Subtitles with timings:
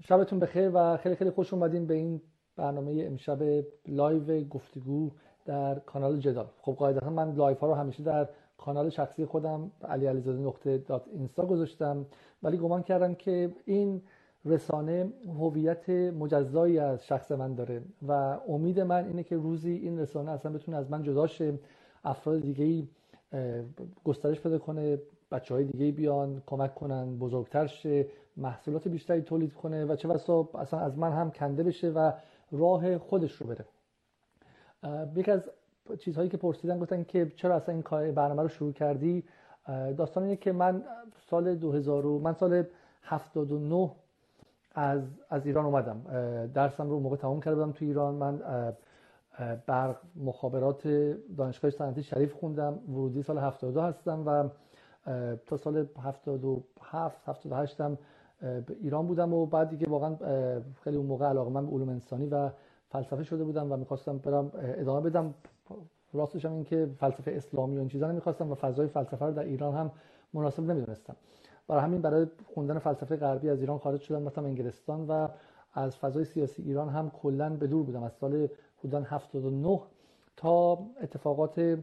[0.00, 2.20] شبتون بخیر و خیلی خیلی خوش اومدین به این
[2.56, 5.10] برنامه امشب live گفتگو
[5.44, 6.46] در کانال جدال.
[6.60, 11.08] خب قاعدتا من live ها رو همیشه در کانال شخصی خودم علی علیزاده نقطه dot
[11.12, 12.06] اینستا گذاشتم
[12.42, 14.02] ولی گمان کردم که این
[14.44, 18.12] رسانه هویت مجزایی از شخص من داره و
[18.48, 21.58] امید من اینه که روزی این رسانه اصلا بتونه از من جدا شه
[22.04, 22.88] افراد دیگه ای
[24.04, 24.98] گسترش پیدا کنه
[25.30, 28.06] بچه های دیگه بیان کمک کنن بزرگتر شه
[28.38, 32.12] محصولات بیشتری تولید کنه و چه بسا اصلا از من هم کنده بشه و
[32.52, 33.64] راه خودش رو بره.
[35.16, 35.50] یکی از
[35.98, 39.24] چیزهایی که پرسیدن گفتن که چرا اصلا این کار برنامه رو شروع کردی؟
[39.96, 40.82] داستان اینه که من
[41.30, 42.64] سال 2000 من سال
[43.02, 43.90] 79
[44.74, 46.02] از از ایران اومدم.
[46.54, 48.14] درسم رو موقع تمام کرده بودم تو ایران.
[48.14, 48.42] من
[49.66, 50.88] برق مخابرات
[51.36, 52.78] دانشگاه صنعتی شریف خوندم.
[52.88, 54.48] ورودی سال 72 هستم و
[55.46, 57.98] تا سال 77 78 هم
[58.40, 60.16] به ایران بودم و بعد دیگه واقعا
[60.84, 62.50] خیلی اون موقع علاقه من به علوم انسانی و
[62.88, 65.34] فلسفه شده بودم و می‌خواستم برم ادامه بدم.
[66.12, 69.42] راستش هم این که فلسفه اسلامی و این چیزا نمی‌خواستم و فضای فلسفه رو در
[69.42, 69.90] ایران هم
[70.34, 71.16] مناسب نمی‌دونستم.
[71.68, 75.28] برای همین برای خوندن فلسفه غربی از ایران خارج شدم رفتم انگلستان و
[75.74, 78.02] از فضای سیاسی ایران هم کلا به دور بودم.
[78.02, 79.80] از سال حدودا 79
[80.36, 81.78] تا اتفاقات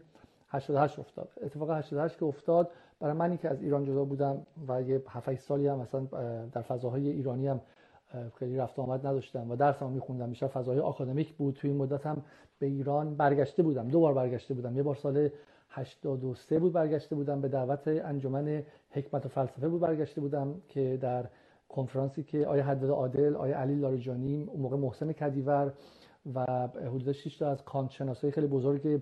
[0.50, 1.30] 88 افتاد.
[1.44, 2.70] اتفاق 88 که افتاد
[3.00, 6.02] برای منی که از ایران جدا بودم و یه 7 سالی هم مثلا
[6.52, 7.62] در فضاهای ایرانی هم
[8.40, 10.30] خیلی رفت آمد نداشتم و درسم میخوندم.
[10.30, 11.56] بیشتر فضای آکادمیک بود.
[11.56, 12.22] توی این مدت هم
[12.60, 13.88] به ایران برگشته بودم.
[13.88, 14.76] دو بار برگشته بودم.
[14.78, 15.30] یه بار سال
[15.70, 17.42] 83 بود برگشته بودم.
[17.42, 21.26] به دعوت انجمن حکمت و فلسفه بود برگشته بودم که در
[21.70, 25.74] کنفرانسی که آیه حداد عادل آیه علی لاریجانی اون موقع محسن کدیور
[26.36, 29.02] و حدود 6 تا از کانت خیلی بزرگ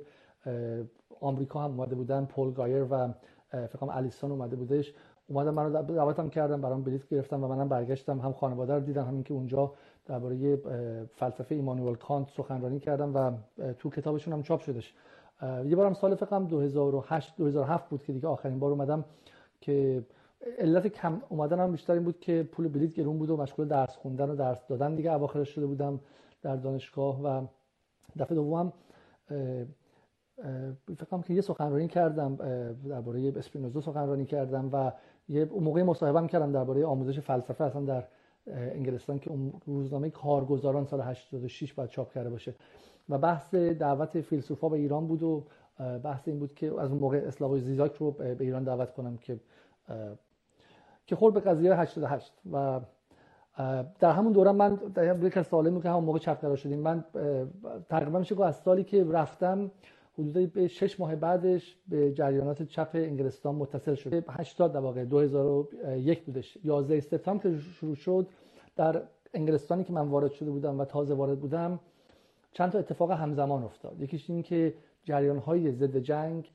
[1.21, 2.25] آمریکا هم اومده بودن.
[2.25, 3.13] پول گایر و
[3.53, 4.93] فکر کنم الیسون اومده بودش.
[5.27, 8.19] اومدم منو دعوتم کردم برام بلیط گرفتم و منم برگشتم.
[8.19, 9.73] هم خانواده رو دیدم همین که اونجا
[10.05, 10.55] درباره
[11.05, 13.31] فلسفه ایمانوئل کانت سخنرانی کردم و
[13.73, 14.93] تو کتابشون هم چاپ شدش.
[15.65, 19.05] یه بارم سال فکرم 2008 2007 بود که دیگه آخرین بار اومدم
[19.61, 20.03] که
[20.59, 24.29] علت کم اومدنم بیشتر این بود که پول بلیط گرون بود و مشغول درس خوندن
[24.29, 25.99] و درس دادن دیگه اواخرش شده بودم
[26.41, 27.45] در دانشگاه و
[28.19, 28.73] دفعه دوم
[30.97, 32.35] فکر که یه سخنرانی کردم
[32.89, 34.91] درباره اسپینوزا سخنرانی کردم و
[35.29, 38.07] یه موقع مصاحبه کردم درباره آموزش فلسفه اصلا در
[38.47, 42.55] انگلستان که اون روزنامه کارگزاران سال 86 بعد چاپ کرده باشه.
[43.09, 45.43] و بحث دعوت فیلسوفا به ایران بود و
[46.03, 49.39] بحث این بود که از اون موقع اسلاوی زیزاک رو به ایران دعوت کنم که
[51.05, 52.81] که خورد به قضیه 88 و
[53.99, 56.79] در همون دوره من در یک سالمی که همون موقع چپ شدیم.
[56.79, 57.05] من
[57.89, 59.71] تقریبا میشه از سالی که رفتم
[60.19, 64.25] حدود به شش ماه بعدش به جریانات چپ انگلستان متصل شد.
[64.29, 66.57] 80 در واقع 2001 بودش.
[66.63, 68.27] 11 سپتامبر که شروع شد
[68.75, 69.01] در
[69.33, 71.79] انگلستانی که من وارد شده بودم و تازه وارد بودم
[72.51, 74.01] چند تا اتفاق همزمان افتاد.
[74.01, 74.73] یکیش این که
[75.03, 76.51] جریان های ضد جنگ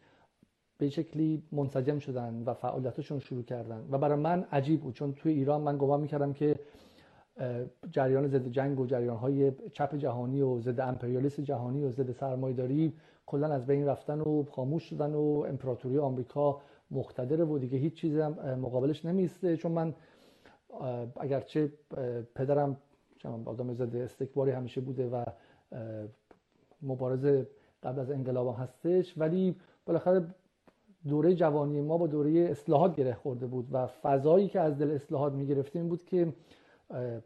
[0.78, 3.88] به شکلی منسجم شدن و فعالیتشون شروع کردن.
[3.90, 6.56] و برای من عجیب بود چون توی ایران من گمان می‌کردم که
[7.90, 12.92] جریان ضد جنگ و جریان های چپ جهانی و ضد امپریالیسم جهانی و ضد سرمایه‌داری
[13.28, 18.20] کلا از بین رفتن و خاموش شدن و امپراتوری آمریکا مقتدره و دیگه هیچ چیزی
[18.20, 19.56] هم مقابلش نمیسته.
[19.56, 19.94] چون من
[21.20, 21.72] اگرچه
[22.34, 22.76] پدرم
[23.44, 25.24] آدم ضد استکباری همیشه بوده و
[26.82, 27.46] مبارزه
[27.82, 29.56] قبل از انقلاب هستش ولی
[29.86, 30.26] بالاخره
[31.08, 35.32] دوره جوانی ما با دوره اصلاحات گره خورده بود و فضایی که از دل اصلاحات
[35.32, 36.32] می‌گرفتیم بود که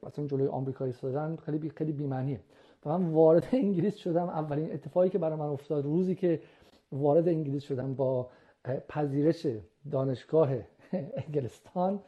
[0.02, 1.92] اصلا جلوی آمریکایی سازن خیلی بی خیلی
[2.87, 4.28] و من وارد انگلیس شدم.
[4.28, 6.41] اولین اتفاقی که برای من افتاد روزی که
[6.93, 8.28] وارد انگلیس شدم با
[8.88, 9.47] پذیرش
[9.91, 10.50] دانشگاه
[11.26, 12.00] انگلستان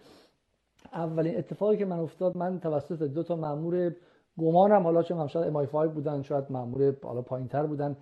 [0.93, 3.95] اولین اتفاقی که من افتاد من توسط دو تا مامور
[4.39, 7.97] گمانم حالا چون شاید امای 5 بودن شاید مامور حالا پایینتر بودن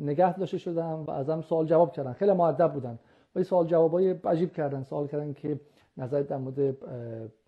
[0.00, 2.12] نگه داشته شدم و ازم سوال جواب کردن.
[2.12, 2.98] خیلی مؤدب بودن.
[3.34, 4.82] ولی سوال جوابای عجیب کردن.
[4.82, 5.60] سوال کردن که
[5.98, 6.76] نظر در مورد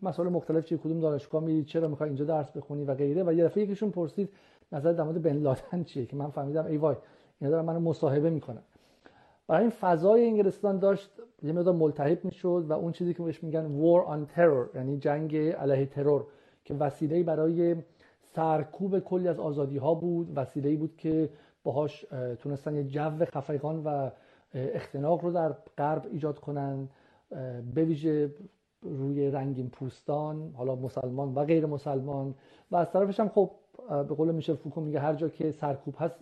[0.02, 3.44] مسائل مختلف چی کدوم دانشگاه میری چرا می‌خوای اینجا درس بخونی و غیره؟ و یه
[3.44, 4.28] دفعه یکیشون پرسید
[4.72, 6.96] نظر در مورد بن لادن چیه که من فهمیدم ای وای
[7.40, 8.62] اینا دارن منو مصاحبه می‌کنن.
[9.46, 11.10] برای این فضای انگلستان داشت
[11.42, 15.36] یه مقدار ملتهب می‌شد و اون چیزی که بهش میگن war on terror یعنی جنگ
[15.36, 16.24] علیه ترور
[16.64, 17.76] که وسیله برای
[18.34, 21.30] سرکوب کلی از آزادی ها بود وسیله بود که
[21.64, 22.06] باهاش
[22.38, 24.10] تونستن یه جو خفقان و
[24.54, 26.88] اختناق رو در غرب ایجاد کنن.
[27.74, 28.34] به ویژه
[28.82, 32.34] روی رنگین پوستان حالا مسلمان و غیر مسلمان.
[32.70, 33.50] و از طرفش هم خب
[33.88, 36.14] به قول میشه فوکو میگه هر جا که سرکوب هست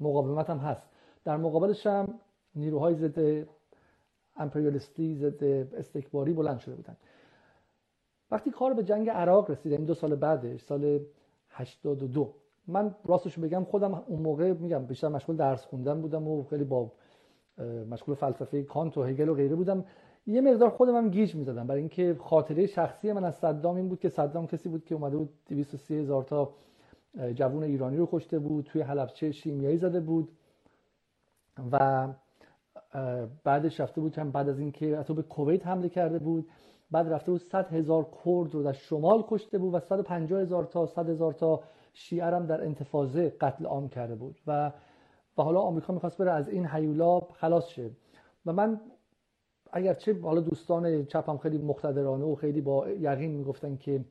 [0.00, 0.82] مقاومت هم هست.
[1.24, 2.14] در مقابلش هم
[2.54, 3.46] نیروهای ضد
[4.36, 5.44] امپریالیستی ضد
[5.74, 6.96] استکباری بلند شده بودن.
[8.30, 11.00] وقتی کار به جنگ عراق رسید این دو سال بعدش سال
[11.50, 12.34] 82
[12.66, 16.92] من راستش بگم خودم اون موقع میگم بیشتر مشغول درس خوندن بودم و خیلی با
[17.90, 19.84] مشغول فلسفه کانت و هگل و غیره بودم.
[20.26, 21.66] یه مقدار خودم هم گیج می‌زدم.
[21.66, 25.16] برای اینکه خاطره شخصی من از صدام این بود که صدام کسی بود که اومده
[25.16, 26.52] بود 230 هزار تا
[27.34, 30.28] جوون ایرانی رو کشته بود توی حلبچه شیمیایی زده بود
[31.72, 32.08] و
[33.44, 36.48] بعدش رفته بود هم بعد از اینکه حتی به کویت حمله کرده بود
[36.90, 40.86] بعد رفته بود 100 هزار کرد رو در شمال کشته بود و 150 هزار تا
[40.86, 44.40] 100 هزار تا شیعه هم در انتفاضه قتل عام کرده بود.
[44.46, 44.72] و
[45.38, 47.90] و حالا آمریکا می‌خواست بره از این حیولا خلاص شه.
[48.46, 48.80] و من
[49.72, 54.04] اگرچه حالا دوستان چپم خیلی مقتدرانه و خیلی با یقین می‌گفتن که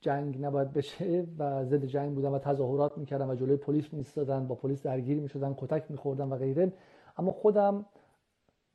[0.00, 4.54] جنگ نباید بشه و ضد جنگ بودن و تظاهرات می‌کردن و جلوی پلیس میستادن با
[4.54, 6.72] پلیس درگیر می‌شدن کتک میخوردن و غیره.
[7.16, 7.86] اما خودم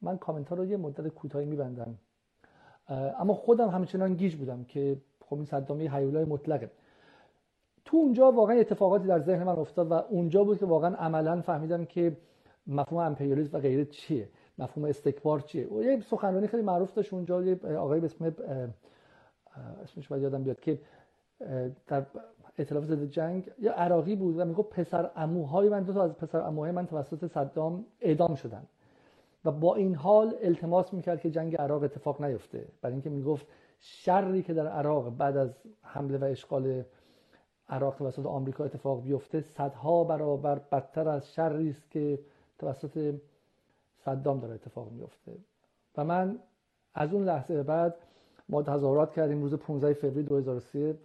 [0.02, 1.98] من کامنت ها رو یه مدت کوتاهی میبندم.
[3.20, 6.72] اما خودم همچنان گیج بودم که خب این صدامی حیولای مطلقه.
[7.86, 11.86] تو اونجا واقعا اتفاقاتی در ذهن من افتاد و اونجا بود که واقعا عملا فهمیدم
[11.86, 12.18] که
[12.68, 14.30] مفهوم امپریالیسم و غیره چیه.
[14.58, 18.36] مفهوم استکبار چیه؟ و یه سخنرانی خیلی معروف داشت اونجا یه آقای به اسم
[19.84, 20.80] اسمش باید یادم بیاد که
[21.88, 22.06] در
[22.58, 26.42] اطلاف ضد جنگ یا عراقی بود و میگه پسر عموهای من دو تا از پسر
[26.42, 28.66] عموهای من توسط صدام اعدام شدن.
[29.46, 32.68] و با این حال التماس می‌کرد که جنگ عراق اتفاق نیفته.
[32.82, 33.48] برای اینکه می‌گفت
[33.80, 35.50] شری که در عراق بعد از
[35.82, 36.84] حمله و اشغال
[37.70, 42.20] عراق توسط آمریکا اتفاق بیفته صدها برابر بدتر از شری است که
[42.60, 43.16] توسط
[44.06, 45.32] صدام داره اتفاق میفته
[45.98, 46.40] و من
[46.94, 47.96] از اون لحظه بعد
[48.50, 50.98] ما تظاهرات کردیم روز 15 فوریه 2003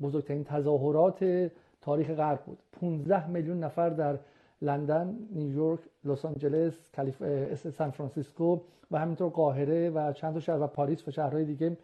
[0.00, 1.50] بزرگترین تظاهرات
[1.80, 2.58] تاریخ غرب بود.
[2.72, 4.18] 15 میلیون نفر در
[4.62, 7.22] لندن، نیویورک، لس آنجلس، کالیف...
[7.70, 8.60] سان فرانسیسکو
[8.90, 11.76] و همینطور قاهره و چند شهر و پاریس و شهرهای دیگه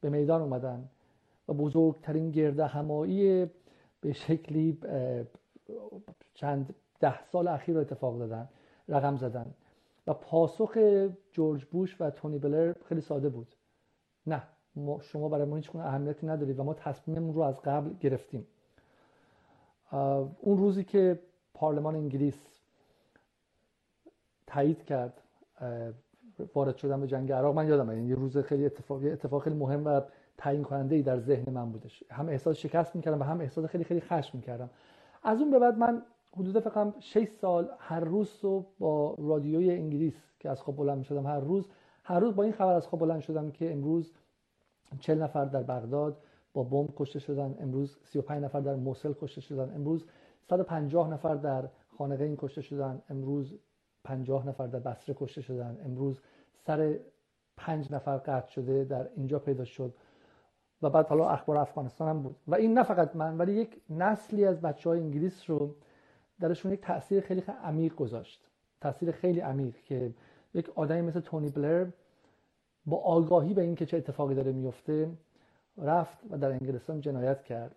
[0.00, 0.88] به میدان اومدن.
[1.48, 3.46] و بزرگترین گرده همایی
[4.00, 4.78] به شکلی
[6.34, 8.48] چند ده سال اخیر رو اتفاق دادن
[8.88, 9.54] رقم زدن.
[10.08, 10.78] و پاسخ
[11.32, 13.54] جورج بوش و تونی بلر خیلی ساده بود.
[14.26, 14.42] نه
[15.00, 18.46] شما برای ما هیچ اهمیتی ندارید و ما تصمیممون رو از قبل گرفتیم.
[20.40, 21.18] اون روزی که
[21.54, 22.46] پارلمان انگلیس
[24.46, 25.22] تایید کرد
[26.54, 29.84] وارد شدن به جنگ عراق من یادم یعنی یه روز خیلی اتفاق اتفاق خیلی مهم
[29.86, 30.00] و
[30.38, 33.84] تعیین کننده ای در ذهن من بودش هم احساس شکست می‌کردم و هم احساس خیلی
[33.84, 34.70] خیلی خشم می‌کردم.
[35.22, 36.02] از اون به بعد من
[36.36, 41.26] حدود فقط 6 سال هر روز صبح با رادیوی انگلیس که از خواب بلند شدم
[41.26, 41.68] هر روز.
[42.04, 44.12] هر روز با این خبر از خواب بلند شدم که امروز
[45.00, 46.22] 40 نفر در بغداد
[46.52, 47.56] با بمب کشته شدن.
[47.60, 49.74] امروز 35 نفر در موصل کشته شدن.
[49.74, 50.04] امروز
[50.48, 53.02] 150 نفر در خانقه این کشته شدن.
[53.10, 53.58] امروز
[54.04, 55.78] 50 نفر در بصره کشته شدن.
[55.84, 56.20] امروز
[56.66, 56.98] سر
[57.56, 59.94] 5 نفر قطع شده در اینجا پیدا شد.
[60.82, 62.36] و بعد حالا اخبار افغانستان هم بود.
[62.48, 65.74] و این نه فقط من ولی یک نسلی از بچه های انگلیس رو
[66.40, 68.40] درشون یک تاثیر خیلی, عمیق گذاشت.
[68.80, 70.14] تاثیر خیلی عمیق که
[70.54, 71.86] یک آدمی مثل تونی بلر
[72.86, 75.10] با آگاهی به اینکه چه اتفاقی داره میفته
[75.78, 77.76] رفت و در انگلستان جنایت کرد.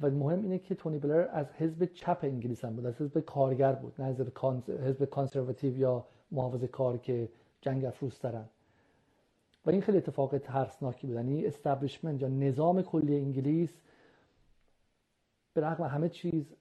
[0.00, 3.72] و مهم اینه که تونی بلر از حزب چپ انگلیس هم بود از حزب کارگر
[3.72, 4.20] بود نه از
[4.68, 7.28] حزب کانسرواتیو یا محافظ کار که
[7.60, 8.44] جنگ افروز دارن.
[9.66, 11.16] و این خیلی اتفاق ترسناکی بود.
[11.16, 13.80] یعنی استبلیشمنت یا نظام کلی انگلیس
[15.54, 16.54] به رغم همه چیز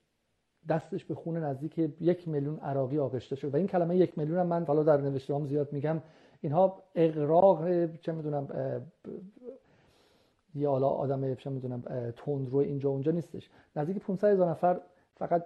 [0.69, 3.53] دستش به خون نزدیک یک میلیون عراقی آغشته شد.
[3.53, 6.01] و این کلمه یک میلیون من حالا در نوشته زیاد میگم.
[6.41, 8.47] اینها اقراق چه می‌دونم
[10.55, 11.81] یه حالا آدم چه می‌دونم
[12.17, 13.49] تند اینجا اونجا نیستش.
[13.75, 14.79] نزدیک 500 هزار نفر
[15.15, 15.45] فقط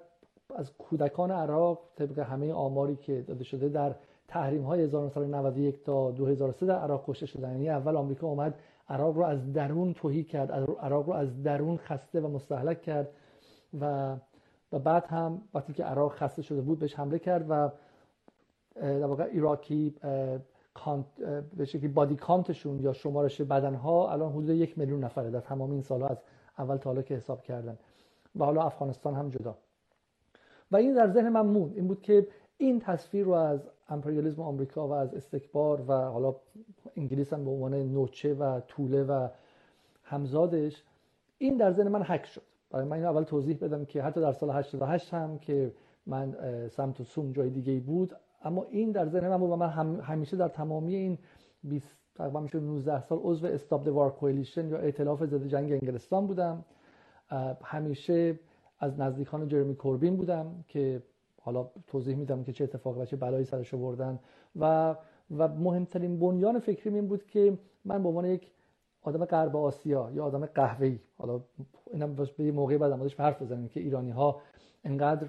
[0.56, 3.96] از کودکان عراق طبق همه آماری که داده شده در
[4.28, 7.52] تحریم های 1991 تا 2003 در عراق کشته شدن.
[7.52, 8.56] یعنی اول آمریکا اومد
[8.90, 10.52] عراق رو از درون توهی کرد
[10.82, 13.10] عراق رو از درون خسته و مستحلک کرد
[13.82, 14.16] و
[14.72, 17.70] و بعد هم وقتی که عراق خسته شده بود بهش حمله کرد و
[18.76, 19.96] در واقع ایراکی
[21.58, 25.82] به شکلی بادی کانتشون یا شمارش بدنها الان حدود یک میلیون نفره در تمام این
[25.82, 26.18] سالها از
[26.58, 27.78] اول تا حالا که حساب کردن.
[28.36, 29.58] و حالا افغانستان هم جدا.
[30.72, 34.88] و این در ذهن من مون این بود که این تصویر رو از امپریالیسم آمریکا
[34.88, 36.36] و از استکبار و حالا
[36.96, 39.28] انگلیس هم به عنوان نوچه و طوله و
[40.04, 40.84] همزادش
[41.38, 42.42] این در ذهن من حک شد.
[42.72, 45.74] برای من اول توضیح بدم که حتی در سال 88 هم که
[46.06, 46.36] من
[46.68, 48.14] سمت و سوم جای دیگه بود
[48.44, 51.18] اما این در ذهن من بود و من همیشه در تمامی این
[51.64, 56.66] 20 تقریبا میشه 19 سال عضو استاب وار کولیشن یا ائتلاف ضد جنگ انگلستان بودم.
[57.64, 58.40] همیشه
[58.80, 61.04] از نزدیکان جرمی کوربین بودم که
[61.42, 64.20] حالا توضیح میدم که چه اتفاقی و چه بلایی سرش آوردن.
[64.56, 64.96] و
[65.38, 68.52] و مهمترین بنیان فکری این بود که من به عنوان یک
[69.02, 71.00] آدم غرب آسیا یا آدم قهوه‌ای.
[71.18, 71.42] حالا
[71.94, 74.42] اینم به یه موقعی بعد موردش حرف بزنیم که ایرانی ها
[74.84, 75.28] انقدر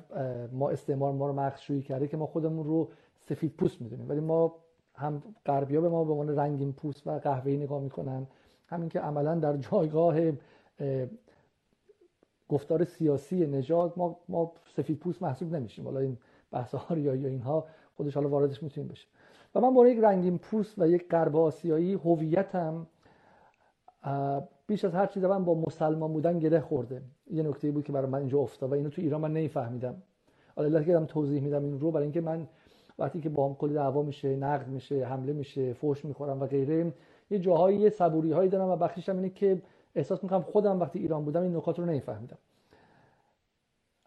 [0.52, 2.88] ما استعمار ما رو مخشویی کرده که ما خودمون رو
[3.20, 4.08] سفید پوست می‌دونیم.
[4.08, 4.54] ولی ما
[4.94, 8.26] هم غربیا به ما به عنوان رنگین پوست و قهوه‌ای نگاه می‌کنن.
[8.66, 10.16] همین که عملا در جایگاه
[12.48, 15.84] گفتار سیاسی نژاد ما ما سفید پوست محسوب نمیشیم.
[15.84, 16.18] حالا این
[16.50, 19.06] بحث ها یا اینها خودش حالا واردش می‌تونیم بشه.
[19.54, 22.86] و من با یک رنگین پوست و یک غرب آسیایی هویتم
[24.66, 27.02] بیش از هر چیز من با مسلمان بودن گره خورده.
[27.30, 30.02] یه نکته بود که برای من اینجا افتاد و اینو تو ایران من نمیفهمیدم.
[30.56, 32.46] حالا که توضیح میدم این رو برای اینکه من
[32.98, 36.92] وقتی که با هم کلی دعوا میشه نقد میشه حمله میشه فوش می‌خورم و غیره
[37.30, 39.62] یه جاهایی یه صبوری هایی دارم و بخشش اینه که
[39.94, 42.38] احساس می‌کنم خودم وقتی ایران بودم این نکات رو نمیفهمیدم.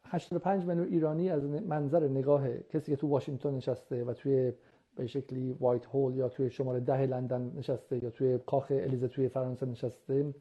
[0.06, 4.54] 85 میلیون ایرانی از منظر نگاه کسی که تو واشنگتن نشسته و توی
[4.96, 9.30] به شکلی وایت هول یا توی شمال ده لندن نشسته یا توی کاخ الیزه توی
[9.30, 10.34] فرانسه نشسته.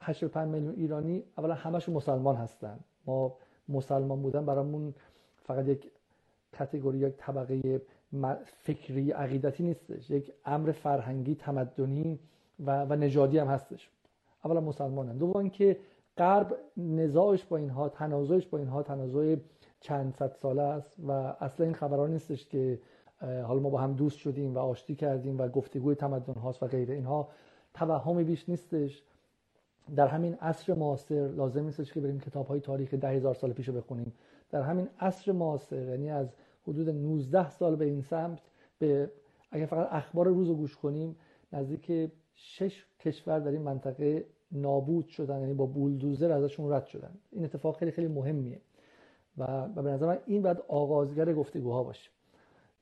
[0.00, 2.78] 85 میلیون ایرانی اولا همشون مسلمان هستن.
[3.06, 3.36] ما
[3.68, 4.94] مسلمان بودن برامون
[5.36, 5.90] فقط یک
[6.52, 7.80] کتگوری یک طبقه
[8.44, 10.10] فکری عقیدتی نیستش.
[10.10, 12.18] یک امر فرهنگی تمدنی
[12.66, 13.90] و, و نژادی هم هستش.
[14.44, 15.16] اولا مسلمانن.
[15.16, 15.76] دوم که
[16.18, 19.36] غرب نزاعش با اینها تنازعش با اینها تنازع
[19.80, 21.10] چند صد ساله است و
[21.40, 22.78] اصلا این خبرها نیستش که
[23.20, 26.94] حالا ما با هم دوست شدیم و آشتی کردیم و گفتگوی تمدن هاست و غیره.
[26.94, 27.28] اینها
[27.74, 29.02] توهمی بیش نیستش.
[29.96, 33.70] در همین عصر معاصر لازم نیستش که بریم کتاب های تاریخ ده هزار سال پیش
[33.70, 34.12] بخونیم.
[34.50, 38.38] در همین عصر معاصر یعنی از حدود 19 سال به این سمت
[38.78, 39.10] به
[39.50, 41.16] اگر فقط اخبار روز رو گوش کنیم
[41.52, 47.14] نزدیک شش کشور در این منطقه نابود شدن یعنی با بولدوزر ازشون رد شدن.
[47.30, 48.60] این اتفاق خیلی خیلی مهمیه.
[49.38, 52.10] و به نظر من این بعد آغازگر گفتگوها باشه.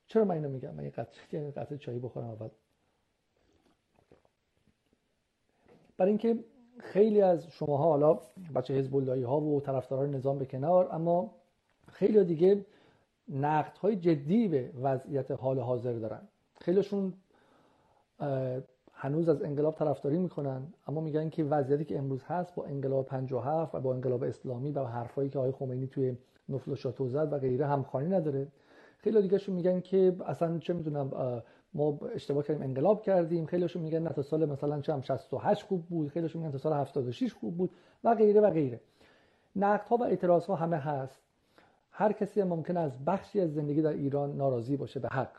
[0.07, 2.49] چرا من اینو میگم؟ من یه قطره قطره چایی بخورم اول.
[5.97, 6.43] برای اینکه
[6.79, 8.19] خیلی از شماها حالا
[8.55, 11.35] بچه حزب ها و طرفداران نظام به کنار اما
[11.87, 12.65] خیلی دیگه
[13.29, 16.21] نقد های جدی به وضعیت حال حاضر دارن.
[16.59, 17.13] خیلیشون
[18.93, 23.75] هنوز از انقلاب طرفداری می‌کنن اما میگن که وضعیتی که امروز هست با انقلاب 57
[23.75, 26.17] و با انقلاب اسلامی و حرفایی که آقای خمینی توی
[26.49, 28.47] نفل و شاتو زد و غیره همخوانی نداره.
[29.05, 31.41] خیلی دیگهشون میگن که اصلا چه می‌دونم
[31.73, 33.45] ما اشتباه کردیم انقلاب کردیم.
[33.45, 36.09] خیلیشون میگن نه تا سال مثلا چه 68 خوب بود.
[36.09, 37.71] خیلیشون میگن تا سال 76 خوب بود
[38.03, 38.79] و غیره و غیره.
[39.55, 41.21] نقد ها و اعتراض ها همه هست.
[41.91, 45.31] هر کسی هم ممکن از بخشی از زندگی در ایران ناراضی باشه به حق.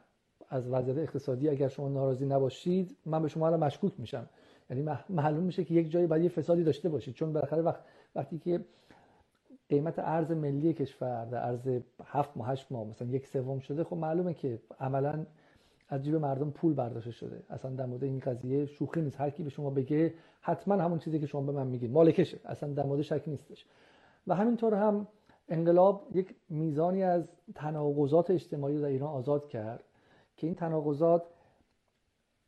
[0.48, 4.28] از وضعیت اقتصادی اگر شما ناراضی نباشید من به شما الان مشکوک میشم.
[4.70, 7.14] یعنی معلوم میشه که یک جایی باید یه فسادی داشته باشید.
[7.14, 7.80] چون بالاخره وقت
[8.14, 8.64] وقتی که
[9.68, 11.68] قیمت ارز ملی کشور در ارز
[12.04, 15.26] هفت ماه هشت ماه مثلا یک سوم شده خب معلومه که عملا
[15.88, 17.42] از جیب مردم پول برداشته شده.
[17.50, 19.20] اصلا در مورد این قضیه شوخی نیست.
[19.20, 21.90] هر کی به شما بگه حتما همون چیزی که شما به من میگید.
[21.90, 22.40] مالکشه.
[22.44, 23.66] اصلا در مورد شک نیستش.
[24.26, 25.06] و همینطور هم
[25.48, 29.84] انقلاب یک میزانی از تناقضات اجتماعی در ایران آزاد کرد
[30.36, 31.22] که این تناقضات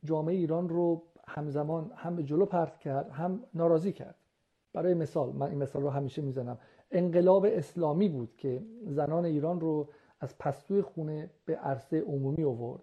[0.05, 4.15] جامعه ایران رو همزمان هم به جلو پرت کرد هم ناراضی کرد.
[4.73, 6.59] برای مثال من این مثال رو همیشه می‌زنم.
[6.91, 9.89] انقلاب اسلامی بود که زنان ایران رو
[10.21, 12.83] از پستوی خونه به عرصه عمومی آورد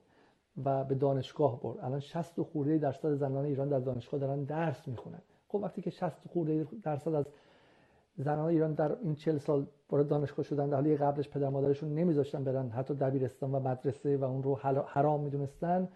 [0.65, 1.77] و به دانشگاه برد.
[1.79, 5.21] الان 60 خورده درصد زنان ایران در دانشگاه دارن درس می‌خونن.
[5.47, 7.25] خب وقتی که 60 خورده درصد از
[8.17, 12.43] زنان ایران در این 40 سال وارد دانشگاه شدن در حالی قبلش پدر مادرشون نمیذاشتن
[12.43, 14.55] برن حتی دبیرستان و مدرسه و اون رو
[14.87, 15.87] حرام می‌دونستن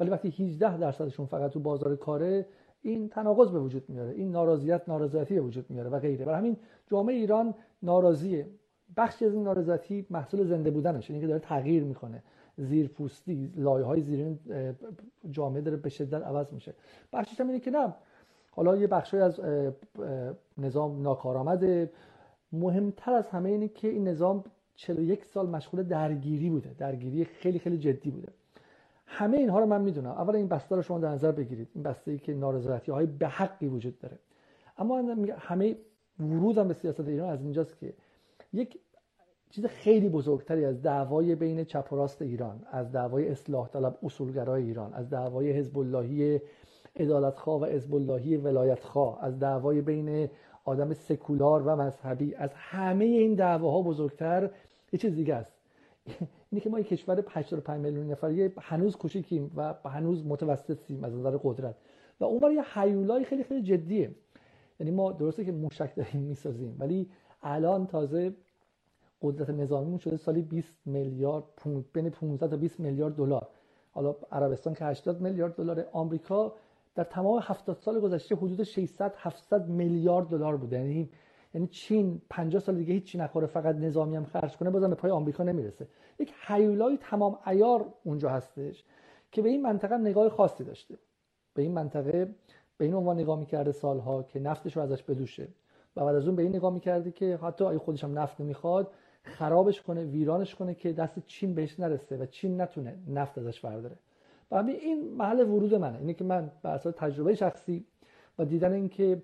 [0.00, 2.46] ولی وقتی 18 درصدشون فقط تو بازار کاره
[2.84, 6.24] این تناقض به وجود میاره این ناراضیت نارضایتی به وجود میاره و غیره.
[6.24, 8.46] برای همین جامعه ایران ناراضیه
[8.96, 12.22] بخشی از این نارضایتی محصول زنده بودنش یعنی که داره تغییر می‌کنه.
[12.56, 14.36] زیر پوستی لایه های زیر
[15.30, 16.74] جامعه داره به شدت عوض میشه.
[17.12, 17.94] بخشش هم اینه که نه.
[18.50, 19.40] حالا یه بخشی از
[20.58, 21.90] نظام ناکارآمد
[22.52, 26.74] مهمتر از همه اینه که این نظام 41 سال مشغول درگیری بوده.
[26.78, 28.32] درگیری خیلی خیلی جدی بوده.
[29.06, 30.10] همه اینها رو من می‌دونم.
[30.10, 31.68] اولا این بسته رو شما در نظر بگیرید.
[31.74, 34.18] این بسته ای که نارضایتی های به حقی وجود داره.
[34.78, 35.02] اما
[35.38, 35.76] همه
[36.20, 37.94] ورودم به سیاست ایران از اینجاست که
[38.52, 38.78] یک
[39.50, 44.62] چیز خیلی بزرگتری از دعوای بین چپ و راست ایران از دعوای اصلاح طلب اصولگرای
[44.62, 46.40] ایران از دعوای حزب اللهی
[46.96, 50.28] عدالتخواه و حزب اللهی ولایتخواه از دعوای بین
[50.64, 54.50] آدم سکولار و مذهبی از همه این دعواها بزرگتر
[54.92, 55.52] یه چیز دیگه است.
[56.54, 61.36] اینه که ما یک کشور 85 میلیون نفری هنوز کوچیکیم و هنوز متوسطیم از نظر
[61.42, 61.76] قدرت.
[62.20, 64.14] و اون یه حیولای خیلی خیلی جدیه.
[64.80, 67.10] یعنی ما درسته که موشک داریم می‌سازیم ولی
[67.42, 68.34] الان تازه
[69.22, 71.44] قدرت نظامیمون شده سالی 20 میلیارد
[71.92, 73.48] بین 15 تا 20 میلیارد دلار.
[73.90, 76.54] حالا عربستان که 80 میلیارد دلار آمریکا
[76.94, 80.76] در تمام 70 سال گذشته حدود 600 700 میلیارد دلار بوده.
[80.76, 81.10] یعنی
[81.54, 84.94] یعنی چین 50 سال دیگه هیچ چی نخوره فقط نظامی هم خرج کنه بازم به
[84.94, 85.88] پای آمریکا نمی‌رسه.
[86.18, 88.84] یک هیولای تمام عیار اونجا هستش
[89.32, 90.94] که به این منطقه نگاه خاصی داشته.
[91.54, 92.34] به این منطقه
[92.78, 95.48] به این عنوان نگاه می‌کرده سالها که نفتش رو ازش بدوشه
[95.96, 98.92] و بعد از اون به این نگاه می‌کرده که حتی اگه خودش هم نفت نمی‌خواد
[99.22, 103.96] خرابش کنه ویرانش کنه که دست چین بهش نرسه و چین نتونه نفت ازش برداره.
[104.50, 105.98] و این محل ورود منه.
[105.98, 107.84] اینه که من به اساس تجربه شخصی
[108.38, 109.22] و دیدن اینکه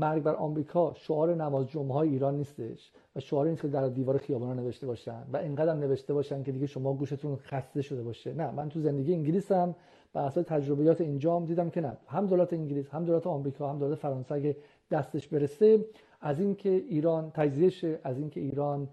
[0.00, 4.18] مرگ بر آمریکا شعار نماز جمعه های ایران نیستش و شعار نیست که در دیوار
[4.18, 8.34] خیابان نوشته باشن و اینقدر نوشته باشن که دیگه شما گوشتون خسته شده باشه.
[8.34, 9.76] نه من تو زندگی انگلیسم
[10.12, 11.96] به اساس تجربیات اینجام دیدم که نه.
[12.06, 14.56] هم دولت انگلیس هم دولت آمریکا هم دولت فرانسه اگه
[14.90, 15.84] دستش برسه
[16.20, 18.88] از اینکه ایران تجزیه از اینکه ایران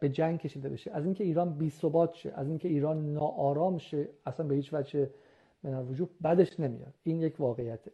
[0.00, 4.08] به جنگ کشیده بشه از اینکه ایران بی ثبات شه از اینکه ایران ناآرام شه
[4.26, 5.10] اصلا به هیچ وجه
[5.62, 6.94] من وجود بدش نمیاد.
[7.02, 7.90] این یک واقعیته.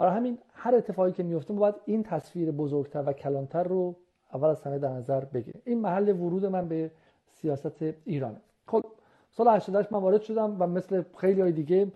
[0.00, 3.96] برای همین هر اتفاقی که میفته باید این تصویر بزرگتر و کلانتر رو
[4.32, 5.62] اول از همه در نظر بگیریم.
[5.64, 6.90] این محل ورود من به
[7.32, 8.36] سیاست ایرانه.
[8.66, 8.84] خب
[9.30, 11.92] سال 88 من وارد شدم و مثل خیلی های دیگه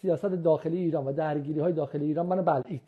[0.00, 2.82] سیاست داخلی ایران و درگیری های داخلی ایران منو بلعید.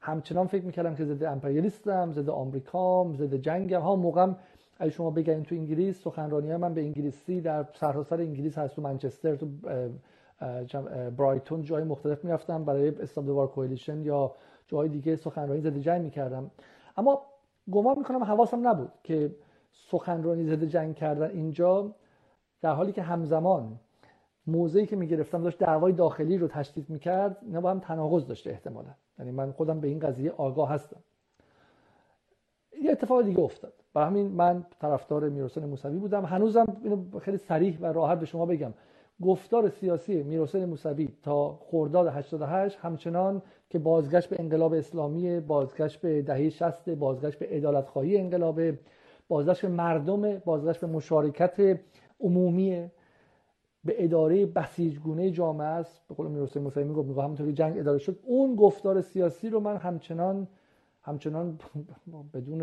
[0.00, 3.80] همچنان فکر می‌کردم که ضد امپریالیستم ضد آمریکام ضد جنگم.
[3.80, 4.36] ها موقعم
[4.78, 9.36] اگه شما بگین تو انگلیس سخنرانی من به انگلیسی در سرتاسر انگلیس هست تو منچستر
[9.36, 9.46] تو
[11.16, 14.34] برایتون جای مختلف می‌رفتم برای استابدوار کویلیشن یا
[14.66, 16.50] جای دیگه سخنرانی ضد جنگ می‌کردم.
[16.96, 17.22] اما
[17.70, 19.34] گمان می‌کنم حواسم نبود که
[19.72, 21.94] سخنرانی ضد جنگ کردن اینجا
[22.60, 23.80] در حالی که همزمان
[24.46, 28.90] موضعی که می‌گرفتم داشت دعوای داخلی رو تشدید می‌کرد اینا با هم تناقض داشته احتمالا.
[29.18, 31.00] یعنی من خودم به این قضیه آگاه هستم.
[32.82, 33.72] یه اتفاق دیگه افتاد.
[33.94, 36.24] برای همین من طرفدار میرحسین موسوی بودم.
[36.24, 38.74] هنوزم اینو خیلی صریح و راحت به شما بگم.
[39.22, 46.22] گفتار سیاسی میرحسین موسوی تا خرداد 88 همچنان که بازگشت به انقلاب اسلامی بازگشت به
[46.22, 48.60] دهه 60 بازگشت به عدالت خواهی انقلاب
[49.28, 51.80] بازگشت مردم بازگشت به مشارکت
[52.20, 52.90] عمومی
[53.84, 56.00] به اداره بسیجگونه جامعه است.
[56.08, 58.18] به قول میرحسین موسوی می‌گفت میگه همونطور که جنگ اداره شد.
[58.22, 60.48] اون گفتار سیاسی رو من همچنان
[61.02, 61.58] همچنان
[62.34, 62.58] بدون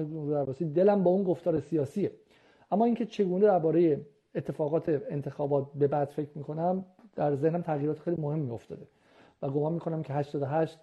[0.73, 2.11] دلم با اون گفتار سیاسیه.
[2.71, 4.01] اما اینکه چگونه درباره
[4.37, 8.87] اتفاقات انتخابات به بعد فکر می‌کنم در ذهنم تغییرات خیلی مهمی افتاده
[9.41, 10.79] و گمان می‌کنم که 88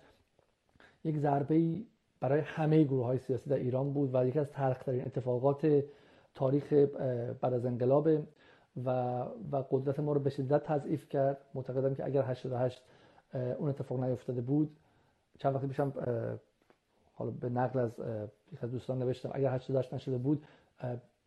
[1.04, 1.82] یک ضربه
[2.20, 5.82] برای همه گروه های سیاسی در ایران بود و یکی از تلخترین اتفاقات
[6.34, 6.72] تاریخ
[7.40, 8.08] بعد از انقلاب
[8.84, 8.90] و,
[9.52, 11.38] و قدرت ما رو به شدت تضعیف کرد.
[11.54, 12.82] معتقدم که اگر 88
[13.34, 14.76] اون اتفاق نیفتاده بود
[15.38, 15.92] چند وقتی پیشم
[17.12, 17.78] حالا به نقل
[18.60, 20.44] از دوستان نوشتم اگر 88 نشده بود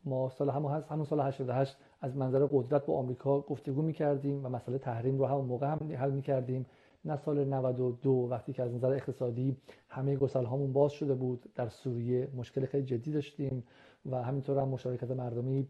[0.07, 4.77] ما سال همون همون سال 88 از منظر قدرت با آمریکا گفتگو می‌کردیم و مسئله
[4.77, 6.65] تحریم رو همون موقع هم حل می‌کردیم.
[7.05, 9.57] نه سال 92 وقتی که از نظر اقتصادی
[9.89, 13.63] همه گسل هامون باز شده بود در سوریه مشکل خیلی جدی داشتیم
[14.05, 15.67] و همینطور هم مشارکت مردمی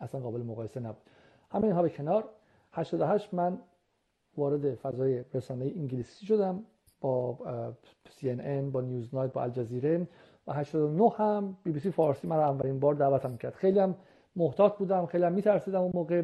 [0.00, 1.02] اصلا قابل مقایسه نبود.
[1.50, 2.24] همه اینها به کنار.
[2.72, 3.58] 88 من
[4.36, 6.64] وارد فضای رسانه انگلیسی شدم
[7.00, 7.38] با
[8.20, 10.08] CNN با Newsnight با الجزیره.
[10.48, 13.54] و 89 هم بی بی سی فارسی من اولین بار دعوتم کرد.
[13.54, 13.94] خیلی هم
[14.36, 16.22] محتاط بودم خیلی هم میترسیدم اون موقع.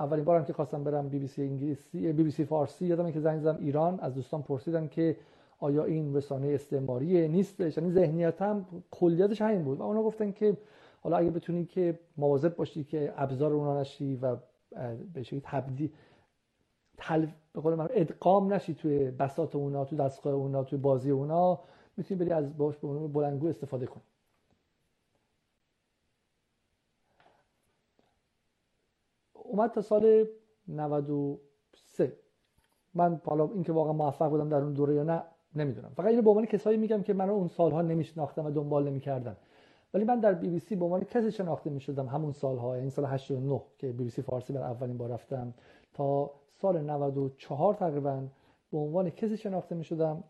[0.00, 3.20] اولین بارم که خواستم برم بی بی سی انگلیسی بی بی سی فارسی یادم که
[3.20, 4.00] زنگ زدم ایران.
[4.00, 5.16] از دوستان پرسیدم که
[5.58, 9.78] آیا این رسانه استعماریه؟ نیستش یعنی ذهنیتم کلیتش همین بود.
[9.78, 10.56] و اونا گفتن که
[11.00, 14.36] حالا اگه بتونی که مواظب باشی که ابزار اونا نشی و
[15.14, 15.92] به شکلی تبدیل
[16.96, 17.26] تل...
[17.52, 21.60] به قول من ادغام نشی توی بساط اونا توی دستگاه اونا توی بازی اونا
[21.96, 24.02] می‌تونی بری از باش به بلندگو استفاده کنی.
[29.34, 30.26] اومد تا سال
[30.68, 32.16] 93
[32.94, 35.22] من حالا اینکه واقعا موفق بودم در اون دوره یا نه
[35.54, 35.92] نمی‌دونم.
[35.96, 39.36] فقط اینو به عنوان کسایی میگم که من اون سالها نمیشناختم و دنبال نمی‌کردم
[39.94, 43.04] ولی من در بی بی سی به عنوان کسی شناخته می‌شدم همون سالها یعنی سال
[43.04, 45.54] 89 که بی بی سی فارسی بر اولین بار رفتم.
[45.94, 48.22] تا سال 94 تقریبا
[48.72, 50.24] به عنوان کسی شناخته می‌شدم.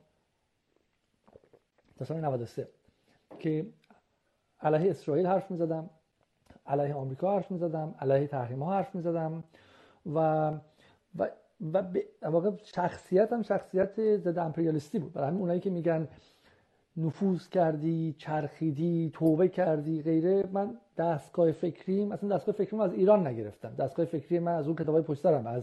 [1.96, 2.68] تا سال 93
[3.38, 3.66] که
[4.60, 5.90] علیه اسرائیل حرف می‌زدم
[6.66, 9.44] علیه آمریکا حرف می‌زدم علیه تحریم ها حرف می‌زدم
[10.14, 10.52] و
[11.18, 11.28] و
[11.72, 15.12] و به واقع شخصیت هم شخصیت ضد امپریالیستی بود.
[15.12, 16.08] برای همین اونایی که میگن
[16.96, 23.74] نفوذ کردی چرخیدی توبه کردی غیره من دستگاه فکریم اصلا دستگاه فکریم از ایران نگرفتم.
[23.74, 25.62] دستگاه فکری من از اون کتابای پشت از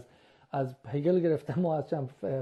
[0.52, 1.94] از هگل گرفتم و از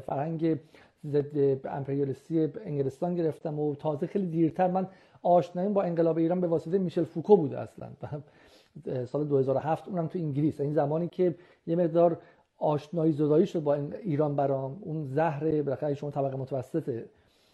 [0.07, 0.59] فرهنگ
[1.07, 4.87] ضد امپریالیستی انگلستان گرفتم و تازه خیلی دیرتر من
[5.23, 7.89] آشناییم با انقلاب ایران به واسطه میشل فوکو بوده اصلا.
[9.07, 10.61] سال 2007 اونم تو انگلیس.
[10.61, 11.35] این زمانی که
[11.67, 12.19] یه مقدار
[12.59, 14.79] آشنایی زدایی شد با ایران برام.
[14.81, 17.05] اون زهر بالاخره شما طبقه متوسط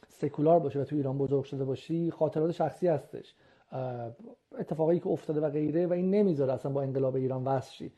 [0.09, 3.35] سکولار باشه و تو ایران بزرگ شده باشی خاطرات شخصی هستش.
[4.59, 7.89] اتفاقی که افتاده و غیره و این نمی‌ذاره اصلا با انقلاب ایران وصل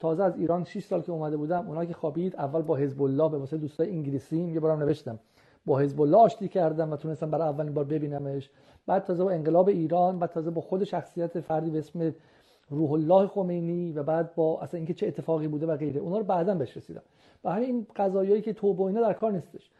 [0.00, 3.28] تازه از ایران 6 سال که اومده بودم اونا که خوابید اول با حزب الله
[3.28, 5.18] به واسه دوستای انگلیسیم یه بارم نوشتم.
[5.66, 8.50] با حزب الله آشتی کردم و تونستم برای اولین بار ببینمش.
[8.86, 12.14] بعد تازه با انقلاب ایران بعد تازه با خود شخصیت فردی به اسم
[12.70, 16.24] روح الله خمینی و بعد با اصلا اینکه چه اتفاقی بوده و غیره اونا رو
[16.24, 17.02] بعدا بهش رسیدم.
[17.44, 19.70] و همین این قضایایی که توبه اینا در کار نیستش.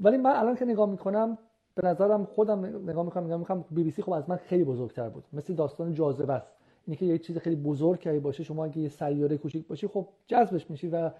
[0.00, 1.38] ولی من الان که نگاه می‌کنم
[1.74, 5.08] به نظرم خودم نگاه می‌کنم نگاه می‌کنم بی بی سی خب از من خیلی بزرگتر
[5.08, 5.24] بود.
[5.32, 6.55] مثل داستان جاذبه است.
[6.86, 10.08] اینه که یه چیز خیلی بزرگ که باشه شما اگه یه سیاره کوچیک باشی خب
[10.26, 11.10] جذبش میشی و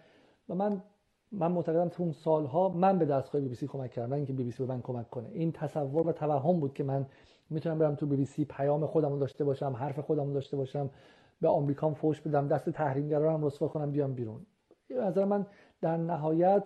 [0.49, 0.83] و من
[1.33, 4.45] من معتقدم تو اون سالها من به دستگاه بی بی سی کمک کردم اینکه بی
[4.45, 5.29] بی سی به من کمک کنه.
[5.33, 7.07] این تصور و توهم بود که من
[7.51, 10.91] می‌تونم برم تو بی بی سی پیام خودم داشته باشم حرف خودم داشته باشم
[11.41, 14.47] به آمریکا فوش بدم دست تحریمگرا هم رسوا کنم بیام بیرون.
[14.89, 15.47] به نظر من
[15.81, 16.65] در نهایت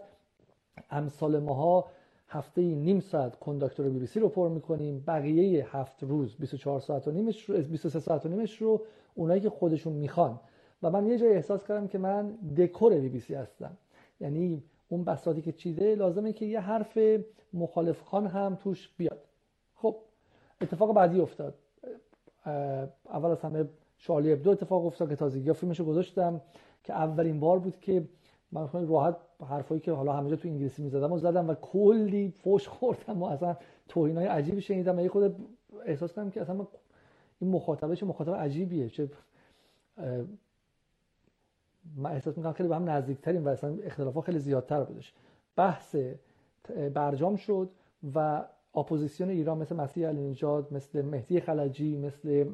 [0.90, 1.86] امثال ماها
[2.32, 5.04] هفته نیم ساعت کنداکتور بی بی سی رو پر می‌کنیم.
[5.06, 8.82] بقیه هفت روز 24 ساعت و نیمش رو 23 ساعت و نیمش رو
[9.14, 10.40] اونایی که خودشون می‌خوان.
[10.82, 13.76] و من یه جای احساس کردم که من دکور بی بی سی هستم.
[14.20, 16.98] یعنی اون بساطی که چیده لازمه که یه حرف
[17.52, 19.24] مخالف خان هم توش بیاد.
[19.74, 19.96] خب
[20.60, 21.54] اتفاق بعدی افتاد.
[23.06, 23.64] اول از همه
[23.98, 26.40] شارلی ابدو اتفاق افتاد که تازگی فیلمشو گذاشتم
[26.84, 28.08] که اولین بار بود که
[28.52, 29.16] من راحت
[29.48, 33.56] حرفایی که حالا همه تو انگلیسی می‌زدم و زدم و کلی فوش خوردم و اصلا
[33.88, 35.36] توهینای عجیبی شنیدم و یه خود
[35.84, 36.66] احساس کردم که اصلا
[37.40, 38.88] این مخاطبه مخاطب عجیبیه.
[38.88, 39.10] چه
[41.96, 45.14] من احساس می‌کنم خیلی به هم نزدیکترین و اصلا اختلافات خیلی زیادتر بودش.
[45.56, 45.96] بحث
[46.94, 47.70] برجام شد
[48.14, 52.50] و اپوزیسیون ایران مثل مسیح علی نژاد مثل مهدی خلجی مثل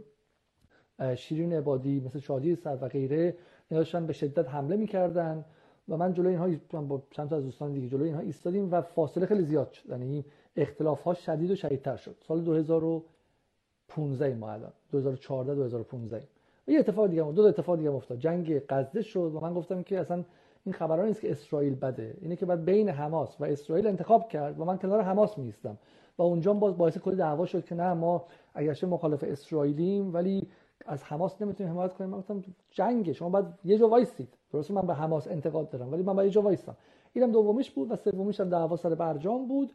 [1.17, 3.37] شیرین عبادی مثل شادی صدر و غیره
[3.71, 5.45] داشتن به شدت حمله می‌کردن.
[5.89, 9.27] و من جلوی اینها با چند تا از دوستان دیگه جلوی اینها ایستادیم و فاصله
[9.27, 9.91] خیلی زیاد شد.
[9.91, 10.25] یعنی
[10.57, 12.17] اختلاف ها شدید و شدیدتر شد.
[12.21, 14.73] سال 2015 ما الان.
[14.93, 16.23] 2014 2015
[16.69, 18.19] یه اتفاق دیگه دو اتفاق دیگه افتاد.
[18.19, 20.25] جنگ غزه شد و من گفتم که اصلا
[20.65, 22.17] این خبران نیست که اسرائیل بده.
[22.21, 25.79] اینه که بعد بین حماس و اسرائیل انتخاب کرد و من کنار حماس میستم
[26.19, 30.49] و اونجا باز باعث کلی دعوا شد که نه ما اگرچه مخالف اسرائیلیم ولی
[30.87, 32.11] از حماس نمی‌تونیم حمایت کنیم.
[32.11, 36.03] من گفتم جنگ شما باید یه جا وایسید درسته من به حماس انتقاد دارم ولی
[36.03, 36.77] من یه جا وایسم
[37.13, 39.73] اینم دومیش بود و سومیش هم دعوا سر برجام بود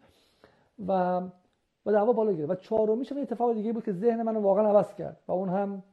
[0.87, 1.21] و
[1.85, 2.51] و دعوا بالا گرفت.
[2.51, 5.83] و چهارمیش هم اتفاق دیگه بود که ذهن منو واقعا عوض کرد و اون هم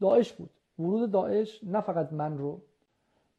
[0.00, 0.50] داعش بود.
[0.78, 2.60] ورود داعش نه فقط من رو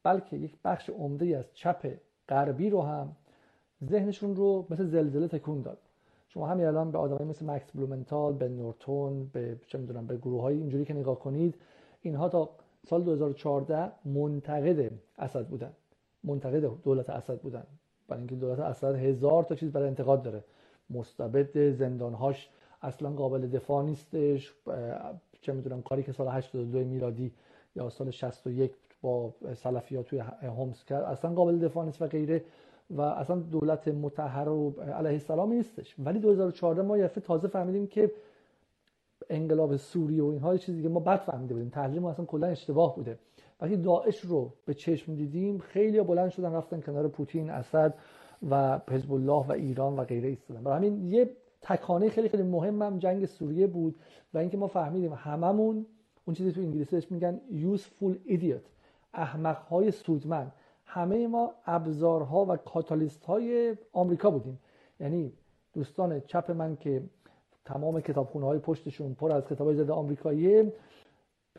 [0.04, 1.94] بلکه یک بخش عمده از چپ
[2.30, 3.16] غربی رو هم
[3.84, 5.78] ذهنشون رو مثل زلزله تکون داد.
[6.28, 10.42] شما همین الان به آدمایی مثل مکس بلومنتال به نورتون به چه می‌دونم به گروه
[10.42, 11.56] های اینجوری که نگاه کنید
[12.02, 12.50] اینها تا
[12.90, 15.72] سال 2014 منتقد اسد بودن.
[16.24, 17.64] منتقد دولت اسد بودن.
[18.08, 20.44] برای اینکه دولت اسد هزار تا چیز برای انتقاد داره.
[20.90, 22.50] مستبد زندانهاش
[22.82, 24.54] اصلا قابل دفاع نیستش.
[25.42, 27.32] چه می‌دونم کاری که سال 82 میلادی
[27.76, 32.44] یا سال 61 با سلفیات توی هومس کرد اصلا قابل دفاع نیست و غیره.
[32.90, 35.96] و اصلا دولت متحر و علیه السلامی نیستش.
[36.00, 38.12] ولی 2014 ما یه تازه فهمیدیم که
[39.32, 41.70] انقلاب سوریه و اینها چیزی که ما بد فهمیده بودیم.
[41.70, 43.20] تحلیل ما اصلا کلا اشتباه بوده.
[43.62, 47.94] وقتی داعش رو به چشم دیدیم خیلی بلند شدن رفتن کنار پوتین اسد
[48.50, 50.64] و حزب الله و ایران و غیره ایستادن.
[50.64, 51.30] برای همین یه
[51.62, 53.96] تکانه خیلی خیلی مهم هم جنگ سوریه بود
[54.34, 55.86] و اینکه ما فهمیدیم هممون
[56.26, 58.70] اون چیزی تو انگلیسیش میگن useful idiot
[59.14, 60.52] احمق های سودمند.
[60.86, 64.60] همه ما ابزارها و کاتالیست های آمریکا بودیم.
[65.00, 65.34] یعنی
[65.74, 67.04] دوستان چپ من که
[67.66, 70.72] تمام کتابخونه های پشتشون پر از کتاب ضد آمریکایی.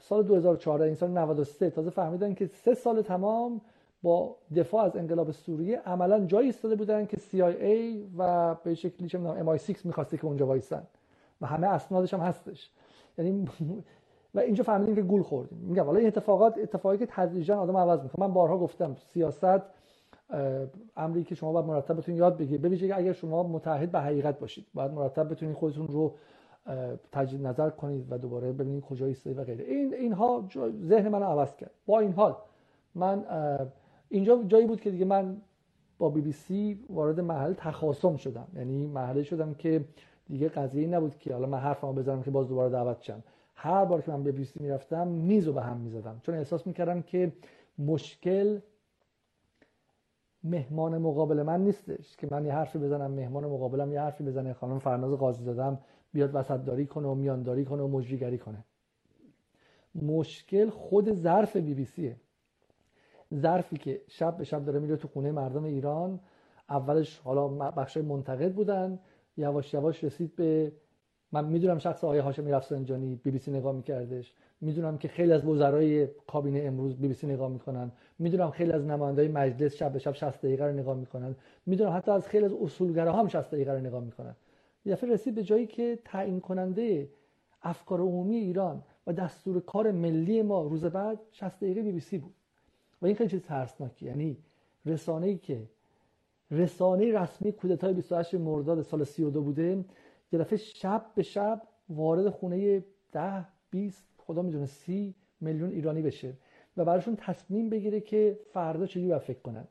[0.01, 3.61] سال 2014 این سال 93 تازه فهمیدن که سه سال تمام
[4.03, 9.19] با دفاع از انقلاب سوریه عملا جایی ایستاده بودن که CIA و به شکلی چه
[9.19, 10.83] می‌دونم MI6 می‌خواسته که اونجا وایسن.
[11.41, 12.71] و همه اسنادش هم هستش.
[13.19, 13.49] یعنی
[14.35, 15.59] و اینجا فهمیدیم که گول خوردیم.
[15.59, 18.27] میگم حالا این اتفاقات اتفاقی که تدریجا آدم عوض می‌کنه.
[18.27, 19.63] من بارها گفتم سیاست
[20.97, 22.63] امری که شما باید مرتب بتونید یاد بگیرید.
[22.63, 26.15] ببینید اگر شما متحد به حقیقت باشید باید مرتب بتونید خودتون رو
[27.13, 29.65] تجدید نظر کنید و دوباره ببینید کجا ایستادید و غیره.
[29.65, 30.49] این اینها
[30.85, 31.71] ذهن من عوض کرد.
[31.87, 32.37] با این حال
[32.95, 33.25] من
[34.09, 35.37] اینجا جایی بود که دیگه من
[35.99, 38.47] با بی بی سی وارد محل تخاصم شدم.
[38.57, 39.85] یعنی محله شدم که
[40.29, 43.23] دیگه قضیه نبود که حالا من حرفمو بزنم که باز دوباره دعوت شم.
[43.55, 46.21] هر بار که من به بی بی سی می‌رفتم میز رو به هم می‌زدم.
[46.23, 47.33] چون احساس می‌کردم که
[47.79, 48.59] مشکل
[50.45, 54.79] مهمان مقابل من نیستش که من یه حرفی بزنم مهمان مقابلم یه حرفی بزنه خانم
[54.79, 55.79] فرناز قاضی دادم
[56.13, 58.65] بیاد وسطداری کنه و میانداری کنه و مجریگری کنه.
[59.95, 62.17] مشکل خود ظرف بی بی سیه
[63.35, 66.21] ظرفی که شب به شب داره میره تو خونه مردم ایران
[66.71, 68.99] اولش حالا بخش منتقد بودن
[69.37, 70.73] یواش یواش رسید به
[71.33, 74.35] من می‌دونم شخص آقای هاشمی رفسنجانی بی بی سی نگاه میکردش.
[74.63, 77.93] می‌دونم که خیلی از وزرای کابینه امروز بی بی سی نگاه می‌کنن.
[78.19, 81.37] می‌دونم خیلی از نمایندهای مجلس شب به شب 60 دقیقه رو نگاه می‌کنن.
[81.67, 84.37] می‌دونم حتی از خیلی از اصولگراها هم 60 دقیقه رو نگاه می‌کنن.
[84.85, 87.09] یه دفعه رسید به جایی که تعیین کننده
[87.63, 92.19] افکار عمومی ایران و دستور کار ملی ما روز بعد 60 دقیقه بی بی سی
[92.19, 92.35] بود.
[93.03, 94.07] و این خیلی چیز ترسناکی.
[94.07, 94.37] یعنی
[94.87, 95.63] رسانه‌ای که
[96.51, 99.85] رسانه رسمی کودتای 28 مرداد سال 32 بوده
[100.33, 106.33] یه شب به شب وارد خونه 10 20 خدا می‌دونه 30 میلیون ایرانی بشه
[106.77, 109.65] و براشون تصمیم بگیره که فردا چجوری باید فکر کنن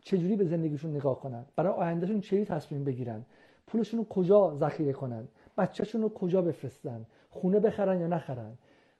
[0.00, 3.24] چجوری به زندگیشون نگاه کنن برای آیندهشون چجوری تصمیم بگیرن
[3.66, 8.52] پولشون رو کجا ذخیره کنن بچهشون رو کجا بفرستن خونه بخرن یا نخرن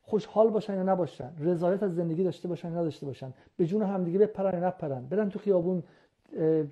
[0.03, 4.19] خوشحال باشن یا نباشن رضایت از زندگی داشته باشن یا نداشته باشن به جون همدیگه
[4.19, 5.83] بپرن یا نپرن برن تو خیابون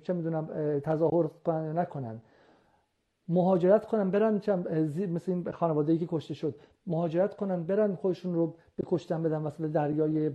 [0.03, 0.49] چه می‌دونم
[0.79, 2.21] تظاهر کنن یا نکنن.
[3.29, 4.35] مهاجرت کنن برن
[4.95, 6.55] مثل این خانواده که کشته شد
[6.87, 10.31] مهاجرت کنن برن خودشون رو به کشتن بدن مثلا دریای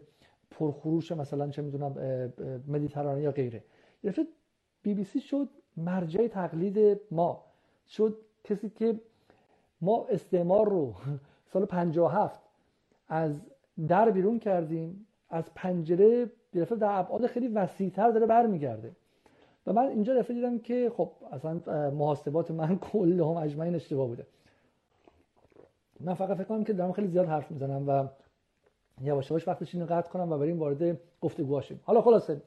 [0.51, 1.95] پرخروش مثلا چه می‌دونم
[2.69, 3.65] مدیترانه یا غیره.
[4.03, 4.15] یه
[4.83, 7.45] بی بی سی شد مرجع تقلید ما.
[7.89, 9.01] شد کسی که
[9.81, 10.95] ما استعمار رو
[11.53, 12.41] سال 57
[13.09, 13.41] از
[13.89, 18.97] در بیرون کردیم از پنجره در ابعاد خیلی وسیعتر داره برمیگرده.
[19.67, 24.27] و من اینجا دفعه دیدم که خب اصلا محاسبات من کل هم اجمعین اشتباه بوده.
[26.01, 28.09] من فقط فکر کنم که دارم خیلی زیاد حرف می‌زنم و
[29.01, 32.43] یواش یواش وقتش اینو قطع کنم و بریم وارد گفتگو شیم حالا خلاصه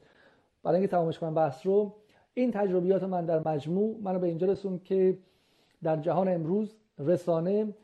[0.62, 1.94] برای اینکه تمامش کنم بحث رو
[2.34, 5.18] این تجربیات من در مجموع منو به اینجا رسون که
[5.82, 7.74] در جهان امروز رسانه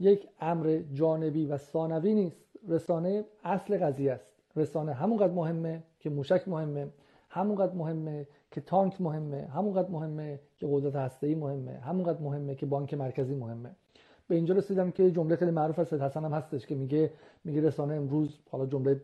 [0.00, 2.44] یک امر جانبی و ثانوی نیست.
[2.68, 4.32] رسانه اصل قضیه است.
[4.56, 6.88] رسانه همونقدر مهمه که موشک مهمه
[7.28, 12.94] همونقدر مهمه که تانک مهمه همونقدر مهمه که قدرت هسته‌ای مهمه همونقدر مهمه که بانک
[12.94, 13.70] مرکزی مهمه.
[14.28, 17.10] به اینجا رسیدم که جمله خیلی معروف از حسن هم هستش که میگه
[17.44, 19.00] میگه رسانه امروز حالا جمله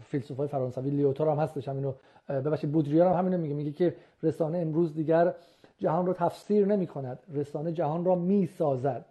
[0.00, 1.92] فیلسوفای فرانسوی لیوتار هم هستش همینو
[2.28, 5.34] ببخشید بودریار هم همینو میگه میگه که رسانه امروز دیگر
[5.78, 9.04] جهان رو تفسیر نمی کند رسانه جهان را می‌سازد.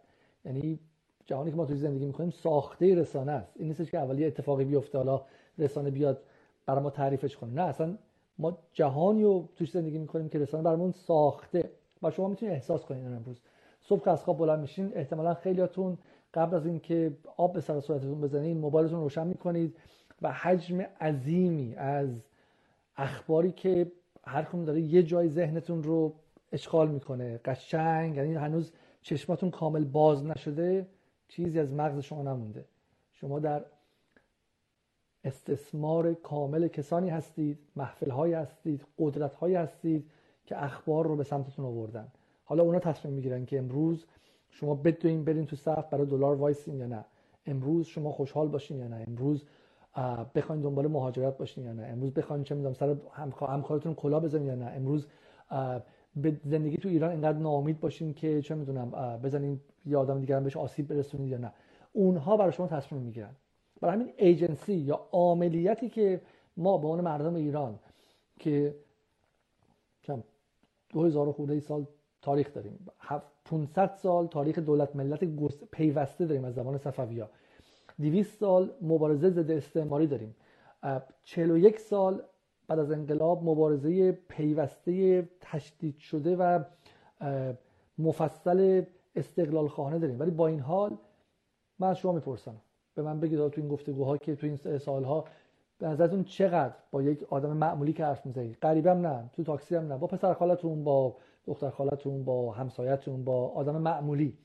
[0.46, 0.80] یعنی
[1.26, 3.54] جهانی که ما توی زندگی می‌کنیم ساخته رسانه است.
[3.56, 5.22] این نیستش که اولی اتفاقی بیفته حالا
[5.58, 6.22] رسانه بیاد
[6.66, 7.54] برای ما تعریفش کنه.
[7.54, 7.98] نه اصلا
[8.42, 11.72] ما جهانی رو توش زندگی می‌کنیم که رسانه برامون ساخته.
[12.04, 13.40] و شما می‌تونید احساس کنید امروز.
[13.82, 15.98] صبح از خواب بلند میشین احتمالا خیلیاتون
[16.34, 19.76] قبل از اینکه آب به سر صورتتون بزنید موبایلتون روشن می‌کنید
[20.22, 22.10] و حجم عظیمی از
[22.98, 23.92] اخباری که
[24.24, 26.14] هر کدوم داره یه جای ذهنتون رو
[26.52, 27.40] اشغال می‌کنه.
[27.46, 30.88] قشنگ یعنی هنوز چشماتون کامل باز نشده
[31.28, 32.66] چیزی از مغز شما نمونده.
[33.14, 33.66] شما در
[35.24, 40.10] استثمار کامل کسانی هستید محفل های هستید قدرت های هستید
[40.46, 42.08] که اخبار رو به سمتتون آوردن.
[42.44, 44.06] حالا اونا تصمیم می‌گیرن که امروز
[44.50, 47.06] شما بدوین برین تو صف برای دلار وایسین یا نه.
[47.46, 49.04] امروز شما خوشحال باشین یا نه.
[49.08, 49.46] امروز
[50.36, 51.84] بخواین دنبال مهاجرت باشین یا نه.
[51.84, 52.96] امروز بخواین چه می‌دونم سر
[53.48, 54.66] همکارتون کلا بزنین یا نه.
[54.66, 55.08] امروز
[56.16, 60.58] به زندگی تو ایران اینقدر ناامید باشین که چه می‌دونم بزنین یا آدم دیگران بهش
[60.58, 61.54] آسیب برسونید یا نه.
[61.94, 63.36] اونها برای شما تصمیم می‌گیرن.
[63.82, 66.22] برای همین ایجنسی یا عاملیتی که
[66.58, 67.80] ما به عنوان مردم ایران
[68.40, 68.76] که
[70.04, 70.24] کم
[70.90, 71.86] 2000 خورده سال
[72.22, 72.88] تاریخ داریم.
[73.46, 75.24] 500 سال تاریخ دولت ملت
[75.72, 77.30] پیوسته داریم از زمان صفوی‌ها.
[78.02, 80.36] 200 سال مبارزه ضد استعماری داریم.
[81.24, 82.24] 41 سال
[82.68, 86.64] بعد از انقلاب مبارزه پیوسته تشدید شده و
[87.98, 88.84] مفصل
[89.16, 90.20] استقلال خواهانه داریم.
[90.20, 90.98] ولی با این حال
[91.80, 92.56] من از شما می‌پرسم.
[92.96, 95.26] به من بگید تو این گفتگوها که تو این سالها
[95.80, 99.88] به نظرتون چقدر با یک آدم معمولی که حرف می‌زنید غریبم نه تو تاکسی هم
[99.88, 99.98] نه.
[99.98, 104.38] با پسر خالتون با دختر خالتون با همسایتون با آدم معمولی.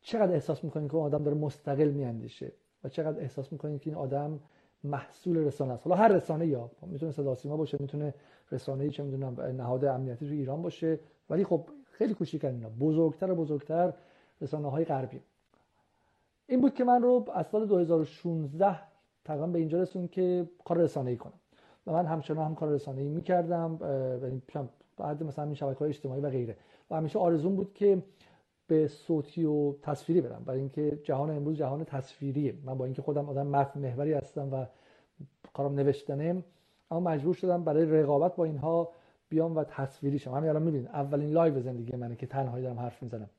[0.00, 2.52] چقدر احساس می‌کنید که اون آدم داره مستقل میاندیشه؟
[2.84, 4.40] و چقدر احساس می‌کنید که این آدم
[4.84, 6.70] محصول رسانه است؟ حالا هر رسانه یا.
[6.82, 8.14] می‌تونه صدا سیما باشه می‌تونه
[8.52, 11.00] رسانه چه می‌دونم نهاد امنیتی تو ایران باشه.
[11.30, 12.68] ولی خب خیلی کوچیکن اینا.
[12.80, 13.92] بزرگتر و بزرگتر
[14.40, 15.20] رسانه های غربی.
[16.50, 18.78] این بود که من رو از سال 2016
[19.24, 21.32] تقریبا به اینجا رسون که کار رسانه‌ای کنم.
[21.86, 23.78] و من همچنان هم کار رسانه‌ای می‌کردم
[24.22, 24.42] یعنی
[24.96, 26.56] بعد مثلا این شبکه‌های اجتماعی و غیره.
[26.90, 28.02] و همیشه آرزون بود که
[28.66, 30.42] به صوتی و تصویری برم.
[30.44, 32.54] برای اینکه جهان امروز جهان تصویریه.
[32.64, 34.64] من با اینکه خودم آدم متن محوری هستم و
[35.52, 36.44] کارم نوشتنه
[36.90, 38.92] اما مجبور شدم برای رقابت با اینها
[39.28, 40.34] بیام و تصویری شم.
[40.34, 43.30] همین الان می‌بینید اولین live زندگی منه که تنهایی دارم حرف می‌زنم.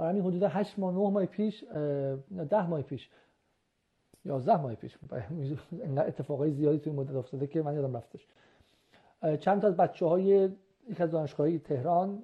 [0.00, 3.10] برای همین حدود 8 ماه 9 ماه پیش 10 ماه پیش.
[4.24, 4.98] 11 ماه پیش.
[5.82, 8.26] انقدر اتفاقای زیادی توی مدت افتاده که من یادم رفتش.
[9.40, 10.48] چند تا از بچه های
[10.88, 12.22] یک از دانشگاهی تهران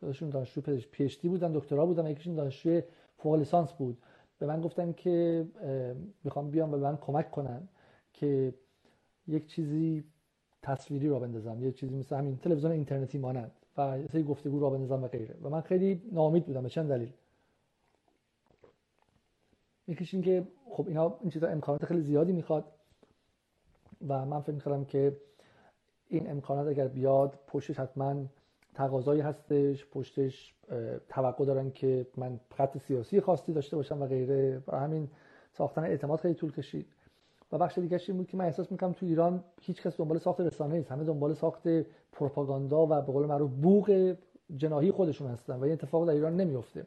[0.00, 0.60] دانشجو دانشجو
[0.92, 2.82] PhD بودن دکترا بودن یکیشون دانشجوی
[3.16, 3.98] فوق لیسانس بود.
[4.38, 5.46] به من گفتن که
[6.24, 7.68] می‌خوام بیام به من کمک کنن
[8.12, 8.54] که
[9.26, 10.04] یک چیزی
[10.62, 11.62] تصویری را بندازم.
[11.62, 13.52] یک چیزی مثل همین تلویزیون اینترنتی مانند.
[13.76, 17.12] و سری گفتگو را بندازم و غیره و من خیلی ناامید بودم به چند دلیل.
[19.88, 22.64] یکیش این که خب اینا این چیزا امکانات خیلی زیادی می‌خواد
[24.08, 25.16] و من فکر می‌کردم که
[26.08, 28.24] این امکانات اگر بیاد پشتش حتما
[28.74, 30.54] تقاضایی هستش پشتش
[31.08, 34.62] توقع دارن که من خط سیاسی خاصی داشته باشم و غیره.
[34.66, 35.08] و همین
[35.52, 36.91] ساختن اعتماد خیلی طول کشید.
[37.52, 40.40] و بخش دیگه این بود که من احساس می‌کنم تو ایران هیچ کس دنبال ساخت
[40.40, 40.92] رسانه نیست.
[40.92, 41.68] همه دنبال ساخت
[42.12, 44.16] پروپاگاندا و به قول معروف بوق
[44.56, 46.86] جناهی خودشون هستن و این اتفاق در ایران نمیفته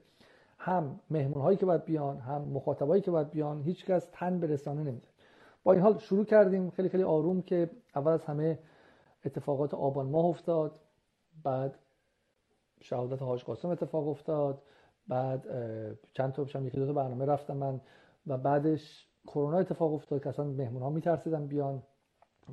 [0.58, 4.48] هم مهمون هایی که باید بیان هم مخاطبایی که باید بیان هیچ کس تن به
[4.48, 5.08] رسانه نمیده.
[5.64, 6.70] با این حال شروع کردیم.
[6.70, 8.60] خیلی خیلی آروم که اول از همه
[9.26, 10.80] اتفاقات آبان ماه افتاد.
[11.44, 11.80] بعد
[12.82, 14.62] شهادت حاج قاسم اتفاق افتاد.
[15.08, 15.48] بعد
[16.14, 17.82] چند تا هم یکی دو تا برنامه رفتم من.
[18.28, 21.84] و بعدش کرونا اتفاق افتاد که اصلا مهمون ها میترسیدن بیان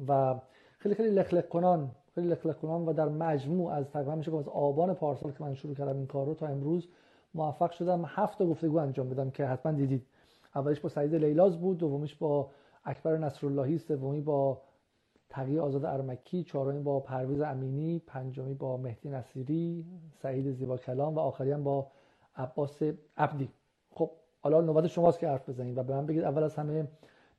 [0.08, 0.40] و
[0.78, 4.94] خیلی خیلی لخلق کنان خیلی لخلق کنان و در مجموع از تقریبا میشه از آبان
[4.94, 6.88] پارسال که من شروع کردم این کار رو تا امروز
[7.34, 8.04] موفق شدم.
[8.06, 10.06] هفت تا گفتگو انجام بدم که حتما دیدید.
[10.54, 12.50] اولش با سعید لیلاز بود دومیش با
[12.84, 14.62] اکبر نصراللهی سومی با
[15.28, 19.86] تقیی آزاد ارمکی چهارمی با پرویز امینی پنجمی با مهدی نصیری
[20.22, 21.86] سعید زیبا کلام و آخری هم با
[22.36, 22.82] عباس
[23.16, 23.48] عبدی.
[24.42, 26.88] حالا نوبت شماست که حرف بزنید و به من بگید اول از همه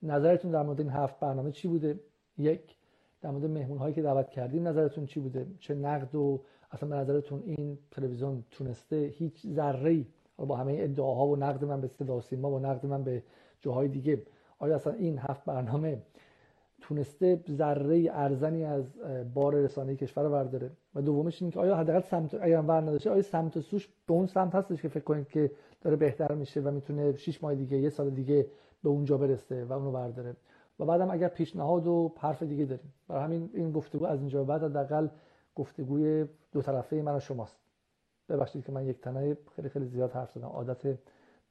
[0.04, 2.00] نظرتون در مورد این هفت برنامه چی بوده؟
[2.38, 2.78] یک
[3.22, 6.96] در مورد مهمون هایی که دعوت کردیم نظرتون چی بوده؟ چه نقد و اصلا به
[6.96, 10.06] نظرتون این تلویزیون تونسته هیچ ذره
[10.38, 13.24] با همه ادعاها و نقد من به صدا سیما و نقد من به
[13.62, 14.22] جاهای دیگه
[14.60, 16.02] آیا اصلا این هفت برنامه
[16.82, 18.86] تونسته ذره ارزنی از
[19.34, 23.22] بار رسانه کشور برداره؟ و دومش این که آیا حداقل سمت اگر ور نداشته آیا
[23.22, 25.52] سمت سوش به اون سمت هستش که فکر کنید که
[25.84, 28.48] داره بهتر میشه و می‌تونه 6 ماه دیگه یه سال دیگه
[28.84, 30.36] به اونجا برسه و اونو برداره.
[30.80, 32.94] و بعدم اگر پیشنهاد و حرف دیگه داریم.
[33.08, 35.08] برای همین این گفتگو از اینجا بعد حداقل
[35.56, 37.58] گفتگوی دو طرفه من و شماست.
[38.30, 40.48] ببخشید که من یک تنه خیلی خیلی زیاد حرف زدم.
[40.48, 40.98] عادت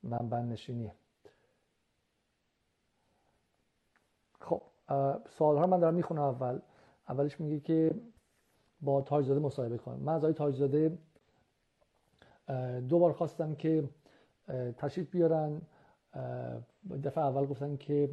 [0.03, 0.93] منبع نشینیه.
[4.41, 4.63] خب
[5.29, 6.59] سوال من دارم می‌خونم اول.
[7.09, 7.95] اولش میگه که
[8.81, 10.01] با تاجزاده مصاحبه کنم.
[10.01, 10.99] من از آقای تاجزاده
[12.89, 13.89] دو بار خواستم که
[14.79, 15.63] تشریف بیارن.
[17.05, 18.09] دفعه اول گفتن که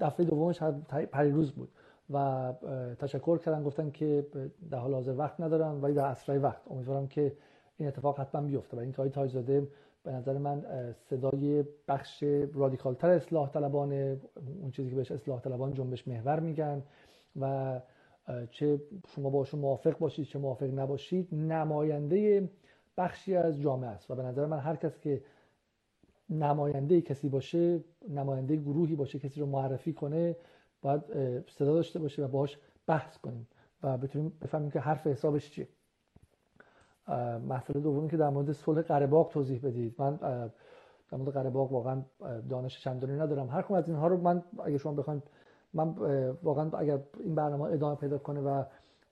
[0.00, 0.62] دفعه دومش
[1.12, 1.68] پریروز بود
[2.10, 2.52] و
[2.98, 4.26] تشکر کردن گفتن که
[4.70, 6.62] در حال حاضر وقت ندارم ولی در اسرع وقت.
[6.70, 7.32] امیدوارم که
[7.76, 8.76] این اتفاق حتما بیفته.
[8.76, 9.68] و این که تاجزاده
[10.04, 10.64] به نظر من
[11.10, 12.22] صدای بخش
[12.54, 13.92] رادیکال تر اصلاح طلبان
[14.60, 16.82] اون چیزی که بهش اصلاح طلبان جنبش محور میگن
[17.40, 17.80] و
[18.50, 22.50] چه شما باشون موافق باشید چه موافق نباشید نماینده
[22.96, 24.10] بخشی از جامعه است.
[24.10, 25.22] و به نظر من هر کس که
[26.32, 30.36] نماینده کسی باشه نماینده گروهی باشه کسی رو معرفی کنه
[30.82, 31.02] باید
[31.48, 33.48] صدا داشته باشه و باهاش بحث کنیم
[33.82, 35.68] و بتونیم بفهمیم که حرف حسابش چیه.
[37.48, 39.94] مسئله دومی که در مورد صلح قره توضیح بدید.
[39.98, 40.16] من
[41.10, 42.02] در مورد قره واقعا
[42.48, 43.48] دانش چندانی ندارم.
[43.48, 45.22] هر کدوم از اینها رو من اگه شما بخواید
[45.74, 45.94] من
[46.42, 48.64] واقعا اگر این برنامه ادامه پیدا کنه و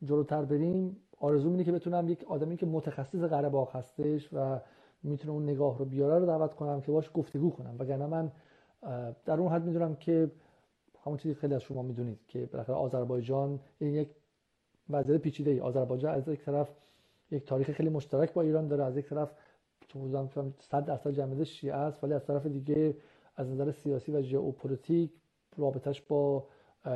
[0.03, 4.61] جلوتر بریم آرزو اینه که بتونم یک آدمی که متخصص قره هستش و
[5.03, 7.77] می‌تونه اون نگاه رو بیاره رو دعوت کنم که باش گفتگو کنم.
[7.79, 8.33] وگرنه من
[9.25, 10.31] در اون حد می‌دونم که
[11.05, 14.09] همون چیزی خیلی از شما می‌دونید که بالاخره آذربایجان یک
[14.91, 16.71] وضعیت پیچیده ای آذربایجان از یک طرف
[17.31, 19.33] یک تاریخ خیلی مشترک با ایران داره از یک طرف
[19.89, 20.29] تو
[20.61, 22.97] 100 درصد جمعیت شیعه است ولی از طرف دیگه
[23.37, 25.13] از نظر سیاسی و ژئوپلیتیک
[25.57, 26.47] رابطش با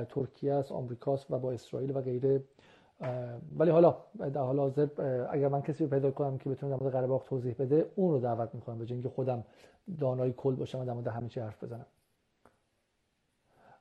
[0.08, 2.44] ترکیه است آمریکاست و با اسرائیل و غیره.
[3.58, 4.88] ولی حالا در حال حاضر
[5.30, 8.20] اگر من کسی رو پیدا کنم که بتونه در مورد قره توضیح بده اون رو
[8.20, 9.44] دعوت می‌کنم به اینکه خودم
[9.98, 11.86] دانای کل باشم و در مورد همه چی حرف بزنم.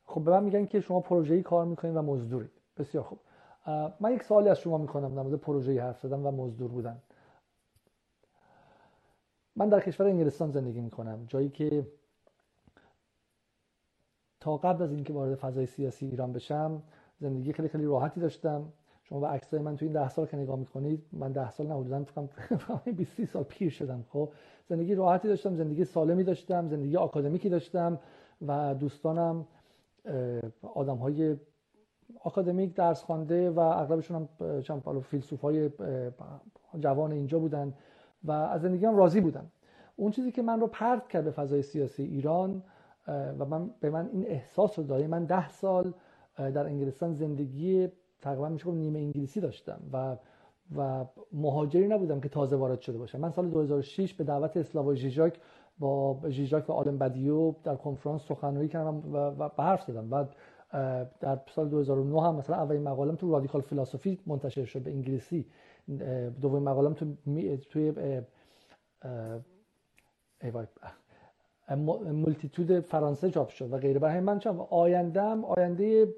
[0.05, 2.51] خب به من میگن که شما پروژه‌ای کار می‌کنید و مزدورید.
[2.77, 3.19] بسیار خوب.
[3.99, 6.97] من یک سوالی از شما می‌کنم در مورد پروژه حرف زدن و مزدور بودن.
[9.55, 11.87] من در کشور انگلستان زندگی می‌کنم جایی که
[14.39, 16.83] تا قبل از اینکه وارد فضای سیاسی ایران بشم
[17.19, 18.73] زندگی خیلی خیلی راحتی داشتم.
[19.03, 21.75] شما به عکسای من تو این ده سال که نگاه می‌کنید من ده سال نه
[21.75, 24.29] حدودا فکر 20 سال پیر شدم خب؟
[24.69, 27.99] زندگی راحتی داشتم زندگی سالمی داشتم زندگی آکادمیکی داشتم
[28.47, 29.47] و دوستانم
[30.73, 31.35] آدم های
[32.19, 35.69] آکادمیک درس خوانده و اغلبشون هم چند فیلسوف های
[36.79, 37.73] جوان اینجا بودن
[38.23, 39.51] و از زندگی هم راضی بودن.
[39.95, 42.63] اون چیزی که من رو پرت کرد به فضای سیاسی ایران
[43.07, 45.93] و من به من این احساس رو داره من ده سال
[46.37, 47.89] در انگلستان زندگی
[48.23, 50.17] تقریبا میشه نیمه انگلیسی داشتم و
[50.77, 53.19] و مهاجری نبودم که تازه وارد شده باشم.
[53.19, 55.39] من سال 2006 به دعوت اسلاوا ژیژاک
[55.79, 60.09] با ژیژاک و آلم بدیو در کنفرانس سخنرانی کردم و, و حرف زدم.
[60.09, 60.35] بعد
[61.19, 65.45] در سال 2009 هم مثلا اولین مقالم تو رادیکال فلسفی منتشر شد به انگلیسی.
[66.41, 67.05] دومین مقالم تو
[67.71, 68.21] توی
[72.05, 73.99] Multitude فرانسه چاپ شد و غیره.
[73.99, 76.13] برای من چون آیندهم آینده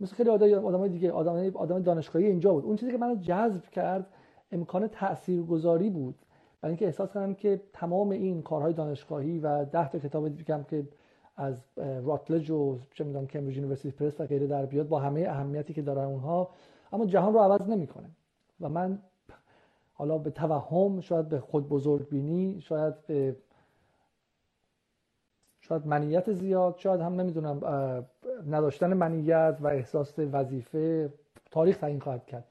[0.00, 2.64] مثل خیلی آدم دیگه آدم آدم دانشگاهی اینجا بود.
[2.64, 4.06] اون چیزی که منو جذب کرد
[4.52, 6.14] امکان تاثیرگذاری بود.
[6.60, 10.88] برای اینکه احساس کردم که تمام این کارهای دانشگاهی و ده تا کتاب دیگه که
[11.36, 15.74] از راتلج و چه می‌دونم Cambridge University Press و غیره در بیاد با همه اهمیتی
[15.74, 16.50] که دارن اونها
[16.92, 18.10] اما جهان رو عوض نمی‌کنه.
[18.60, 18.98] و من
[19.92, 23.36] حالا به توهم شاید به خود بزرگ بینی شاید به
[25.68, 27.60] شاید منیت زیاد شاید هم نمی‌دونم
[28.50, 31.12] نداشتن منیت و احساس وظیفه
[31.50, 32.44] تاریخ تعیین خواهد کرد.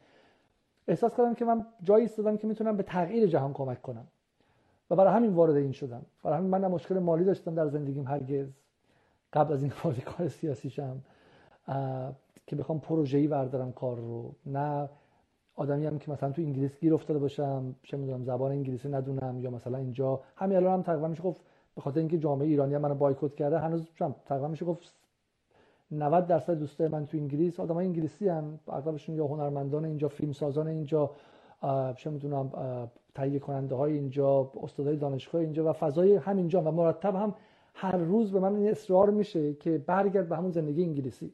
[0.87, 4.07] احساس کردم که من جایی ایستادم که می‌تونم به تغییر جهان کمک کنم.
[4.89, 6.01] و برای همین وارد این شدم.
[6.23, 8.47] برای همین من مشکل مالی داشتم در زندگیم هرگز.
[9.33, 11.01] قبل از این وارد کار سیاسی شم
[12.47, 14.35] که بخوام پروژه‌ای بردارم کار رو.
[14.45, 14.89] نه
[15.55, 19.49] آدمی هم که مثلا تو انگلیس گیر افتاده باشم چه می‌دونم زبان انگلیسی ندونم یا
[19.49, 21.41] مثلا اینجا همین الان هم تقریبا میشه گفت
[21.75, 23.87] به خاطر اینکه جامعه ایرانی منو بایکوت کرده هنوز
[24.25, 24.93] تقریبا میشه گفت
[25.91, 27.59] 90 درصد دوستای من تو انگلیس.
[27.59, 31.11] آدم انگلیسی هم اغلبشون یا هنرمندان اینجا فیلم سازان اینجا
[31.97, 32.51] چه می‌دونم
[33.15, 37.35] تهیه کننده های اینجا استادای دانشگاه اینجا و فضای همینجا و مرتب هم
[37.73, 41.33] هر روز به من این اصرار میشه که برگرد به همون زندگی انگلیسی.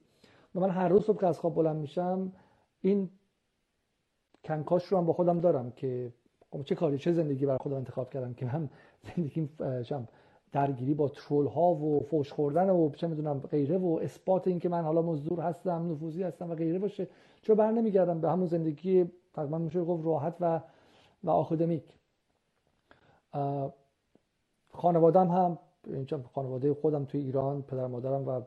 [0.55, 2.31] و من هر روز صبح که از خواب بلند میشم
[2.81, 3.09] این
[4.43, 6.13] کنکاش رو هم با خودم دارم که
[6.51, 8.69] خب چه کاری چه زندگی برای خودم انتخاب کردم که من
[9.15, 9.49] زندگی
[10.51, 14.69] درگیری با ترول ها و فوش خوردن و چه می‌دونم غیره و اثبات این که
[14.69, 17.07] من حالا مزدور هستم نفوذی هستم و غیره باشه.
[17.41, 20.61] چرا بر نمیگردم؟ به همون زندگی تقریبا میشه گفت راحت و
[21.23, 21.83] و آکادمیک
[24.73, 28.41] خانوادم هم اینجا خانواده خودم توی ایران پدر مادرم و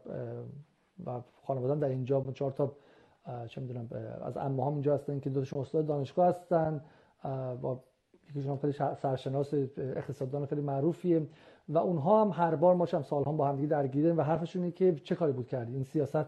[1.07, 2.73] و خانوادم در اینجا چهار تا
[3.49, 3.89] چه می‌دونم
[4.23, 6.85] از عمه هم اینجا هستن که دوتاشون استاد دانشگاه هستن.
[7.61, 7.81] با
[8.31, 11.27] یکیشون خیلی سرشناس اقتصاددان خیلی معروفیه.
[11.69, 12.87] و اونها هم هر بار ما
[13.27, 16.27] هم با هم دیگه درگیریم و حرفشون اینه که چه کاری بود کردی؟ این سیاست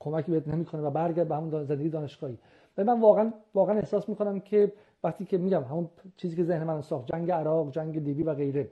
[0.00, 2.38] کمکی بهت نمی‌کنه و برگرد به همون زندگی دانشگاهی.
[2.78, 4.72] و من واقعا واقعا احساس می‌کنم که
[5.04, 8.70] وقتی که میگم همون چیزی که ذهن من ساخت جنگ عراق جنگ لیبی و غیره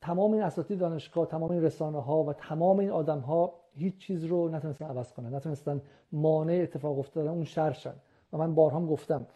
[0.00, 4.24] تمام این اساتید دانشگاه تمام این رسانه ها و تمام این آدم ها هیچ چیز
[4.24, 5.80] رو نتونستن عوض کنن نتونستن
[6.12, 7.94] مانع اتفاق افتادن اون شرشن
[8.32, 9.26] و من بارها گفتم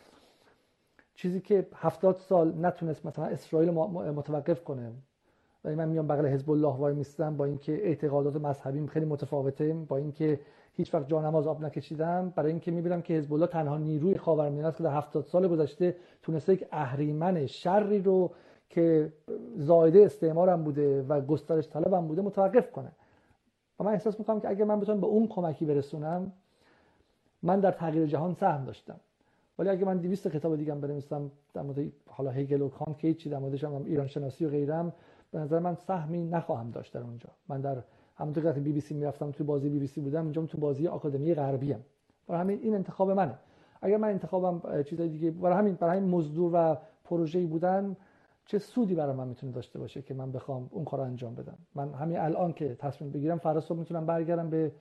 [1.19, 4.93] چیزی که هفتاد سال نتونست مثلا اسرائیل متوقف کنه.
[5.64, 9.97] و من میام بغل حزب الله وای میستم با اینکه اعتقادات مذهبیم خیلی متفاوته با
[9.97, 10.41] اینکه
[10.73, 12.33] هیچ وقت جانماز آب نکشیدم.
[12.37, 15.97] برای اینکه می‌بینم که حزب الله تنها نیروی خاورمیانه است که در هفتاد سال گذشته
[16.23, 18.31] تونسته یک اهریمن شری رو
[18.69, 19.12] که
[19.57, 22.93] زایده استعمارم بوده و گسترش طلبم بوده متوقف کنه.
[23.81, 26.33] و من احساس می‌کنم که اگر من بتونم به اون کمکی برسونم
[27.43, 29.01] من در تغییر جهان سهم داشتم.
[29.59, 33.14] ولی اگه من 200 کتاب دیگه هم بنویسم در مورد حالا هگل و کانت که
[33.14, 34.92] چی در موردش هم ایران شناسی و غیرم
[35.30, 37.28] به نظر من سهمی نخواهم داشت در اونجا.
[37.48, 37.82] من در
[38.16, 40.86] همونطور که بی بی سی می‌رفتم تو بازی بی بی سی بودم اینجا تو بازی
[40.86, 41.80] آکادمی غربی ام
[42.26, 43.34] برای همین این انتخاب منه.
[43.82, 47.96] اگر من انتخابم چیزای دیگه برای همین برای همین مزدور و پروژه‌ای بودن
[48.46, 51.94] چه سودی برای من می‌تونه داشته باشه که من بخوام اون کار انجام بدم؟ من
[51.94, 54.72] همین الان که تصمیم بگیرم فردا صبح می‌تونم برگردم به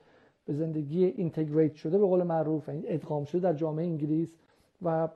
[0.45, 4.35] به زندگی اینتگریت شده به قول معروف یعنی ادغام شده در جامعه انگلیس.
[4.81, 5.07] و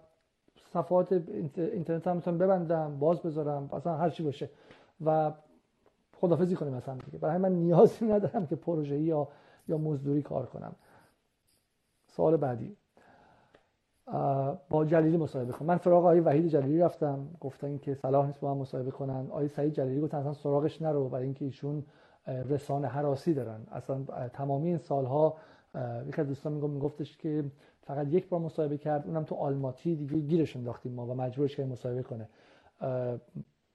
[0.73, 1.11] صفحات
[1.57, 4.49] اینترنت هم می‌تونم ببندم باز بذارم اصلا هر چی باشه.
[5.05, 5.31] و
[6.21, 7.17] خدافزی کنیم مثلا دیگه.
[7.17, 9.27] برای من نیازی ندارم که پروژه یا
[9.67, 10.75] یا مزدوری کار کنم.
[12.07, 12.77] سال بعدی.
[14.69, 15.67] با جلیلی مصاحبه کنم.
[15.67, 17.27] من سراغ آقای وحید جلیلی رفتم.
[17.39, 19.27] گفتن که صلاح نیست با هم مصاحبه کنن.
[19.29, 21.83] آقای سعید جلیلی گفتن اصلا سراغش نرو برای اینکه ایشون
[22.27, 23.67] رسانه حراسی دارن.
[23.71, 24.03] اصلا
[24.33, 25.37] تمامی این سالها
[26.07, 27.43] یکی از دوستان میگفتش که
[27.81, 31.65] فقط یک بار مصاحبه کرد اونم تو آلماتی دیگه گیرش انداختیم ما و مجبورش که
[31.65, 32.29] مصاحبه کنه.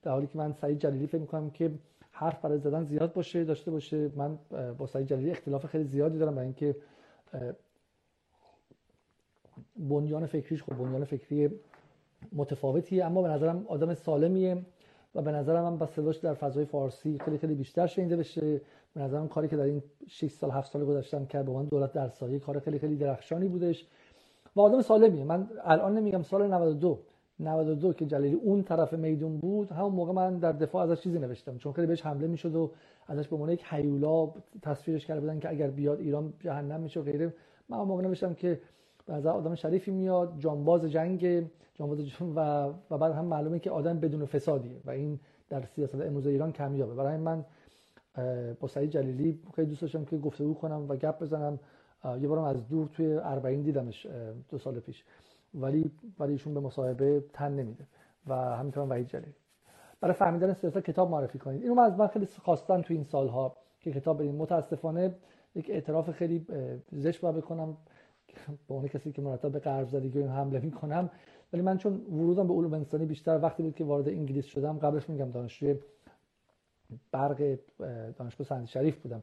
[0.02, 1.70] در حالی که من سعید جلیلی فکر می‌کنم که
[2.10, 4.10] حرف برای زدن زیاد باشه داشته باشه.
[4.16, 4.38] من
[4.78, 6.76] با سعید جلیلی اختلاف خیلی زیادی دارم برای اینکه
[9.76, 11.50] بنیان فکریش خب بنیان فکری
[12.32, 13.04] متفاوتیه.
[13.04, 14.62] اما به نظرم آدم سالمیه
[15.14, 18.60] و به نظرم من با صداش در فضای فارسی خیلی خیلی بیشتر شنیده بشه.
[18.96, 21.92] به نظرم کاری که در این 6 سال 7 سال گذشتم کرد با من دولت
[21.92, 23.86] در سایه کار خیلی خیلی درخشانی بودش.
[24.56, 25.24] و آدم سالمیه.
[25.24, 26.98] من الان نمیگم سال 92
[27.40, 31.58] 92 که جلیلی اون طرف میدون بود همون موقع من در دفاع ازش چیزی نوشتم.
[31.58, 32.70] چون خیلی بهش حمله می‌شد و
[33.06, 34.32] ازش به عنوان یک حیولا
[34.62, 37.34] تصویرش کرده بودن که اگر بیاد ایران جهنم میشه و غیره.
[37.68, 38.60] من اون موقع نوشتم که
[39.08, 44.00] از آدم شریفی میاد جانباز جنگ جانباز جنگ و و بعد هم معلومه که آدم
[44.00, 44.80] بدون فسادیه.
[44.84, 46.94] و این در سیاست امروز ایران کمیابه.
[46.94, 47.44] برای من
[48.60, 51.58] با سعید جلیلی خیلی دوست داشتم که گفتگو کنم و گپ بزنم.
[52.20, 54.06] یه بارم از دور توی اربعین دیدمش
[54.48, 55.04] دو سال پیش.
[55.54, 57.86] ولی ولی ایشون به مصاحبه تن نمیده
[58.26, 59.34] و همینطور وحید جلیلی.
[60.00, 61.62] برای فهمیدن سیاست کتاب معرفی کنید.
[61.62, 64.36] اینو من از من خیلی خواستم تو این سالها که کتاب بدین.
[64.36, 65.14] متاسفانه
[65.54, 66.46] یک اعتراف خیلی
[66.92, 67.76] زشت باید بکنم.
[68.68, 71.10] به اون کسی که مرتب به غرب‌زدگی حمله می‌کنم.
[71.52, 75.10] ولی من چون ورودم به علوم انسانی بیشتر وقتی بود که وارد انگلیس شدم قبلش
[75.10, 75.76] میگم دانشجوی
[77.12, 77.58] برق
[78.18, 79.22] دانشگاه صنعتی شریف بودم.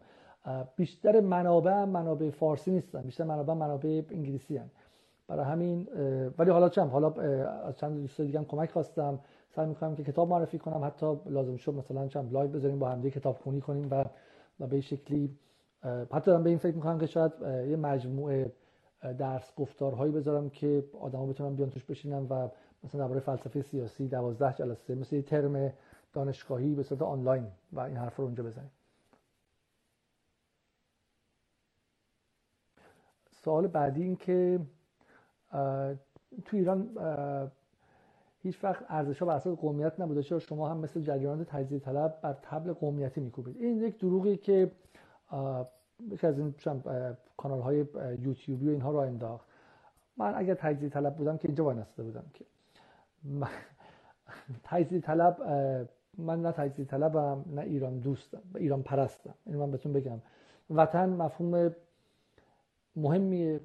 [0.76, 4.70] بیشتر منابع منابع فارسی نیستن بیشتر منابع منابع انگلیسی هن.
[5.28, 5.88] برای همین
[6.38, 7.10] ولی حالا چشم؟ حالا
[7.68, 9.20] از چند دوست دیگه هم کمک خواستم.
[9.50, 10.86] سعی می‌کنم که کتاب معرفی کنم.
[10.86, 14.06] حتی لازم شد مثلا چند live بذاریم با همدیگه کتاب خونی کنیم و
[14.60, 15.38] و به شکلی
[16.12, 18.52] حتی دارم به این فکر می‌کنم که شاید یه مجموعه
[19.18, 22.48] درس گفتارهایی بذارم که آدما بتونن بیان توش بشینن و
[22.84, 25.74] مثلا درباره فلسفه سیاسی 12 جلسه مثل ترم
[26.14, 28.72] دانشگاهی به صورت آنلاین و این حرف رو اونجا بزنیم.
[33.32, 34.60] سوال بعدی این که
[36.46, 36.90] تو ایران
[38.44, 42.20] هیچ وقت ارزش ها بر اساس قومیت نبوده چرا شما هم مثل جریانات تجزیه طلب
[42.22, 44.72] بر تبل قومیتی میکوبید؟ این یک دروغی که
[46.12, 46.56] یکی از این
[47.38, 47.86] کانال های
[48.20, 49.48] یوتیوبی و اینها رو انداخت.
[50.18, 52.46] من اگر تجزیه طلب بودم که اینجا نسته بودم که.
[54.64, 55.38] تجزیه طلب
[56.18, 59.34] من نه تجزیه طلبم نه ایران دوستم ایران پرستم.
[59.46, 60.22] اینو من بهتون بگم.
[60.70, 61.76] وطن مفهوم
[62.96, 63.60] مهمی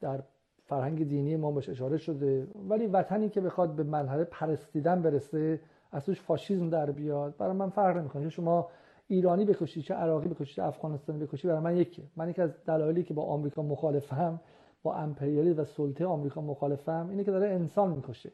[0.00, 0.22] در
[0.64, 2.46] فرهنگ دینی ما بهش اشاره شده.
[2.68, 5.60] ولی وطنی که بخواد به مرحله پرستیدن برسه
[5.92, 8.28] از توش فاشیزم در بیاد برای من فرق نمی‌کنه.
[8.28, 8.68] شما
[9.08, 12.04] ایرانی بکشی چه عراقی بکشی چه افغانستانی بکشی برای من یکیه.
[12.16, 14.40] من یکی از دلایلی که با آمریکا مخالفم
[14.82, 18.30] با امپریالی و سلطه آمریکا مخالفم اینه که داره انسان می‌کشه.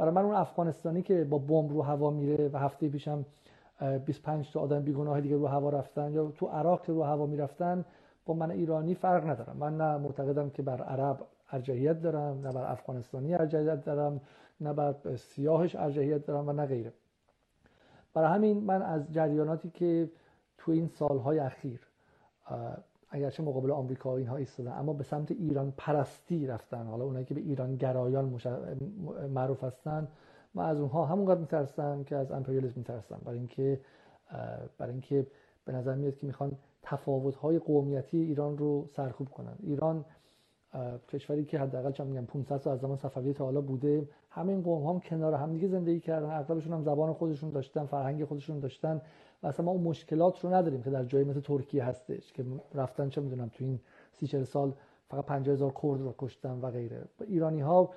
[0.00, 3.24] برای من اون افغانستانی که با بمب رو هوا میره و هفته پیشم
[4.06, 7.84] 25 تا آدم بیگناه دیگه رو هوا رفتن یا تو عراق رو هوا می‌رفتن
[8.26, 9.56] با من ایرانی فرق ندارم.
[9.56, 11.18] من نه معتقدم که بر عرب
[11.52, 14.20] ارجحیت دارم نه بر افغانستانی ارجحیت دارم
[14.60, 16.92] نه بر سیاهش ارجحیت دارم و نه غیره.
[18.14, 20.10] برای همین من از جریاناتی که
[20.58, 21.80] تو این سالهای اخیر
[23.10, 26.86] اگرچه مقابل آمریکا اینها ایستادن اما به سمت ایران پرستی رفتن.
[26.86, 28.40] حالا اونایی که به ایران گرایان
[29.34, 30.08] معروف هستن
[30.54, 33.80] من از اونها همونقدر میترسم که از امپریالیسم میترسم برای اینکه
[34.78, 35.26] برای اینکه
[35.64, 36.52] به نظر میاد که می‌خوان
[36.82, 39.54] تفاوت‌های قومیتی ایران رو سرکوب کنن.
[39.62, 40.04] ایران
[41.08, 44.08] کشوری که حداقل چون میگم 500 سال از زمان صفوی تا حالا بوده.
[44.30, 46.30] همه این قوم هم کنار همدیگه زندگی کردن.
[46.30, 49.00] اغلبشون هم زبان خودشون داشتن فرهنگ خودشون داشتن.
[49.42, 53.08] و اصلا ما اون مشکلات رو نداریم که در جایی مثل ترکیه هستش که رفتن
[53.08, 53.80] چه می‌دونم تو این
[54.12, 54.72] سی چل سال
[55.08, 57.04] فقط 50 هزار کرد رو کشتن و غیره.
[57.20, 57.90] ایرانی ها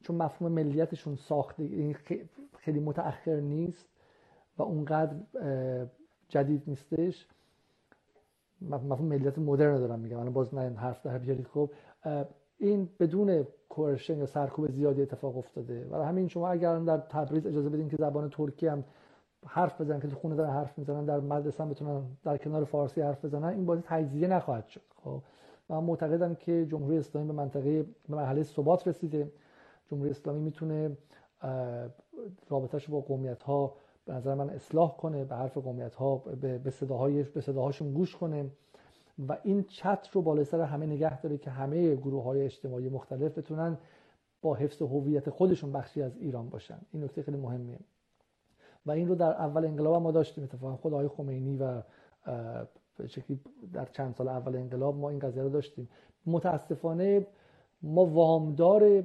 [0.00, 1.94] چون مفهوم ملیتشون ساخته
[2.58, 3.88] خیلی متأخر نیست
[4.58, 5.16] و اونقدر
[6.28, 7.26] جدید نیستش
[8.62, 10.18] مفهوم ملیت مدرن دارم میگم.
[10.18, 11.70] الان باز نه حرف در بیاری خب
[12.58, 15.86] این بدون کورشن یا سرکوب زیادی اتفاق افتاده.
[15.90, 18.84] و همین شما اگر در تبریز اجازه بدین که زبان ترکی هم
[19.46, 23.00] حرف بزنن که تو خونه دارن حرف می‌زنن در مدرسه هم بتونن در کنار فارسی
[23.00, 24.82] حرف بزنن این بازی تجزیه نخواهد شد.
[25.04, 25.22] خب
[25.68, 29.30] من معتقدم که جمهوری اسلامی به منطقه به مرحله ثبات رسیده.
[29.90, 30.96] جمهوری اسلامی می‌تونه
[32.48, 33.74] رابطهش با قومیت ها
[34.06, 36.16] به نظر من اصلاح کنه به حرف قومیت ها
[36.64, 38.50] به صداهای به صداهاشون گوش کنه
[39.28, 43.38] و این چت رو بالای سر همه نگه داره که همه گروه های اجتماعی مختلف
[43.38, 43.78] بتونن
[44.42, 46.78] با حفظ هویت خودشون بخشی از ایران باشن.
[46.92, 47.78] این نکته خیلی مهمیه.
[48.86, 50.44] و این رو در اول انقلاب ما داشتیم.
[50.44, 51.82] اتفاقا خود آقای خمینی و
[53.06, 53.40] شکلی
[53.72, 55.88] در چند سال اول انقلاب ما این قضیه رو داشتیم.
[56.26, 57.26] متاسفانه
[57.82, 59.02] ما وامدار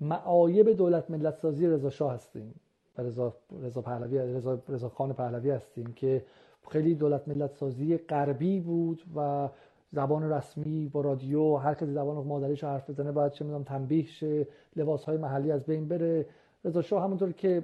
[0.00, 2.54] معایب دولت ملت سازی رضا شاه هستیم
[2.98, 6.24] و رضا رضا پهلوی رضا رضا خان پهلوی هستیم که
[6.68, 9.48] خیلی دولت ملت سازی غربی بود و
[9.92, 14.46] زبان رسمی با رادیو هر کسی زبان مادریش حرف بزنه باید چه می‌دونم تنبیه شه
[14.76, 16.26] لباس های محلی از بین بره.
[16.64, 17.62] رضا شاه همونطور که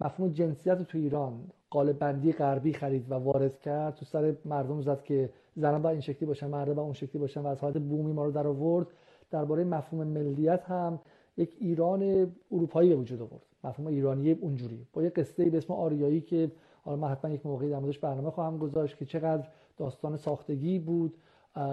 [0.00, 1.40] مفهوم جنسیت تو ایران
[1.70, 3.94] قالب بندی غربی خرید و وارد کرد.
[3.94, 7.40] تو سر مردم زد که زنان با این شکلی باشن مرد با اون شکلی باشن
[7.40, 8.86] و از حالت بومی ما رو در آورد.
[9.30, 11.00] درباره مفهوم ملیت هم
[11.36, 13.42] یک ایران اروپایی به وجود آورد.
[13.64, 14.86] مفهوم ایرانی اونجوری.
[14.92, 16.50] با یه قصه به اسم آریایی که
[16.82, 21.14] حالا من حتما یک موقعی در موردش برنامه خواهم گذاشت که چقدر داستان ساختگی بود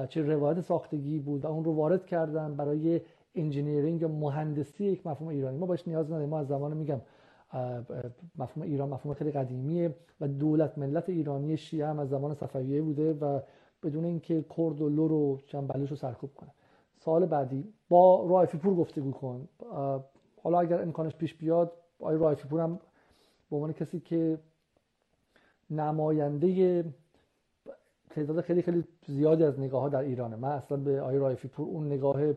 [0.09, 3.01] چه روایت ساختگی بود و اون رو وارد کردن برای
[3.35, 5.57] engineering یا مهندسی یک مفهوم ایرانی.
[5.57, 6.29] ما باش نیاز نداریم.
[6.29, 7.01] ما از زمان میگم
[8.37, 13.13] مفهوم ایران مفهوم خیلی قدیمیه و دولت ملت ایرانی شیعه هم از زمان صفویه بوده
[13.13, 13.39] و
[13.83, 16.49] بدون اینکه کرد و لر و بلوچ رو سرکوب کنه.
[16.99, 19.47] سال بعدی با رایفی پور گفتگو کن.
[20.43, 22.79] حالا اگر امکانش پیش بیاد آقای رایفی پور هم
[23.49, 24.39] به عنوان کسی که
[25.69, 26.83] نماینده
[28.09, 31.67] تعداد خیلی خیلی زیادی از نگاه ها در ایرانه؟ من اصلا به آقای رایفی پور
[31.67, 32.33] اون نگاه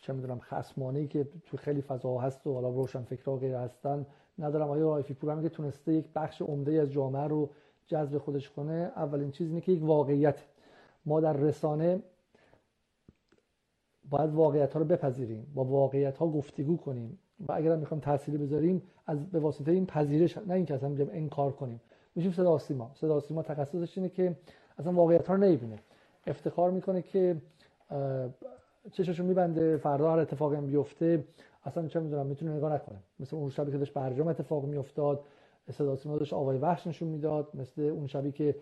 [0.00, 4.06] چه می‌دونم خصمانه که تو خیلی فضا هست و حالا روشن فکر و غیر هستن.
[4.38, 7.50] ندارم آیا رایفی پور هم که تونسته یک بخش عمده از جامعه رو
[7.86, 10.44] جذب خودش کنه؟ اولین چیز اینه که یک واقعیت.
[11.06, 12.02] ما در رسانه
[14.10, 17.18] باید واقعیت ها رو بپذیریم با واقعیت ها گفتگو کنیم
[17.48, 21.10] و اگر هم می‌خوایم تأثیری بذاریم از به واسطه این پذیرش نه اینکه اصلا میگم
[21.10, 21.80] انکار کنیم.
[22.14, 22.90] میشیم صدا سیما.
[22.94, 24.36] صدا سیما تخصصش اینه که
[24.78, 25.78] اصلا واقعیت ها رو نمی‌بینه.
[26.26, 27.36] افتخار می‌کنه که
[28.92, 31.24] چششو میبنده فردا هر اتفاقی بیفته
[31.64, 32.98] اصلا چه می‌دونم می‌تونه نگاه نکنه.
[33.20, 35.20] مثل اون شبی که داشت برجام اتفاق میافتاد
[35.70, 38.54] صدا سیما داشت آوای وحش نشون می‌داد مثل اون شبی که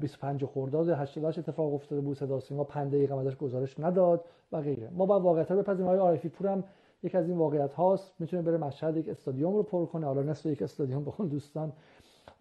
[0.00, 4.90] 25 خرداد 88 اتفاق افتاده بود صدا سیما 5 دقیقه ازش گزارش نداد و غیره.
[4.92, 5.86] ما با واقعیت رو بپذیریم.
[5.86, 6.64] آقای عارفی پور هم
[7.02, 8.14] یک از این واقعیت هاست.
[8.18, 11.72] می‌تونه بره مشهد یک استادیوم رو پر کنه حالا نصف یک استادیوم بخون دوستان.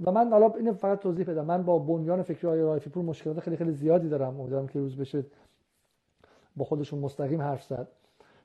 [0.06, 1.46] و من حالا اینو فقط توضیح بدم.
[1.46, 4.40] من با بنیان فکری آقای عارفی پور مشکلات خیلی خیلی زیادی دارم.
[4.40, 5.26] امیدوارم که روز بشه
[6.60, 7.88] با خودشون مستقیم حرف زد.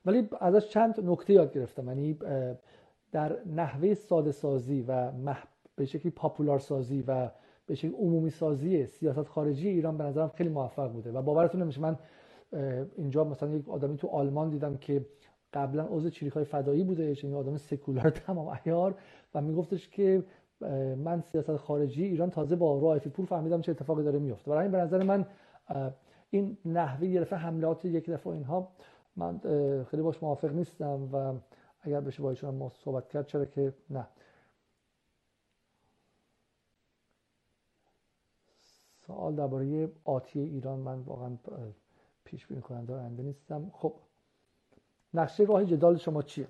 [0.06, 1.86] ولی ازش چند نکته یاد گرفتم.
[1.86, 2.18] یعنی
[3.12, 5.12] در نحوه ساده سازی و
[5.76, 7.30] به شکلی پاپولار سازی و
[7.66, 11.80] به شکل عمومی سازی سیاست خارجی ایران به نظرم خیلی موفق بوده و باورتون نمیشه
[11.80, 11.98] من
[12.96, 15.06] اینجا مثلا یک آدمی تو آلمان دیدم که
[15.52, 18.94] قبلا عضو چریکای فدایی بوده یه آدم سکولار تمام عیار
[19.34, 20.24] و میگفتش که
[21.04, 24.72] من سیاست خارجی ایران تازه با رایفی پور فهمیدم چه اتفاقی داره میفته برای این
[24.72, 25.26] به نظر من
[26.34, 28.72] این نحوه یه دفعه حملات یک دفعه اینها.
[29.16, 29.38] من
[29.84, 31.34] خیلی باش موافق نیستم و
[31.80, 34.06] اگر بشه با ایشون صحبت کرد چرا که نه.
[39.06, 41.38] سوال درباره آتی ایران من واقعا
[42.24, 43.70] پیش بینی کننده آینده نیستم.
[43.74, 43.94] خب
[45.14, 46.48] نقشه راه جدال شما چیه؟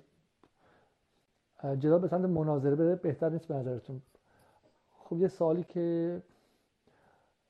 [1.63, 4.01] جدال به سمت مناظره بره بهتر نیست به نظرتون.
[4.99, 6.21] خب یه سوالی که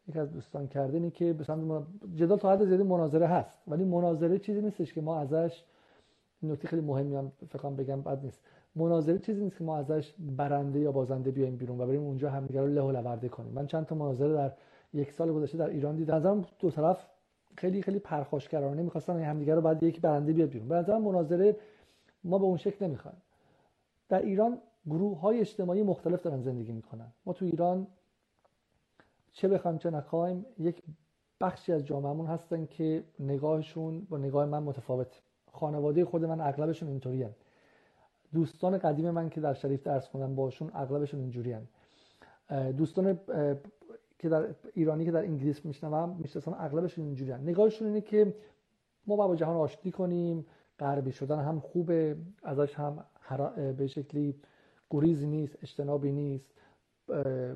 [0.07, 1.83] یک از دوستان کرده اینه که سمت
[2.15, 3.63] جدال تا حد زیادی مناظره هست.
[3.67, 5.63] ولی مناظره چیزی نیستش که ما ازش
[6.43, 8.41] نکته خیلی مهمی هم فکر بگم بد نیست.
[8.75, 12.61] مناظره چیزی نیست که ما ازش برنده یا بازنده بیایم بیرون و بریم اونجا همدیگه
[12.61, 13.51] رو له و لورده کنیم.
[13.53, 14.51] من چند تا مناظره در
[14.93, 16.15] یک سال گذشته در ایران دیدم.
[16.15, 17.05] نظرم دو طرف
[17.57, 18.81] خیلی خیلی پرخاشگرانه.
[18.81, 20.67] می‌خواستن همدیگه رو بعد یک برنده بیاد بیرون.
[20.67, 21.55] به نظرم مناظره
[22.23, 23.17] ما به اون شکل نمی‌خوایم
[24.09, 27.07] در ایران گروه های اجتماعی مختلف دارن زندگی می‌کنن.
[27.25, 27.87] ما تو ایران
[29.35, 30.83] چه بخوایم چه نخوایم یک
[31.41, 35.21] بخشی از جامعهمون هستن که نگاهشون با نگاه من متفاوت
[35.51, 37.25] خانواده خود من اغلبشون اینطوری
[38.33, 41.55] دوستان قدیم من که در شریف درس خوندن باشون اغلبشون اینجوری
[42.77, 43.19] دوستان
[44.19, 48.35] که در ایرانی که در انگلیس میشنوم می‌شناسم اغلبشون اینجوری نگاهشون اینه که
[49.07, 50.45] ما با جهان آشتی کنیم
[50.79, 53.05] غربی شدن هم خوبه ازش هم
[53.77, 54.35] به شکلی
[54.89, 56.45] گریزی نیست اجتنابی نیست.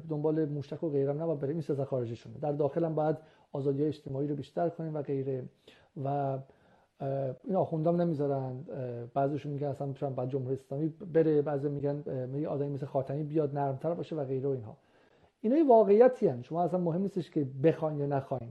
[0.10, 1.56] دنبال موشک و غیره نباید بریم.
[1.56, 2.38] این سیاست خارجیشونه.
[2.38, 3.18] در داخل هم باید
[3.52, 5.44] آزادی اجتماعی رو بیشتر کنیم و غیره.
[6.04, 6.38] و
[7.44, 8.66] این آخوندام نمی‌ذارن.
[9.14, 11.42] بعضیشون میگن اصلا مثلا بعد جمهوری اسلامی بره.
[11.42, 14.78] بعضی میگن می آدمی مثل خاتمی بیاد نرمتر باشه و غیره و اینها.
[15.42, 16.42] اینا واقعیتی هن.
[16.42, 18.50] شما اصلا مهم نیستش که بخواین یا نخواین.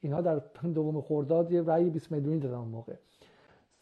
[0.00, 0.40] اینها در
[0.74, 2.94] دوم خرداد یه رأی 20 میلیونی دادن اون موقع.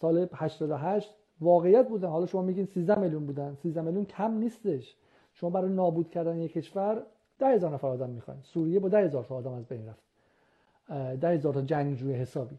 [0.00, 2.08] سال 88 واقعیت بودن.
[2.08, 3.54] حالا شما میگین 13 میلیون بودن.
[3.62, 4.96] 13 میلیون کم نیستش.
[5.34, 7.02] شما برای نابود کردن یک کشور
[7.38, 8.40] 10000 نفر آدم می‌خواین.
[8.42, 10.02] سوریه با 10000 تا آدم از بین رفت.
[11.20, 12.58] 10000 تا جنگجوی حسابی.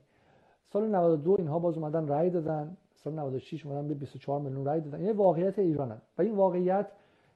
[0.65, 2.78] سال 92 اینها باز اومدن رأی دادن.
[2.93, 4.99] سال 96 اومدن به 24 میلیون رأی دادن.
[5.01, 6.88] این واقعیت ایرانه و این واقعیت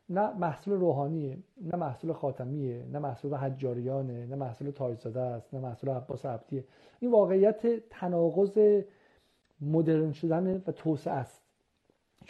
[0.10, 5.90] نه محصول روحانیه نه محصول خاتمیه نه محصول حجاریانه نه محصول تاجزاده است نه محصول
[5.90, 6.64] عباس عبدیه.
[7.00, 8.60] این واقعیت تناقض
[9.62, 11.42] مدرن شدن و توسعه است.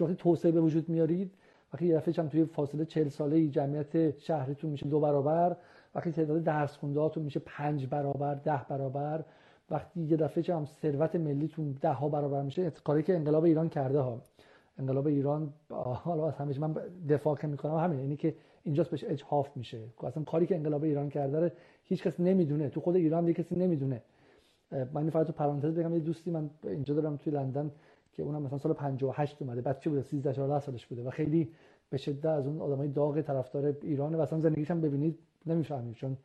[0.01, 1.34] وقتی توسعه به وجود میارید
[1.74, 5.56] وقتی یه دفعه توی فاصله 40 ساله جمعیت شهرتون میشه دو برابر
[5.96, 9.24] وقتی تعداد درس خونده میشه پنج برابر ده برابر
[9.72, 14.00] وقتی یه دفعه هم ثروت ملیتون ده ها برابر میشه کاری که انقلاب ایران کرده
[14.00, 14.22] ها.
[14.78, 15.54] انقلاب ایران
[15.94, 16.76] حالا از همیشه من
[17.10, 19.84] دفاع که می‌کنم همین اینی که اینجاست بهش اجحاف میشه.
[20.04, 21.52] اصلا کاری که انقلاب ایران کرده
[21.84, 22.70] هیچ کس نمی‌دونه.
[22.70, 24.02] تو خود ایران یه کسی نمی‌دونه.
[24.94, 27.72] من فقط تو پرانتز بگم یه دوستی من اینجا دارم توی لندن
[28.20, 31.52] که اونم مثلا سال 58 اومده بچه بوده؟ 13 14 سالش بوده و خیلی
[31.90, 36.18] به شدت از اون آدمای داغ طرفدار ایران و اصلا زندگیش هم ببینید نمی‌فهمید چون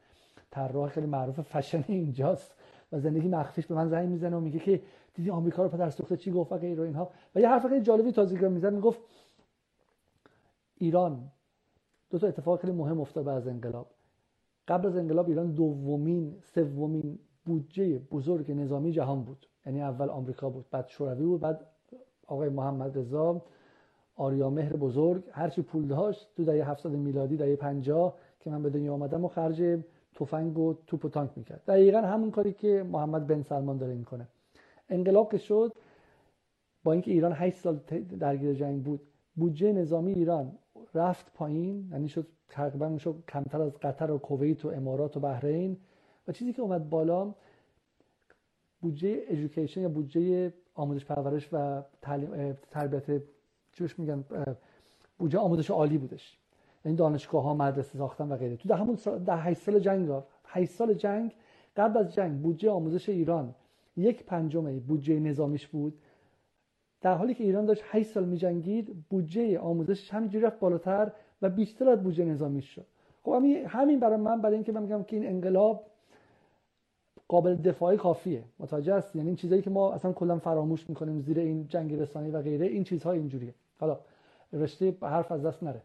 [0.51, 2.55] طراح خیلی معروف فشن اینجاست
[2.93, 4.83] و زندگی مخفیش به من زنگ می‌زنه و میگه که
[5.15, 8.13] دیدی آمریکا رو پدر سوخته چی گفت و غیر اینها؟ و یه حرف خیلی جالبی
[8.13, 9.01] تازگی می‌زد می‌گفت
[10.79, 11.31] ایران
[12.11, 13.91] دو تا اتفاق خیلی مهم افتاد بعد از انقلاب.
[14.69, 19.47] قبل از انقلاب ایران دومین سومین بودجه بزرگ نظامی جهان بود.
[19.67, 21.74] یعنی اول آمریکا بود بعد شوروی بود بعد
[22.27, 23.43] آقای محمد رضا
[24.17, 28.71] آریا مهر بزرگ هرچی پول داشت تو دهه 700 میلادی دهه 50 که من به
[28.71, 29.81] دنیا آمدم و خرج
[30.15, 31.63] تفنگ و توپ و تانک می‌کرد.
[31.67, 34.29] دقیقا همون کاری که محمد بن سلمان داره می‌کنه.
[34.89, 35.73] انقلاب که شد
[36.85, 37.81] با اینکه ایران 8 سال
[38.21, 39.01] درگیر جنگ بود
[39.37, 40.53] بودجه نظامی ایران
[40.95, 45.77] رفت پایین یعنی شد تقریبا شد کمتر از قطر و کویت و امارات و بحرین.
[46.29, 47.35] و چیزی که اومد بالا
[48.81, 53.23] بودجه ایژوکیشن یا بودجه آموزش پرورش و تعلیم تربیت
[53.73, 54.25] چیش میگن
[55.19, 56.39] بودجه آموزش عالی بودش.
[56.85, 58.57] یعنی دانشگاه ها مدرسه ساختن و غیره.
[58.57, 61.35] تو ده همون ده 8 سال جنگ 8 سال جنگ
[61.77, 63.55] قبل از جنگ بودجه آموزش ایران
[63.97, 65.99] یک پنجم بودجه نظامیش بود.
[67.01, 71.13] در حالی که ایران داشت 8 سال میجنگید بودجه آموزش همینجوری رفت بالاتر
[71.43, 72.87] و بیشتر از بودجه نظامیش شد.
[73.23, 73.33] خب
[73.67, 75.87] همین برای من برای اینکه من میگم که این انقلاب
[77.29, 78.45] قابل دفاعی کافیه.
[78.59, 82.31] متوجه است یعنی این چیزایی که ما اصلا کلا فراموش می‌کنیم زیر این جنگ رسانی
[82.31, 83.55] و غیره این چیزها اینجوریه.
[83.81, 83.99] حالا
[84.53, 85.83] رشته حرف از دست نره.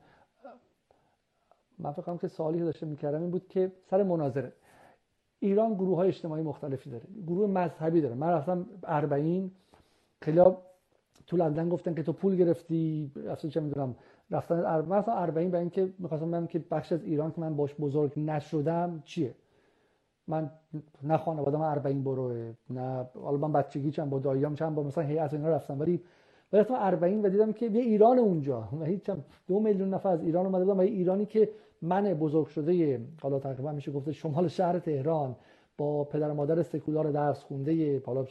[1.79, 4.53] من فکر که سوالی که داشته می‌کردم این بود که سر مناظره.
[5.39, 7.03] ایران گروه های اجتماعی مختلفی داره.
[7.27, 8.15] گروه مذهبی داره.
[8.15, 9.51] من رفتم اربعین
[10.21, 10.41] خیلی
[11.27, 13.95] تو لندن گفتن که تو پول گرفتی اصلا چه می‌دونم
[14.31, 19.03] رفتن مثلا اربعین اینکه می‌خواستم بگم که بخش از ایران که من باش بزرگ نشدم
[19.05, 19.35] چیه؟
[20.30, 20.51] من
[21.03, 25.34] نه خانوادم اربعین بروه نه حالا من بچگی چند با داییام چند با مثلا هیئت
[25.34, 25.80] اینا رفتم.
[25.80, 26.01] ولی
[26.51, 28.69] تو اربعین و دیدم که یه ایران اونجا.
[28.80, 29.09] و هیچ
[29.47, 31.49] دو میلیون نفر از ایران اومده بودن و ایرانی که
[31.82, 35.36] من بزرگ شده حالا تقریبا میشه گفته شمال شهر تهران
[35.77, 38.25] با پدر مادر سکولار درس خونده حالا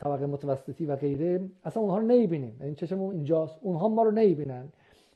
[0.00, 2.56] طبقه متوسطی و غیره اصلا اونها رو نمی‌بینیم.
[2.60, 3.58] یعنی چشمون اینجاست.
[3.62, 4.68] اونها ما رو نمی‌بینن.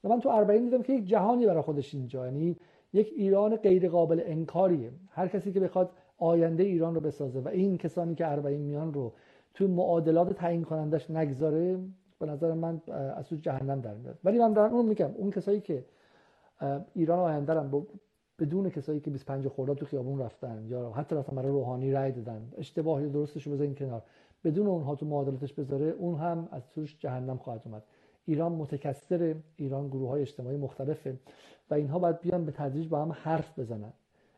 [0.04, 2.24] و من تو اربعین دیدم که یک جهانی برای خودش اینجا.
[2.24, 2.56] یعنی
[2.92, 4.92] یک ایران غیر قابل انکاریه.
[5.10, 9.12] هر کسی که بخواد آینده ایران رو بسازه و این کسانی که اربعین میان رو
[9.54, 11.78] تو معادلات تعیین کنندش نگذاره
[12.18, 12.80] به نظر من
[13.16, 14.18] از تو جهنم در میاد.
[14.24, 15.84] ولی من دارم اون میگم اون کسایی که
[16.94, 17.86] ایران آینده رن
[18.38, 22.52] بدون کسایی که 25 خرداد تو خیابون رفتن یا حتی رفتن برای روحانی رای دادن
[22.58, 24.02] اشتباهی درستش رو بذارین کنار.
[24.44, 27.82] بدون اونها تو معادلاتش بذاره اون هم از توش جهنم خواهد اومد.
[28.24, 31.16] ایران متکثر ایران گروه های اجتماعی مختلفه
[31.70, 33.92] و اینها باید بیان به تدریج با هم حرف بزنن.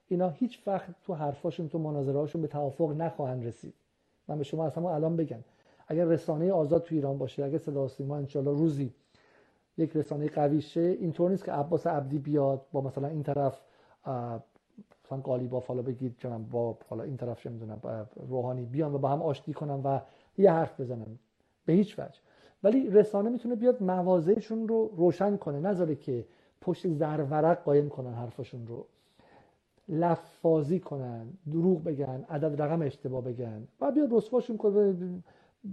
[0.08, 3.74] اینا هیچ وقت تو حرفاشون تو مناظرهاشون به توافق نخواهند رسید.
[4.28, 5.38] من به شما اصلا الان بگم
[5.88, 8.92] اگر رسانه آزاد تو ایران باشه اگر صدا سیما انشالله روزی
[9.78, 13.60] یک رسانه قوی شه اینطور نیست که عباس عبدی بیاد با مثلا این طرف
[15.04, 19.08] مثلا قالیباف فالا بگید چنم با حالا این طرف چه می‌دونم روحانی بیان و با
[19.08, 20.00] هم آشتی کنن و
[20.38, 21.18] یه حرف بزنن.
[21.66, 22.20] به هیچ وجه.
[22.64, 26.24] ولی رسانه می‌تونه بیاد موازهشون رو روشن کنه نذاره که
[26.60, 28.86] پشت زرورق قایم کنن حرفشون رو.
[29.88, 34.94] لفاظی کنن دروغ بگن عدد رقم اشتباه بگن و بیاد رسواشون کنه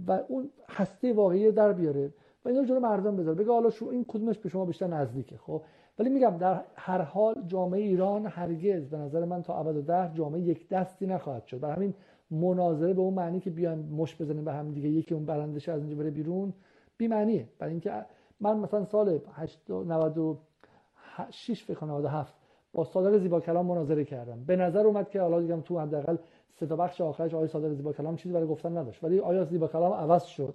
[0.06, 2.12] و اون هسته واقعی در بیاره.
[2.44, 3.38] و اینا جلو مردم بذاره.
[3.38, 5.62] بگه حالا شو این کدومش به شما بیشتر نزدیکه خب؟
[5.98, 10.10] ولی میگم در هر حال جامعه ایران هرگز به نظر من تا ابد و ده
[10.14, 11.60] جامعه یک دستی نخواهد شد.
[11.60, 11.94] برای همین
[12.30, 15.80] مناظره به اون معنی که بیان مش بزنیم به هم دیگه یکی اون برندش از
[15.80, 16.52] اینجا بره بیرون
[17.00, 18.04] بی معنیه برای اینکه
[18.40, 19.20] من مثلا سال
[19.68, 22.34] 96 فکر کنم 97
[22.72, 24.44] با صادق زیبا کلام مناظره کردم.
[24.44, 26.16] به نظر اومد که حالا دیگم تو حداقل
[26.60, 29.04] سه تا بخش آخرش آیه صادق زیبا کلام چیزی برای گفتن نداشت.
[29.04, 30.54] ولی آیا زیبا کلام عوض شد؟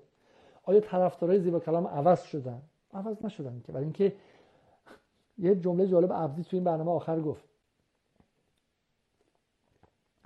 [0.63, 2.61] آیا طرفدارای زیبا کلام عوض شدن؟
[2.93, 3.71] عوض نشدن که.
[3.71, 4.13] برای اینکه
[5.37, 7.43] یه جمله جالب عبدی تو این برنامه آخر گفت.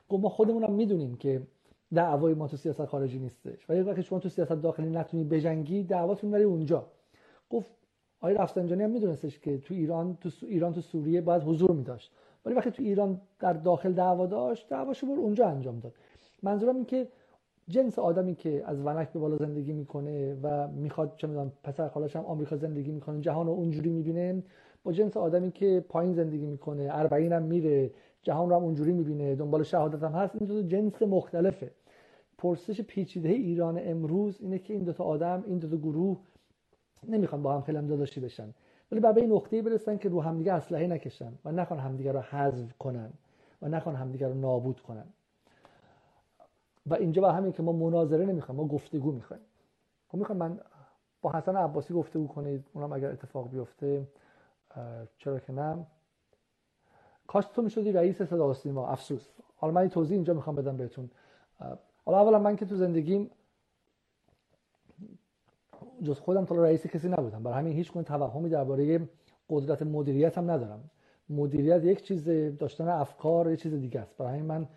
[0.10, 1.42] گفت ما خودمونم می‌دونیم که
[1.94, 3.70] دعوای ما تو سیاست خارجی نیستش.
[3.70, 6.86] ولی وقتی شما تو سیاست داخلی نتونی بجنگی دعواتون بره اونجا.
[7.50, 7.72] گفت
[8.22, 12.12] آقای رفسنجانی هم میدونستش که تو ایران تو ایران تو سوریه باید حضور میداشت.
[12.46, 15.94] ولی وقتی تو ایران در داخل دعوا داشت دعواشو بر اونجا انجام داد.
[16.44, 17.08] منظورم این که
[17.68, 22.16] جنس آدمی که از ونک به بالا زندگی می‌کنه و می‌خواد چه می‌دونم پسر خالش
[22.16, 24.44] هم آمریکا زندگی می‌کنه جهان رو اونجوری می‌بینه
[24.84, 29.36] با جنس آدمی که پایین زندگی می‌کنه اربعین هم میره جهان رو هم اونجوری می‌بینه
[29.36, 31.72] دنبال شهادت هم هست این دو جنس مختلفه.
[32.40, 36.18] پرسش پیچیده ایران امروز اینه که این دو تا آدم این دو تا گروه
[37.08, 38.54] نمی‌خوان با هم خیلی داداشی بشن.
[38.92, 42.74] ولی به این نقطه برسن که رو همدیگه اسلحه نکشن و نخوان همدیگه رو حذف
[42.74, 43.14] کنن
[43.62, 45.06] و نخوان همدیگه رو نابود کنن.
[46.86, 49.44] و اینجا با همین که ما مناظره نمی‌خوایم ما گفتگو می‌خوایم.
[50.08, 50.60] خب می‌خوام من
[51.22, 54.08] با حسن عباسی گفتگو کنید اونم اگر اتفاق بیفته
[55.18, 55.86] چرا که نه؟
[57.28, 58.88] کاش تو می‌شدی رئیس صدا سیما.
[58.88, 59.30] افسوس.
[59.56, 61.10] حالا من توضیح اینجا می‌خوام بدم بهتون.
[62.06, 63.32] حالا اولا من که تو زندگیم
[66.04, 67.44] جز خودم تا رئیس کسی نبودم.
[67.44, 69.10] برای همین هیچ گونه توهمی درباره
[69.50, 70.90] قدرت مدیریت هم ندارم.
[71.30, 74.18] مدیریت یک چیز داشتن افکار یه چیز دیگه است.
[74.18, 74.68] برای همین من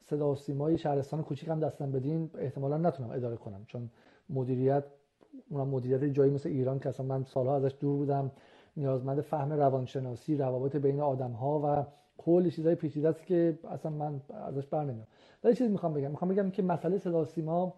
[0.00, 3.64] صدا و سیمای شهرستان کوچیک دستم بدین احتمالا نتونم اداره کنم.
[3.66, 3.90] چون
[4.30, 4.84] مدیریت
[5.50, 8.30] اونم مدیریت جایی مثل ایران که اصلا من سالها ازش دور بودم.
[8.76, 11.86] نیازمند فهم روانشناسی روابط بین آدم ها و
[12.26, 15.06] کلی چیزای پیچیده است که اصلا من ازش بر نمیام.
[15.44, 16.10] ولی چیزی می‌خوام بگم.
[16.10, 17.74] می‌خوام بگم که مسئله صدا سیما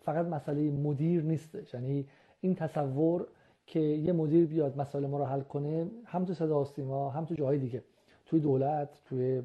[0.00, 1.74] فقط مسئله مدیر نیستش.
[1.74, 2.06] یعنی
[2.40, 3.26] این تصور
[3.66, 7.34] که یه مدیر بیاد مسائل ما رو حل کنه هم تو صدا سیما هم تو
[7.34, 7.82] جاهای دیگه.
[8.26, 9.42] توی دولت توی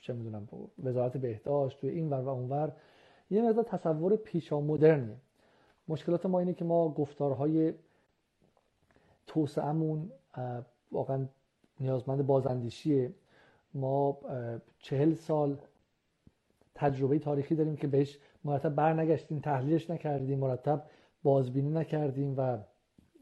[0.00, 0.48] چه می‌دونم
[0.84, 2.72] وزارت بهداشت توی این ور و اونور
[3.30, 5.16] یه مقدار تصور پیشا مدرنه
[5.88, 7.74] مشکلات ما اینه که ما گفتارهای
[9.26, 10.10] توسعهمون
[10.92, 11.26] واقعا
[11.80, 13.12] نیازمند بازاندیشیه
[13.74, 14.18] ما
[14.78, 15.56] چهل سال
[16.74, 20.82] تجربه تاریخی داریم که بهش مرتب بر نگشتیم تحلیلش نکردیم مرتب
[21.22, 22.58] بازبینی نکردیم و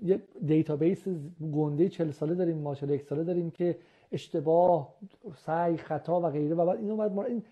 [0.03, 1.09] یه database
[1.55, 3.79] گنده 40 ساله داریم ما 41 ساله داریم که
[4.13, 4.95] اشتباه
[5.37, 6.55] سعی خطا و غیره.
[6.55, 7.43] و بعد اینو بعد این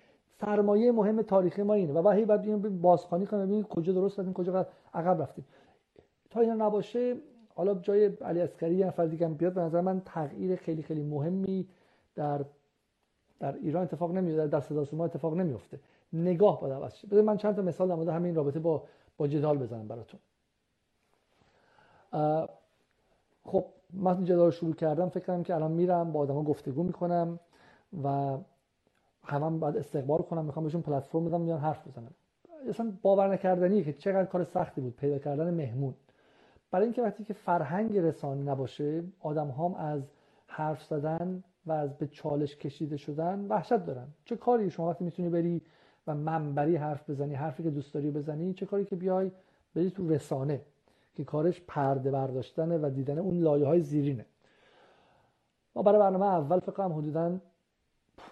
[0.40, 1.92] سرمایه مهم تاریخی ما اینه.
[1.92, 5.44] و بعد هی بعد بازخوانی کنیم ببینیم کجا درست رفتیم کجا عقب رفتیم.
[6.30, 7.16] تا اینا نباشه
[7.55, 11.68] حالا جای علی عسکری یه نفر دیگه بیاد به نظر من تغییر خیلی خیلی مهمی
[12.14, 12.44] در
[13.40, 15.80] در ایران اتفاق نمیفته در صدا ما اتفاق نمیفته
[16.12, 18.82] نگاه باید عوض شه من چند تا مثال در مورد همین رابطه با
[19.16, 20.20] با جدال بزنم براتون.
[23.44, 25.09] خب من جدال شروع کردم.
[25.09, 27.38] فکر کنم که الان میرم با آدما گفتگو می‌کنم
[28.05, 28.38] و
[29.24, 30.44] همه هم باید استقبال کنم.
[30.44, 32.11] می‌خوام بهشون پلتفرم بدم میان حرف بزنم
[32.68, 35.94] اصلا باور نکردنیه که چقدر کار سختی بود پیدا کردن مهمون.
[36.72, 40.02] برای اینکه وقتی که فرهنگ رسانه نباشه آدم هم از
[40.46, 44.06] حرف زدن و از به چالش کشیده شدن وحشت دارن.
[44.24, 45.62] چه کاری؟ شما وقتی می‌تونی بری
[46.06, 49.30] و منبری حرف بزنی حرفی که دوست داری بزنی چه کاری که بیای
[49.74, 50.62] بری تو رسانه
[51.14, 54.26] که کارش پرده برداشتنه و دیدن اون لایه های زیرینه.
[55.76, 57.38] ما برای برنامه اول فکر کنم حدودا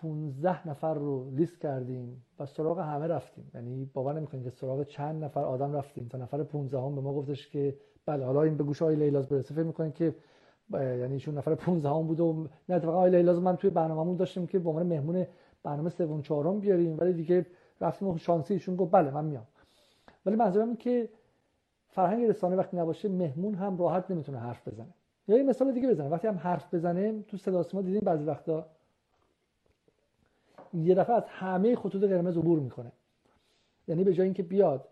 [0.03, 3.51] 15 نفر رو لیست کردیم و سراغ همه رفتیم.
[3.55, 6.09] یعنی باور نمی‌کنید که سراغ چند نفر آدم رفتیم.
[6.09, 7.77] تا نفر 15 هم به ما گفتش که
[8.07, 9.55] بله حالا این به گوش آقای لیلاز برسه.
[9.55, 10.15] فکر می‌کنید که
[10.73, 14.47] یعنی ایشون نفر 15 هم بود و نه اتفاقا آقای لیلاز من توی برنامه‌مون داشتیم
[14.47, 15.27] که به عنوان مهمون
[15.63, 17.47] برنامه سوم چهارم بیاریم ولی دیگه
[17.81, 19.47] رفتیم و شانسی ایشون گفت بله من میام.
[20.27, 21.09] ولی منظورم این که
[21.89, 24.95] فرهنگ رسانه وقتی نباشه مهمون هم راحت نمی‌تونه حرف بزنه.
[25.29, 28.67] یا یه مثال دیگه بزنه وقتی هم حرف بزنه تو صدا ما دیدیم بعضی وقتا
[30.75, 32.93] یه دفعه از همه خطوط قرمز عبور می‌کنه.
[33.89, 34.89] یعنی به جای اینکه بیاد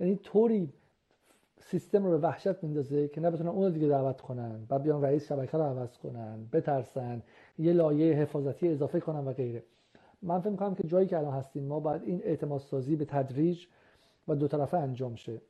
[0.00, 0.72] یعنی طوری
[1.60, 5.58] سیستم رو به وحشت میندازه که نبتونن اون دیگه دعوت کنن و بیان رئیس شبکه
[5.58, 7.22] رو عوض کنن بترسن
[7.58, 9.62] یه لایه حفاظتی اضافه کنن و غیره.
[10.22, 13.66] من فکر می‌کنم که جایی که الان هستیم ما باید این اعتماد سازی به تدریج
[14.28, 15.40] و دو طرفه انجام شه.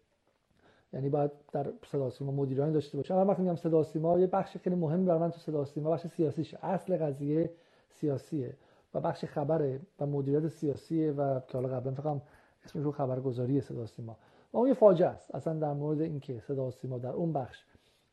[0.92, 4.56] یعنی باید در صدا سیما مدیرانی داشته باشه من وقتی میگم صدا سیما یه بخش
[4.56, 6.58] خیلی مهم برای من تو صدا سیما بخش سیاسیشه.
[6.62, 7.50] اصل قضیه
[7.90, 8.56] سیاسیه
[8.94, 12.20] و بخش خبره و مدیریت سیاسیه و که حالا قبلا فکر
[12.64, 14.16] اسمش رو خبرگزاری صدا سیما.
[14.52, 15.34] اون یه فاجعه است.
[15.34, 17.64] اصلا در مورد اینکه صدا سیما در اون بخش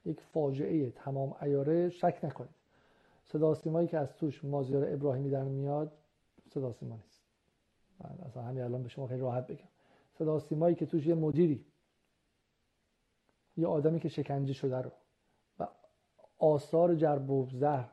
[0.05, 2.55] یک فاجعه تمام ایاره شک نکنید.
[3.25, 5.91] صدا سیمایی که از توش مازیار ابراهیمی در میاد
[6.49, 7.21] صدا سیما نیست.
[7.99, 9.67] من اصلا همین الان به شما خیلی راحت بگم.
[10.13, 11.65] صدا سیمایی که توش یه مدیری
[13.57, 14.91] یه آدمی که شکنجه شده رو
[15.59, 15.67] و
[16.39, 17.89] آثار جرب و زهر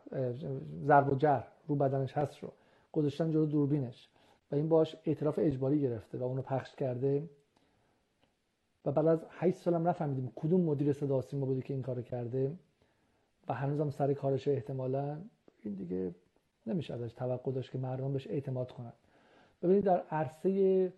[0.85, 2.53] ضرب و جر رو بدنش هست رو
[2.93, 4.09] گذاشتن جلو دوربینش
[4.53, 7.29] و این باش اعتراف اجباری گرفته و اونو پخش کرده.
[8.85, 12.53] و بعد از 8 سالم نفهمیدیم کدوم مدیر صدا سیما بوده که این کارو کرده
[13.49, 15.19] و هنوزم سر کارش احتمالا
[15.63, 16.15] این دیگه
[16.67, 18.93] نمیشه ازش توقع داشت که مردم بهش اعتماد کنن.
[19.63, 20.93] ببینید در عرصه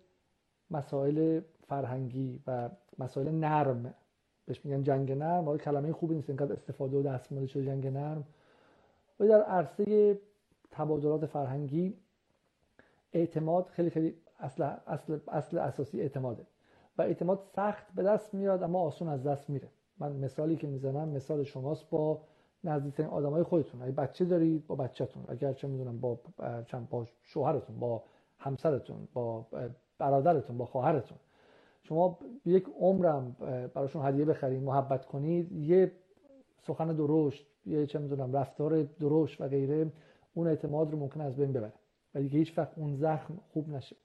[0.71, 2.69] مسائل فرهنگی و
[2.99, 3.93] مسائل نرم
[4.45, 8.23] بهش میگن جنگ نرم حالا کلمه خوبی نیست اینقدر استفاده و دستمال شده جنگ نرم.
[9.19, 10.19] و در عرصه
[10.71, 11.97] تبادلات فرهنگی
[13.13, 16.45] اعتماد خیلی خیلی اصل, اصل, اصل اساسی اعتماده.
[16.97, 19.67] و اعتماد سخت به دست میاد اما آسون از دست میره.
[19.99, 22.21] من مثالی که می‌زنم مثال شماست با
[22.63, 23.81] نزدیکترین آدمای خودتون.
[23.81, 25.23] اگه بچه دارید با بچهتون.
[25.27, 26.19] اگر چه می‌دونم با
[26.65, 28.03] چند با شوهرتون با
[28.39, 29.45] همسرتون با
[29.97, 31.17] برادرتون با خواهرتون.
[31.83, 33.35] شما یک عمرم
[33.73, 35.91] براشون هدیه بخرید محبت کنید یه
[36.61, 39.91] سخن درشت یه چه می‌دونم رفتار درشت و غیره
[40.33, 41.73] اون اعتماد رو ممکن از بین ببره.
[42.15, 43.95] و دیگه هیچ وقت اون زخم خوب نشه.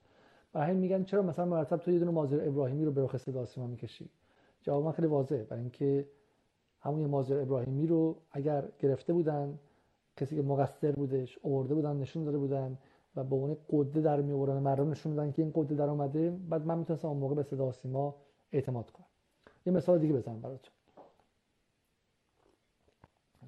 [0.53, 3.45] برای همین میگن چرا مثلا مرتب تو یه دونه مازر ابراهیمی رو به رخ صدا
[3.45, 4.09] سیما می‌کشی؟
[4.61, 5.43] جواب من خیلی واضحه.
[5.43, 6.07] برای اینکه
[6.79, 9.59] همون مازر ابراهیمی رو اگر گرفته بودن
[10.17, 12.77] کسی که مقصر بودش آورده بودن نشون داده بودن
[13.15, 16.65] و به عنوان قده در میآوردن مردم نشون میدن که این قده در اومده بعد
[16.65, 18.15] من می‌تونستم اون موقع به صدا سیما
[18.51, 19.05] اعتماد کنم.
[19.65, 20.73] یه مثال دیگه بزنم براتون.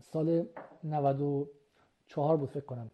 [0.01, 0.45] سال
[0.83, 2.91] 94 بود فکر کنم.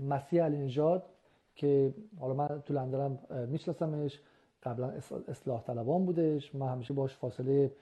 [0.00, 1.13] مسیح علی نژاد
[1.54, 4.20] که حالا من تو لندنم میشناسمش.
[4.62, 4.92] قبلا
[5.28, 6.54] اصلاح طلبان بودش.
[6.54, 7.72] من همیشه باش فاصله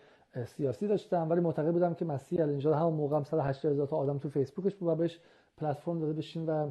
[0.47, 1.31] سیاسی داشتم.
[1.31, 4.75] ولی معتقد بودم که مسیح نژاد همون موقع هم 180 هزار تا آدم تو فیسبوکش
[4.75, 5.21] بود و بهش
[5.57, 6.71] پلتفرم داده بشین و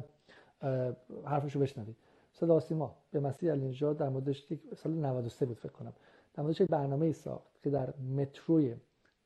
[1.24, 1.96] حرفشو بشنوید
[2.32, 2.96] صدا سیما.
[3.10, 4.46] به مسیح علی نژاد در موردش
[4.76, 5.92] سال 93 بود فکر کنم.
[6.34, 8.74] در موردش برنامه ای ساخت که در متروی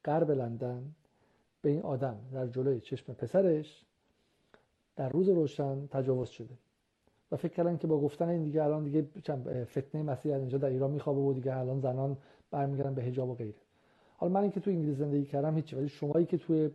[0.05, 0.95] غرب لندن
[1.62, 3.85] به این آدم در جلوی چشم پسرش
[4.97, 6.55] در روز روشن تجاوز شده.
[7.33, 9.09] و فکر کردن که با گفتن این دیگه الان دیگه
[9.64, 12.16] فتنه مسیح اینجا در ایران میخوابه و دیگه الان زنان
[12.51, 13.59] برمیگردن به حجاب و غیره.
[14.16, 16.70] حالا من اینکه تو انگلیس زندگی کردم هیچ ولی شمایی که توی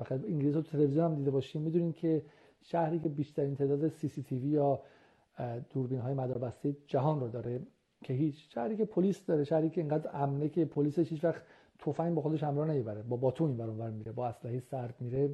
[0.00, 2.22] بخیر انگلیس رو تلویزیون هم دیده باشین می‌دونین که
[2.62, 4.80] شهری که بیشترین تعداد سی سی تی وی یا
[5.70, 7.60] دوربین های مداربسته جهان رو داره
[8.04, 11.42] که هیچ شهری که پلیس داره شهری که اینقدر امنه که پلیسش هیچ وقت
[11.78, 15.30] تفنگ با خودش همراه نمی‌بره با باتون این برون میره با اسلحه سرد میره.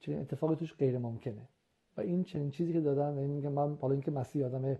[0.00, 1.48] چنین اتفاقی توش غیر ممکنه
[1.96, 4.76] و این چنین چیزی که دادن این میگم من حالا اینکه مسیح آدم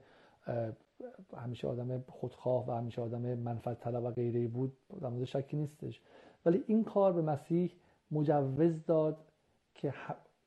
[1.36, 6.02] همیشه آدم خودخواه و همیشه آدم منفعت طلب و غیره بود در مورد شکی نیستش.
[6.46, 7.72] ولی این کار به مسیح
[8.10, 9.16] مجوز داد
[9.74, 9.94] که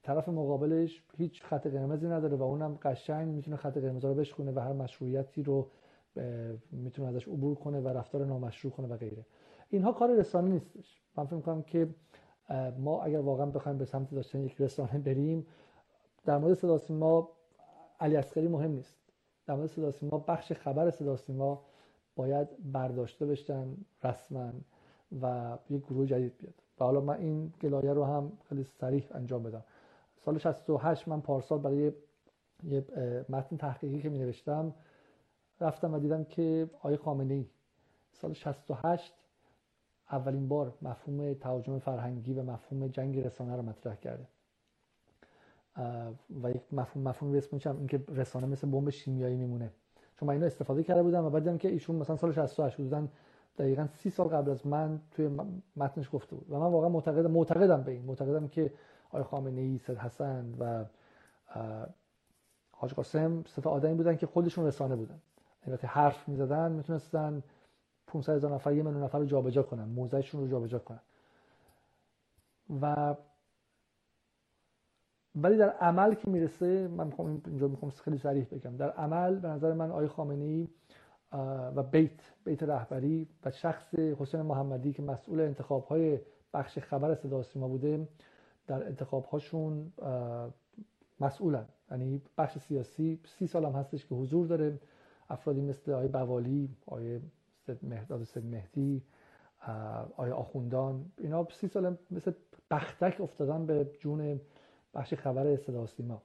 [0.03, 4.59] طرف مقابلش هیچ خط قرمزی نداره و اونم قشنگ می‌تونه خط قرمز رو بشکونه و
[4.59, 5.67] هر مشروعیتی رو
[6.71, 9.25] می‌تونه ازش عبور کنه و رفتار نامشروع کنه و غیره.
[9.69, 11.01] اینها کار رسانه نیستش.
[11.17, 11.89] من فکر می‌کنم که
[12.77, 15.45] ما اگر واقعا بخوایم به سمت داشتن یک رسانه بریم
[16.29, 17.29] در مورد صدا سیما
[17.99, 18.95] علی اصغری مهم نیست.
[19.45, 21.61] در مورد صدا سیما بخش خبر صدا سیما
[22.15, 23.67] باید برداشته بشن
[24.03, 24.51] رسما
[25.21, 26.53] و یک گروه جدید بیاد.
[26.79, 29.63] و حالا من این گلایه رو هم خیلی سریح انجام بدم.
[30.25, 31.91] سال 68 من پارسال برای
[32.63, 32.85] یه
[33.29, 34.73] متن تحقیقی که می نوشتم
[35.61, 37.45] رفتم و دیدم که آیه خامنه ای
[38.11, 39.13] سال 68
[40.11, 44.27] اولین بار مفهوم تهاجم فرهنگی و مفهوم جنگ رسانه رو مطرح کرده.
[46.43, 49.71] و یک مفهوم مفهوم اسمش هم؟ اینکه رسانه مثل بمب شیمیایی میمونه.
[50.15, 53.09] چون من اینو استفاده کرده بودم و بعد دیدم که ایشون مثلا سال 68 بودن
[53.57, 55.29] دقیقا سی سال قبل از من توی
[55.75, 56.51] متنش گفته بود.
[56.51, 58.05] و من واقعا معتقد معتقدم به این.
[58.05, 58.73] معتقدم که
[59.09, 60.85] آقای خامنه ای سید حسن و
[62.71, 65.19] حاج قاسم سه آدمی بودن که خودشون رسانه بودن.
[65.67, 67.43] البته حرف می‌زدن می‌تونستن
[68.07, 70.99] 500 هزار نفر یه میلیون نفر رو جابجا کنن موزهشون رو جابجا کنن.
[72.81, 73.15] و
[75.43, 78.77] ولی در عمل که می‌رسه من می‌خوام اینجا می‌خوام خیلی صریح بگم.
[78.77, 80.67] در عمل به نظر من آقای خامنه ای
[81.75, 86.19] و بیت بیت رهبری و شخص حسین محمدی که مسئول انتخاب های
[86.53, 88.07] بخش خبر صدا سیما بوده
[88.67, 89.93] در انتخاب هاشون
[91.19, 91.65] مسئولن.
[91.91, 94.79] یعنی بخش سیاسی سی سال هم هستش که حضور داره.
[95.29, 97.19] افرادی مثل آقای بوالی آقای
[97.83, 99.03] مهداد سید مهدی
[100.11, 101.05] آقای آخوندان.
[101.17, 102.31] اینا سی سال مثل
[102.71, 104.39] بختک افتادن به جون
[104.93, 106.21] بخش خبر صدا سیما.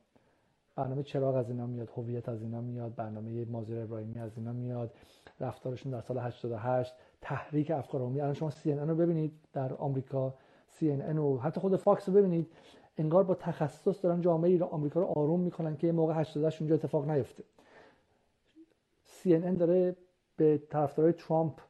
[0.77, 4.95] برنامه چراغ از اینا میاد هویت از اینا میاد برنامه مازر ابراهیمی از اینا میاد
[5.41, 8.21] رفتارشون در سال 88 تحریک افکار عمومی.
[8.21, 10.35] الان شما CNN رو ببینید در آمریکا
[10.81, 12.47] CNN و حتی خود فاکس رو ببینید.
[12.99, 17.11] انگار با تخصص دارن جامعه آمریکا رو آروم می‌کنن که یه موقع 88 اونجا اتفاق
[17.11, 17.45] نیفته.
[19.07, 19.97] CNN داره
[20.37, 21.61] به طرفدارای ترامپ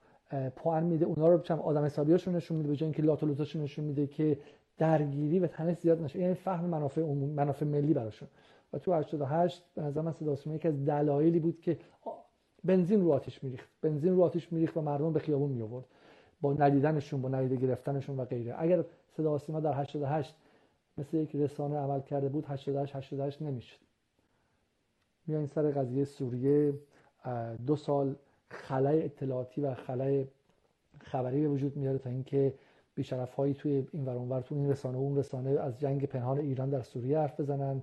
[0.56, 1.04] پوان میده.
[1.04, 4.38] اونا رو چم آدم حسابیاشون نشون میده به جای اینکه لات نشون میده که
[4.78, 6.18] درگیری و تنش زیاد نشه.
[6.18, 8.28] یعنی فهم منافع منافع ملی براشون.
[8.72, 11.78] و تو 88 به نظر من صدا یکی از دلایلی بود که
[12.64, 13.68] بنزین رو آتش میریخت.
[13.82, 15.84] بنزین رو آتش میریخت و مردم به خیابون می آورد
[16.40, 18.54] با ندیدنشون با ندیده گرفتنشون و غیره.
[18.58, 18.84] اگر
[19.16, 20.36] صدا سیما در 88
[20.98, 23.78] مثل یک رسانه عمل کرده بود 88 88 نمی‌شد.
[25.26, 26.74] میایم سر قضیه سوریه
[27.66, 28.16] دو سال
[28.48, 30.26] خلای اطلاعاتی و خلای
[31.00, 32.54] خبری به وجود میاره تا اینکه
[32.94, 36.70] بیشرف هایی توی این ور تو این رسانه و اون رسانه از جنگ پنهان ایران
[36.70, 37.82] در سوریه حرف بزنن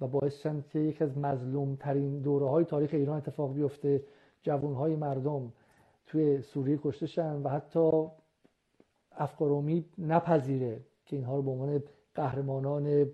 [0.00, 4.02] و باعث شدن که یکی از مظلوم ترین دوره های تاریخ ایران اتفاق بیفته.
[4.42, 5.52] جوان های مردم
[6.06, 8.06] توی سوریه کشته شن و حتی
[9.12, 9.64] افکار
[9.98, 11.82] نپذیره که اینها رو به عنوان
[12.14, 13.06] قهرمانان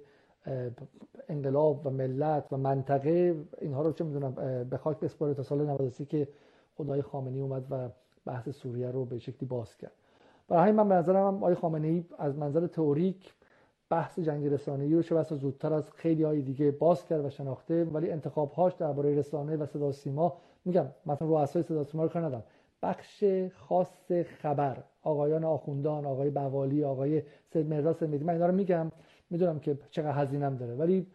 [1.28, 3.44] انقلاب و ملت و منطقه.
[3.60, 6.28] اینها رو چه می‌دونم به خاک بسپاره تا سال 93 که
[6.74, 7.88] خدای خامنی اومد و
[8.24, 10.01] بحث سوریه رو به شکلی باز کرد.
[10.48, 13.34] برای من به نظرم آقای خامنه ای از منظر تئوریک
[13.90, 18.10] بحث جنگ رسانه‌ای رو چه زودتر از خیلی های دیگه باز کرد و شناخته ولی
[18.10, 22.44] انتخابهاش درباره رسانه و صدا سیما میگم مثلا رؤسای صدا سیما رو کار ندارم.
[22.82, 23.24] بخش
[23.54, 27.22] خاص خبر آقایان آخوندان آقای بوالی آقای
[27.52, 28.90] سید مهراد سید من اینا رو میگم.
[29.30, 31.06] می‌دونم که چقدر هزینم داره ولی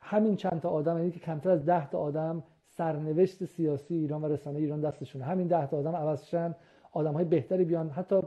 [0.00, 4.28] همین چند تا آدم یعنی که کمتر از ده تا آدم سرنوشت سیاسی ایران و
[4.28, 5.24] رسانه ایران دستشونه.
[5.24, 6.54] همین ده تا آدم عوضشن
[6.92, 7.90] آدم های بهتری بیان.
[7.90, 8.22] حتی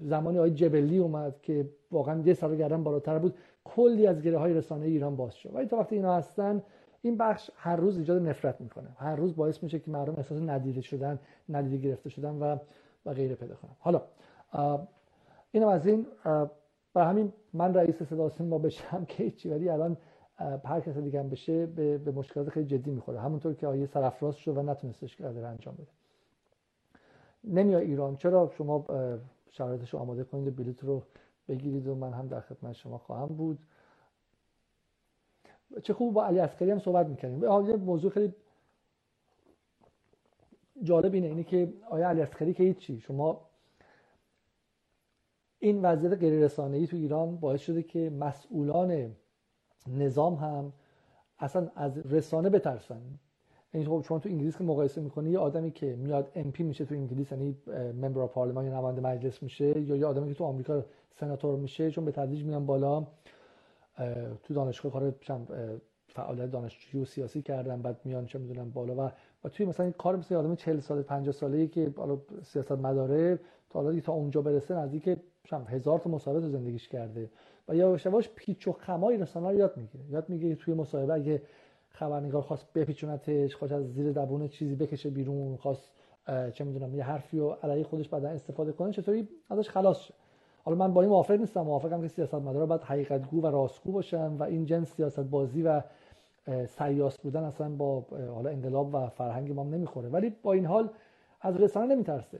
[0.00, 3.34] زمانی های جبلی اومد که واقعا یه سال گردن بالاتر بود.
[3.64, 5.54] کلی از گره های رسانه ایران باز شد.
[5.54, 6.62] ولی تا وقتی اینا هستن
[7.02, 8.88] این بخش هر روز ایجاد نفرت می‌کنه.
[8.96, 12.56] هر روز باعث میشه که مردم احساس ندیده شدن ندیده گرفته شدن و
[13.06, 13.76] و غیره پیدا کنن.
[13.78, 14.02] حالا
[15.52, 16.06] اینم از این.
[16.94, 19.96] برای همین من رئیس صدا سیما بشم که چی ولی الان
[20.64, 23.20] هر کس دیگه هم بشه به, به مشکلات خیلی جدی می‌خوره.
[23.20, 25.86] همونطور که آیه سرافراز شد و نتونستش کرده انجام بده.
[27.44, 28.16] نمیای ایران.
[28.16, 28.84] چرا شما
[29.56, 31.02] شرایطش رو آماده کنید بلیط رو
[31.48, 33.58] بگیرید و من هم در خدمت شما خواهم بود.
[35.82, 38.34] چه خوب با علی عسکری هم صحبت می‌کنیم یه موضوع خیلی
[40.82, 43.48] جالب اینه اینه که آیا علی عسکری که هیچی شما
[45.58, 49.16] این وضعیت غیر ای تو ایران باعث شده که مسئولان
[49.86, 50.72] نظام هم
[51.38, 53.02] اصلا از رسانه بترسن.
[53.74, 56.94] یعنی خب شما تو انگلیس که مقایسه می‌کنی یه آدمی که میاد MP میشه تو
[56.94, 57.56] انگلیس یعنی
[58.02, 60.84] member پارلمان یا نماینده مجلس میشه یا یه آدمی که تو آمریکا
[61.20, 63.06] سناتور میشه چون به تدریج میان بالا
[64.42, 65.14] تو دانشگاه کار
[66.08, 69.10] فعالیت دانشجویی و سیاسی کردن بعد میان چه می‌دونم بالا و
[69.44, 73.38] و توی مثلا این کار مثل آدم 40 سال 50 ساله که حالا سیاست مداره
[73.70, 75.18] تا حالا تا اونجا برسه نزدیک
[75.68, 77.30] هزار تا مصاحبه زندگیش کرده.
[77.68, 80.04] و یا یواش پیچ و خمای رسانه رو یاد می‌گیره.
[80.10, 81.42] یاد می‌گیره توی مصاحبه اگه
[81.96, 85.90] خبرنگار خواست بپیچونتش خواست از زیر زبون چیزی بکشه بیرون خواست
[86.52, 90.14] چه می‌دونم یه حرفی رو علیه خودش بعدا استفاده کنه چطوری ازش خلاص شه.
[90.64, 94.26] حالا من با این موافق نیستم موافقم که سیاست مدارا باید حقیقتگو و راستگو باشن
[94.26, 95.82] و این جنس سیاست بازی و
[96.66, 100.08] سیاس بودن اصلا با حالا انقلاب و فرهنگ ما نمی‌خوره.
[100.08, 100.90] ولی با این حال
[101.40, 102.38] از رسانه نمیترسه.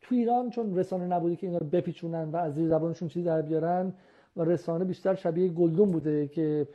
[0.00, 3.42] تو ایران چون رسانه نبودی که اینا رو بپیچونن و از زیر زبانشون چیزی در
[3.42, 3.92] بیارن
[4.36, 6.68] و رسانه بیشتر شبیه گلدون بوده که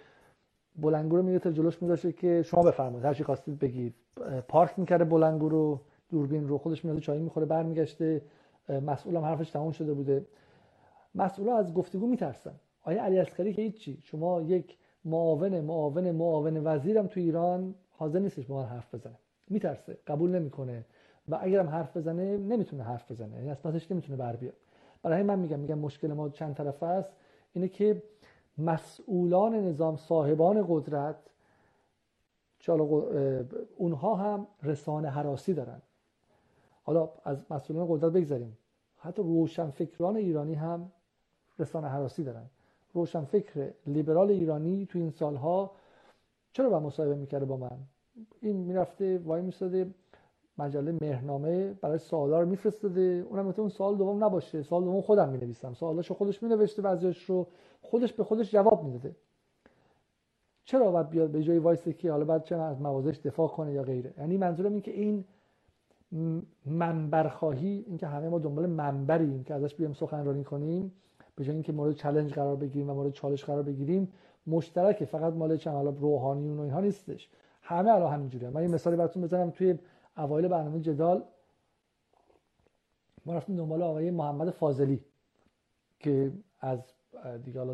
[0.75, 3.05] بلنگو رو میگه جلوش میذاشه که شما بفرمایید.
[3.05, 3.93] هر چی خواستید بگید.
[4.47, 8.21] پارک می‌کرده بلنگو رو دوربین رو خودش میاد چای می‌خوره برمیگشته.
[8.69, 10.25] مسئولم حرفش تموم شده بوده.
[11.15, 12.55] مسئولا از گفتگو میترسن.
[12.83, 18.45] آیا علی اصغری که هیچی؟ شما یک معاون معاون معاون وزیرم تو ایران حاضر نیستش
[18.45, 19.15] با من حرف بزنه.
[19.49, 19.97] میترسه.
[20.07, 20.85] قبول نمی‌کنه.
[21.29, 23.35] و اگرم حرف بزنه نمی‌تونه حرف بزنه.
[23.35, 23.57] یعنی از
[23.91, 24.53] نمی‌تونه بر بیاد.
[25.03, 27.11] برای من میگم میگم مشکل ما چند طرف است.
[27.53, 28.03] اینه که
[28.57, 31.15] مسئولان نظام صاحبان قدرت
[33.77, 35.81] اونها هم رسانه حراسی دارن.
[36.83, 38.57] حالا از مسئولان قدرت بگذاریم
[38.97, 40.91] حتی روشنفکران ایرانی هم
[41.59, 42.45] رسانه حراسی دارن.
[42.93, 45.71] روشنفکر لیبرال ایرانی تو این سالها
[46.53, 47.79] چرا با مصاحبه می‌کرده با من؟
[48.41, 49.93] این می‌رفته وای میستاده
[50.57, 53.25] مجله مهرنامه برای سوالا رو میفرستاده.
[53.29, 54.63] اونم اون سال دوم نباشه.
[54.63, 55.73] سال دوم خودم می‌نویسم.
[55.73, 57.47] سوالاشو خودش مینوشته بعضیاش رو
[57.81, 59.15] خودش به خودش جواب می‌داده.
[60.65, 63.83] چرا باید بیاد به جای وایسه که حالا بعد چه از موازش دفاع کنه یا
[63.83, 65.25] غیره؟ یعنی منظورم این که این
[66.65, 70.91] منبرخواهی اینکه همه ما دنبال منبریم که ازش بیام سخنرانی کنیم
[71.35, 74.13] به جای اینکه مورد چالش قرار بگیریم و مورد چالش قرار بگیریم
[74.47, 77.29] مشترک فقط مال چند حالا روحانیون و اینها نیستش.
[77.61, 78.49] همه الان همینجوریه.
[78.49, 79.49] من یه مثالی براتون بزنم.
[79.49, 79.79] توی
[80.17, 81.23] اوایل برنامه جدال
[83.25, 85.03] ما رفتیم دنبال آقای محمد فاضلی
[85.99, 86.79] که از
[87.43, 87.73] دیگه حالا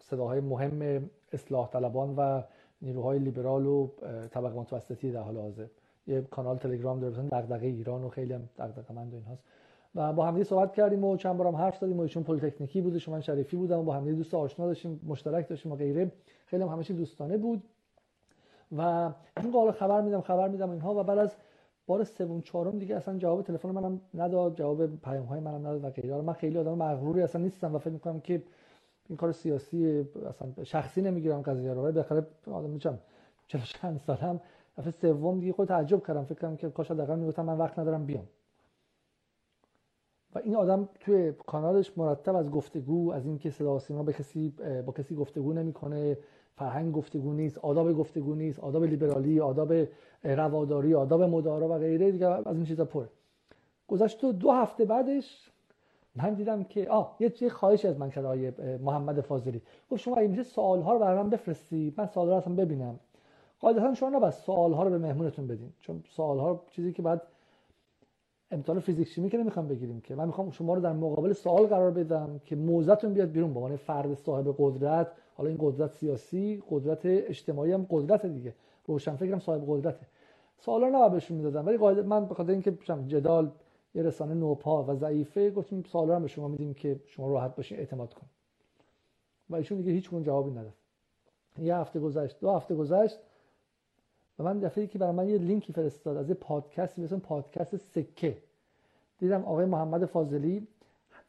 [0.00, 2.42] صداهای مهم اصلاح طلبان و
[2.82, 3.90] نیروهای لیبرال و
[4.30, 5.66] طبقه متوسطی در حال حاضر.
[6.06, 9.42] یه کانال تلگرام داره مثلا دغدغه ایران و خیلی هم دغدغه مند اینهاست.
[9.94, 13.20] و با همدیگه صحبت کردیم و چند بارم حرف زدیم و ایشون پلیتکنیکی بوده شما
[13.20, 16.12] شریفی بودم و با همدیگه دوست آشنا داشتیم مشترک داشتیم و غیره.
[16.46, 17.62] خیلی هم همه دوستانه بود.
[18.76, 21.36] و این حالا خبر میدم خبر میدم اینها و بعد از
[21.86, 25.90] بار سوم چهارم دیگه اصلا جواب تلفن منم نداد جواب پیام های منم نداد و
[25.90, 26.20] غیره.
[26.20, 28.42] من خیلی آدم مغروری اصلا نیستم و فکر می‌کنم که
[29.08, 31.82] این کار سیاسی اصلا شخصی نمی‌گیرم قضیه رو.
[31.82, 32.98] بالاخره آدم میچم
[33.46, 34.40] چرا چند سالم.
[34.78, 36.24] دفعه سوم دیگه خود تعجب کردم.
[36.24, 38.26] فکر کردم که کاش حداقل می‌گفتم من وقت ندارم بیام.
[40.34, 44.54] و این آدم توی کانالش مرتب از گفتگو از اینکه صدا سیما به کسی
[44.86, 46.18] با کسی گفتگو نمی‌کنه
[46.60, 49.72] فرهنگ گفتگو نیست آداب گفتگو نیست آداب لیبرالی آداب
[50.24, 53.06] رواداری آداب مدارا و غیره دیگه از این چیزا پر
[53.88, 55.50] گذشت دو هفته بعدش
[56.16, 59.62] من دیدم که آه یه خواهش از من کرد آقای محمد فاضلی.
[59.90, 63.00] گفت شما اگه میشه سوال ها رو برای من بفرستی من سوال رو اصلا ببینم.
[63.60, 67.22] قاعدتا شما نباید سوال ها رو به مهمونتون بدین چون سوال ها چیزی که بعد
[68.50, 70.14] امتحان فیزیک شیمی که نمی‌خوام بگیریم که.
[70.14, 73.54] من می‌خوام شما رو در مقابل سوال قرار بدم که موزتون بیاد بیرون.
[73.54, 78.54] به عنوان فرد صاحب قدرت حالا این قدرت سیاسی قدرت اجتماعی هم قدرت دیگه.
[78.86, 80.06] روشن فکرم صاحب قدرته.
[80.58, 83.50] سوالا نباید بهشون می‌دادم ولی قاعدت من به خاطر اینکه جدال
[83.94, 87.78] یه رسانه نوپا و ضعیفه گفتیم سوالا هم به شما میدیم که شما راحت باشین
[87.78, 88.30] اعتماد کنید
[89.50, 90.74] و ایشون دیگه هیچ جوابی نداد.
[91.58, 93.18] یه هفته گذشت دو هفته گذشت
[94.40, 98.38] و من دفعه که برای من یه لینکی فرستاد از یه پادکستی مثل پادکست سکه.
[99.18, 100.68] دیدم آقای محمد فاضلی.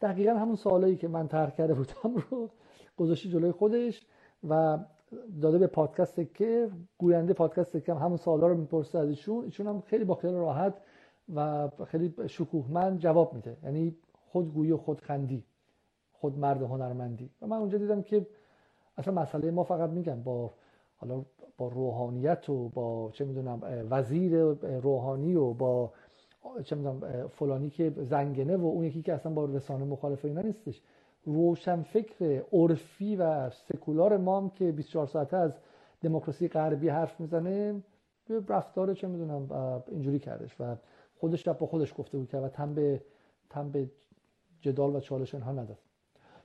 [0.02, 2.50] دقیقا همون سوالایی که من طرح کرده بودم رو
[2.98, 4.06] گذاشتی جلوی خودش
[4.50, 4.78] و
[5.42, 6.70] داده به پادکست سکه.
[6.98, 9.46] گوینده پادکست سکه هم همون سوالا رو می‌پرسه از ایشون.
[9.46, 10.74] ایشون هم خیلی با خیال راحت
[11.36, 13.58] و خیلی شکوهمند جواب میده.
[13.64, 13.96] یعنی
[14.32, 15.44] خودگویی و خودخندی
[16.12, 17.30] خود مرد هنرمندی.
[17.42, 18.28] و من اونجا دیدم که
[18.98, 20.54] اصلا مسئله ما فقط میگم با
[21.02, 21.26] حالا
[21.58, 25.92] با روحانیت و با چه می‌دونم وزیر روحانی و با
[26.64, 30.82] چه می‌دونم فلانی که زنگنه و اون یکی که اصلا با رسانه مخالف اینا نیستش.
[31.26, 35.58] روشن فکر عرفی و سکولار ما هم که 24 ساعته از
[36.02, 37.84] دموکراسی غربی حرف می‌زنه
[38.50, 39.48] رفتار چه می‌دونم
[39.88, 40.76] اینجوری کردش و
[41.20, 43.02] خودش با خودش گفته بود که و تن به
[43.50, 43.90] تن به
[44.62, 45.78] جدال و چالش اینها نداد.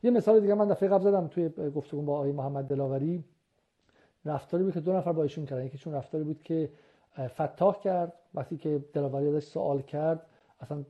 [0.03, 3.25] یه مثال دیگه من دفعه قبل زدم توی گفتگو با آقای محمد دلاوری.
[4.27, 5.65] رفتاری بود که دو نفر با ایشون کردن.
[5.67, 6.71] یکی چون رفتاری بود که
[7.19, 10.27] فتاح کرد وقتی که دلاوری ازش سوال کرد
[10.61, 10.85] اصلا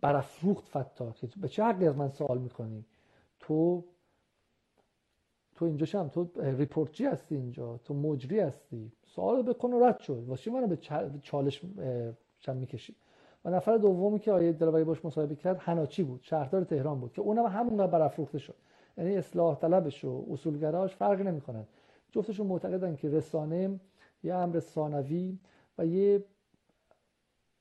[0.00, 2.84] برافروخت فتاح که به چه حقی از من سوال می‌کنی؟
[3.40, 3.84] تو
[5.54, 10.24] تو اینجا شم تو ریپورتچی هستی اینجا؟ تو مجری هستی؟ سوال بکن و رد شد.
[10.26, 10.76] واسه منو به
[11.22, 11.60] چالش
[12.38, 12.96] شم می‌کشی؟
[13.44, 16.20] و نفر دومی که آیه دلاوری باش مصاحبه کرد حناچی بود.
[16.22, 18.54] شهردار تهران بود که اونم همونقدر برافروخته شد.
[18.98, 21.66] یعنی اصلاح طلبش و اصولگراش فرق نمی‌کنن.
[22.14, 23.80] جفتشون معتقدن که رسانه
[24.22, 25.38] یه امر ثانوی
[25.78, 26.24] و یه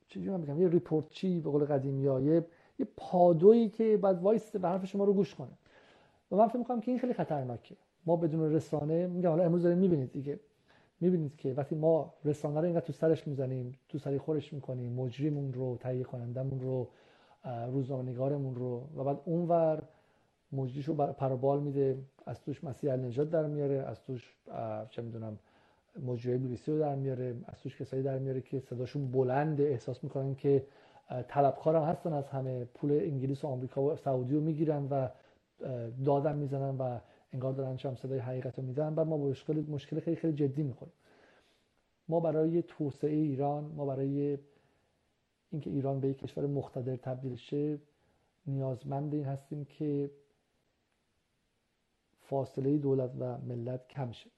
[0.07, 2.45] چجوری من بگم یه ریپورتچی به قول قدیمی ها یه
[2.79, 5.57] یه پادویی که بعد وایسه حرف شما رو گوش کنه.
[6.31, 7.75] و من فکر می‌کنم که این خیلی خطرناکه.
[8.05, 10.39] ما بدون رسانه میگم حالا امروز داریم می‌بینید دیگه.
[10.99, 16.03] می‌بینید که وقتی ما رسانه رو اینقدر تو سرش می‌زنیم توسری‌خورش می‌کنیم مجریمون رو تهیه
[16.03, 16.87] کنندمون رو
[17.67, 19.83] روزنامه‌نگارمون رو و بعد اونور
[20.53, 24.35] مجریش رو پروبال میده از توش مسیح نجات در میاره از توش
[24.89, 25.39] چه می‌دونم
[26.05, 29.61] مجری بی بی سی رو در میاره از توش کسایی در میاره که صداشون بلند
[29.61, 30.65] احساس می‌کنن که
[31.27, 35.07] طلبکار هم هستن از همه پول انگلیس و آمریکا و سعودی رو می‌گیرن و
[36.05, 36.99] دادم می‌زنن و
[37.33, 38.93] انگار دارن چم صدای حقیقت رو می‌زنن.
[38.95, 40.93] و ما مشکل مشکل خیلی خیلی جدی می‌خوریم.
[42.07, 44.37] ما برای توسعه ایران ما برای
[45.51, 47.77] اینکه ایران به یک کشور مقتدر تبدیل شه
[48.47, 50.11] نیازمند این هستیم که
[52.29, 54.29] فاصله دولت و ملت کم شه.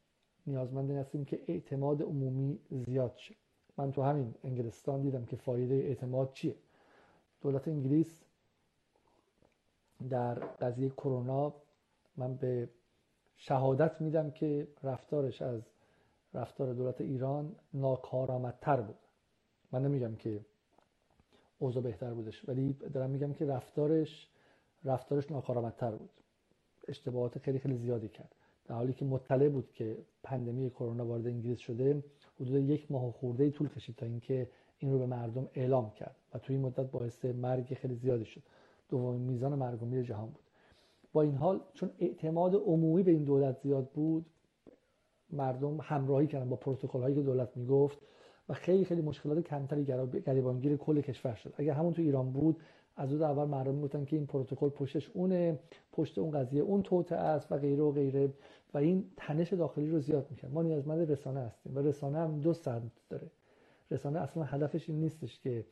[0.47, 3.35] نیازمند این هستیم که اعتماد عمومی زیاد شه.
[3.77, 6.55] من تو همین انگلستان دیدم که فایده اعتماد چیه.
[7.41, 8.23] دولت انگلیس
[10.09, 11.53] در قضیه کرونا
[12.17, 12.69] من به
[13.37, 15.61] شهادت میدم که رفتارش از
[16.33, 18.97] رفتار دولت ایران ناکارآمدتر بود.
[19.71, 20.45] من نمیگم که
[21.59, 24.29] اوضاع بهتر بودش ولی دارم میگم که رفتارش
[24.83, 26.24] رفتارش ناکارآمدتر بود.
[26.87, 28.35] اشتباهات خیلی خیلی زیادی کرد.
[28.65, 32.03] در حالی که مطلع بود که پندمی کرونا وارد انگلیس شده
[32.39, 36.15] حدود یک ماه خورده ای طول کشید تا اینکه این رو به مردم اعلام کرد
[36.33, 38.41] و توی این مدت باعث مرگ خیلی زیادی شد.
[38.89, 40.43] دومین میزان مرگ و جهان بود.
[41.13, 44.25] با این حال چون اعتماد عمومی به این دولت زیاد بود
[45.29, 47.97] مردم همراهی کردن با پروتکل هایی که دولت می‌گفت
[48.49, 49.85] و خیلی خیلی مشکلات کمتری
[50.25, 51.53] گریبانگیر کل کشور شد.
[51.57, 52.57] اگر همون تو ایران بود
[52.97, 55.59] از اون اول مردم گفتن که این پروتکل پشتش اونه
[55.91, 58.33] پشت اون قضیه اون توته است و غیره و غیره.
[58.73, 62.53] و این تنش داخلی رو زیاد می‌کنه ما نیازمند رسانه هستیم و رسانه هم دو
[62.53, 63.27] سمت داره.
[63.91, 65.65] رسانه اصلا هدفش این نیستش که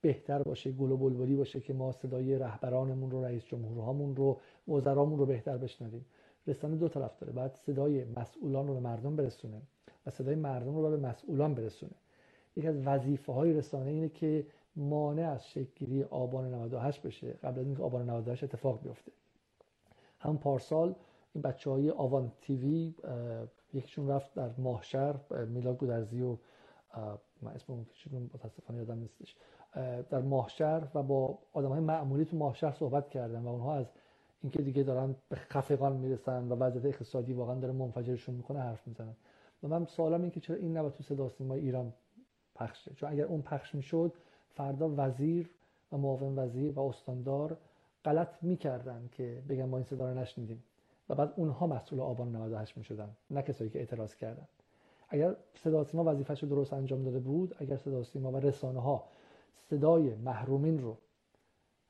[0.00, 5.18] بهتر باشه گل و بلبلی باشه که ما صدای رهبرانمون رو رئیس جمهورهامون رو وزرامون
[5.18, 6.04] رو بهتر بشنویم.
[6.46, 7.32] رسانه دو طرف داره.
[7.32, 9.62] بعد صدای مسئولان رو به مردم برسونه
[10.06, 11.94] و صدای مردم رو به مسئولان برسونه.
[12.56, 14.46] یکی از وظیفه های رسانه اینه که
[14.76, 17.32] مانع از شکلگیری آبان 98 بشه.
[17.32, 19.12] قبل از اینکه آبان 98 اتفاق بیفته.
[20.18, 20.94] هم پارسال
[21.34, 22.94] این بچه های آوان تیوی
[23.72, 25.14] یکیشون رفت در ماهشر
[25.48, 26.36] میلاد گودرزی و
[27.42, 27.86] من اسم اون
[28.34, 29.36] متاسفانه یادم نیستش.
[30.10, 33.86] در ماهشر و با آدم های معمولی تو ماهشر صحبت کردن و اونها از
[34.42, 39.16] اینکه دیگه دارن به خفقان می‌رسن و وضعیت اقتصادی واقعا داره منفجرشون می‌کنه حرف می‌زنن.
[39.62, 41.92] و من سوالم این که چرا این نباید تو صدا ایران
[42.54, 44.12] پخشه چون اگر اون پخش می‌شد
[44.48, 45.50] فردا وزیر
[45.92, 47.56] و معاون وزیر و استاندار
[48.04, 50.62] غلط می‌کردن که بگن ما این صدا رو نشنیدیم.
[51.08, 54.48] و بعد اونها مسئول آبان 98 می‌شدن نه کسایی که اعتراض کردن.
[55.08, 59.04] اگر صدا سیما وظیفه‌شو درست انجام داده بود اگر صدا سیما و رسانه ها
[59.70, 60.96] صدای محرومین رو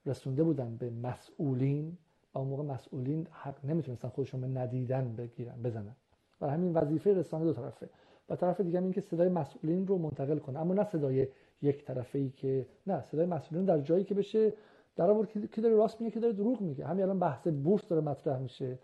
[0.07, 1.99] رسونده بودن به مسئولین
[2.35, 5.97] و اون موقع مسئولین حق نمی‌تونستن خودشون به ندیدن بگیرن بزنن.
[6.41, 7.89] و همین وظیفه رسانه دو طرفه.
[8.29, 10.59] و طرف دیگه این که صدای مسئولین رو منتقل کنه.
[10.59, 11.29] اما نه صدای
[11.63, 14.53] یک طرفه ای که نه صدای مسئولین در جایی که بشه
[14.97, 16.87] در آورد کی داره راست میگه کی داره دروغ میگه.
[16.87, 18.79] همین الان بحث بورس داره مطرح میشه.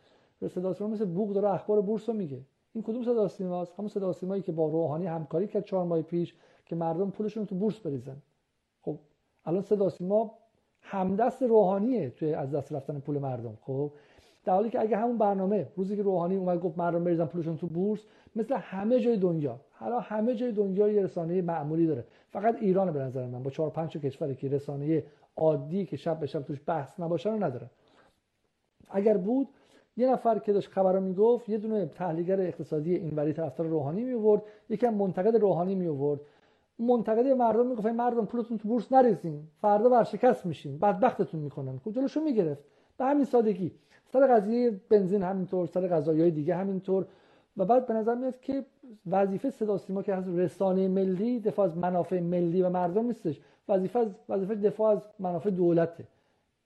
[0.49, 2.41] صدا مثل بوق داره اخبار بورس رو میگه.
[2.73, 6.35] این کدوم صدا سیماست؟ همون صدا سیمایی که با روحانی همکاری کرد چهار ماه پیش
[6.67, 8.17] که مردم پولشون تو بورس بریزن.
[8.83, 8.99] خب
[9.45, 10.39] الان صدا سیما
[10.81, 13.59] همدست روحانیه توی از دست رفتن پول مردم.
[13.61, 13.93] خب
[14.45, 17.67] در حالی که اگه همون برنامه روزی که روحانی اومد گفت مردم بریزن پولشون تو
[17.67, 18.01] بورس
[18.37, 22.05] مثل همه جای دنیا حالا همه جای دنیا یه رسانه معمولی داره.
[22.31, 25.05] فقط ایران به نظر من با چهار پنج کشوری که رسانه
[25.37, 27.71] عادی که شب به شب توش بحث نباشه رو نداره.
[28.91, 29.49] اگر بود
[29.97, 34.15] یه نفر که داشت خبر رو می‌گفت یه دونه تحلیلگر اقتصادی اینوری طرفدار روحانی می
[34.15, 36.21] آورد یکم منتقد روحانی می آورد
[36.79, 41.79] منتقد مردم می‌گفت مردم پولتون تو بورس نریزین فردا ورشکست میشین بدبختتون می‌کنن.
[41.79, 42.65] خب جلوشو می‌گرفت.
[42.99, 43.73] به همین سادگی.
[44.15, 47.07] سر قضیه بنزین همینطور سر قضایی دیگه همینطور.
[47.57, 48.65] و بعد به نظر میاد که
[49.07, 53.41] وظیفه صدا سیما که از رسانه ملی دفاع از منافع ملی و مردم نیستش.
[53.69, 56.05] وظیفه وظیفه دفاع از منافع دولته.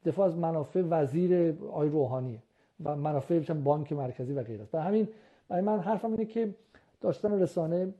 [0.04, 2.42] دفاع از منافع وزیر آی روحانیه
[2.84, 5.08] و منافع بانک مرکزی و غیره و همین
[5.48, 6.54] برای من حرفم اینه که
[7.00, 7.94] داشتن رسانه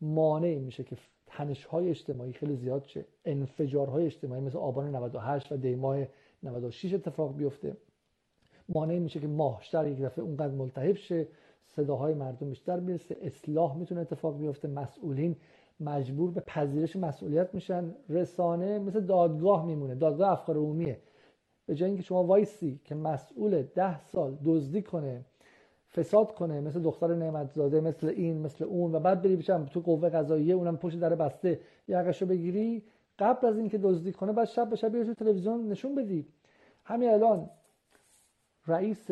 [0.00, 3.04] مانع میشه که تنش های اجتماعی خیلی زیاد شه.
[3.24, 5.98] انفجارهای اجتماعی مثل آبان 98 و دیماه
[6.42, 7.76] 96 اتفاق بیفته.
[8.68, 11.26] مانع میشه که ماهشتر یک دفعه اونقدر ملتهب شه
[11.66, 15.36] صداهای مردم بیشتر می‌رسه اصلاح می‌تونه اتفاق بیفته مسئولین
[15.80, 17.94] مجبور به پذیرش مسئولیت میشن.
[18.08, 21.00] رسانه مثل دادگاه میمونه دادگاه افکار عمومیه.
[21.66, 25.24] به جای اینکه شما وایسی که مسئول ده سال دزدی کنه
[25.94, 30.08] فساد کنه مثل دختر نعمتزاده مثل این مثل اون و بعد بری بشم تو قوه
[30.08, 32.82] قضاییه اونم پشت در بسته یقشو بگیری
[33.18, 36.26] قبل از اینکه دزدی کنه بعد شب به شب تو تلویزیون نشون بدی.
[36.84, 37.50] همین الان
[38.66, 39.10] رئیس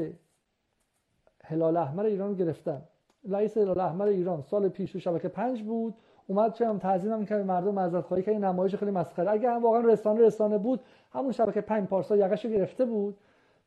[1.45, 2.83] هلال احمر ایران گرفتن.
[3.29, 5.95] رئیس هلال احمر ایران سال پیش تو شبکه پنج بود
[6.27, 9.31] اومد چه هم تعظیم هم کرد مردم معذرت خواهی که این نمایش خیلی مسخره.
[9.31, 10.81] اگه هم واقعا رسانه رسانه بود
[11.13, 13.17] همون شبکه پنج پارسا یقشو گرفته بود.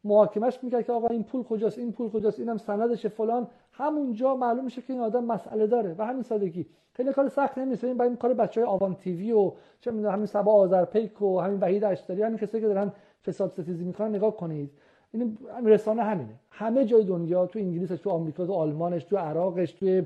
[0.04, 3.48] محاکمش می‌کرد که آقا این پول کجاست این پول کجاست اینم سندشه فلان.
[3.72, 5.96] همونجا معلوم میشه که این آدم مسئله داره.
[5.98, 6.66] و همین سادگی.
[6.94, 9.52] خیلی کار سخت نیست این برای این کار بچه های آوان تیوی و
[9.82, 12.92] چه می‌دونم همین سبا آذرپیک و همین وحید اشتری همین کسایی که دارن
[13.26, 14.72] فساد ستیزی می‌کنن نگاه کنید.
[15.16, 16.40] این رسانه همینه.
[16.50, 20.02] همه جای دنیا تو انگلیس تو آمریکا تو آلمانش تو عراقش تو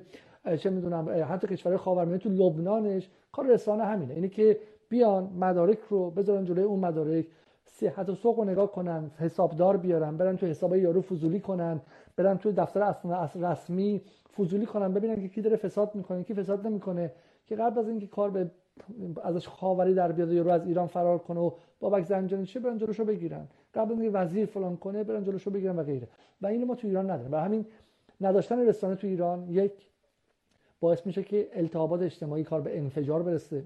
[0.57, 4.14] چه می‌دونم حتی کشورهای خاورمیانه تو لبنانش کار رسانه همینه.
[4.14, 4.60] اینه که
[4.90, 7.26] بیان مدارک رو بذارن جلوی اون مدارک
[7.65, 11.81] صحت و سوق رو نگاه کنن حسابدار بیارن برن تو حساب یارو فضولی کنن
[12.15, 14.02] برن تو دفتر اصلا رسمی
[14.38, 17.11] فضولی کنن ببینن که کی داره فساد می‌کنه کی فساد نمی‌کنه
[17.48, 18.52] که قبل از اینکه کار به
[19.23, 23.06] ازش خاوری در بیاد یارو از ایران فرار کنه و بابک زنجانی چه برن جلوشو
[23.06, 26.07] بگیرن؟ قبل اینکه وزیر فلان کنه برن جلوشو بگیرن و غیره.
[26.41, 27.31] و اینو ما تو ایران نداریم.
[27.31, 27.65] و همین
[28.22, 29.72] نداشتن رسانه تو ایران یک
[30.80, 33.65] باعث میشه که التهابات اجتماعی کار به انفجار برسه.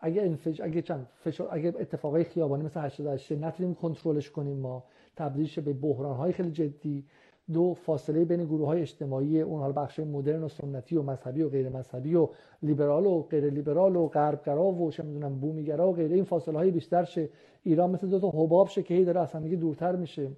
[0.00, 4.84] اگه انفج اگه چند فشار اگه اتفاقای خیابانی مثل 88 نتونیم کنترلش کنیم ما
[5.16, 7.04] تبدیل به بحران های خیلی جدی.
[7.52, 11.48] دو فاصله بین گروه های اجتماعی اون حال بخش مدرن و سنتی و مذهبی و
[11.48, 12.28] غیر مذهبی و
[12.62, 16.70] لیبرال و غیر لیبرال و غربگرا و چه می‌دونم بومیگرا و غیره این فاصله های
[16.70, 17.28] بیشتر شه.
[17.62, 20.30] ایران مثل دو تا حباب شه که هی داره اصلا دیگه دورتر میشه.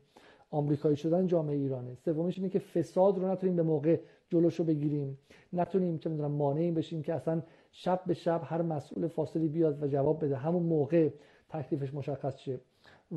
[0.51, 1.94] آمریکایی شدن جامعه ایرانه.
[2.05, 5.18] سومیش اینه که فساد رو نتونیم به موقع جلوشو بگیریم.
[5.52, 9.86] نتونیم چه می‌دونم مانعی بشیم که اصلا شب به شب هر مسئول فاصلی بیاد و
[9.86, 10.36] جواب بده.
[10.36, 11.10] همون موقع
[11.48, 12.60] تکلیفش مشخص شه.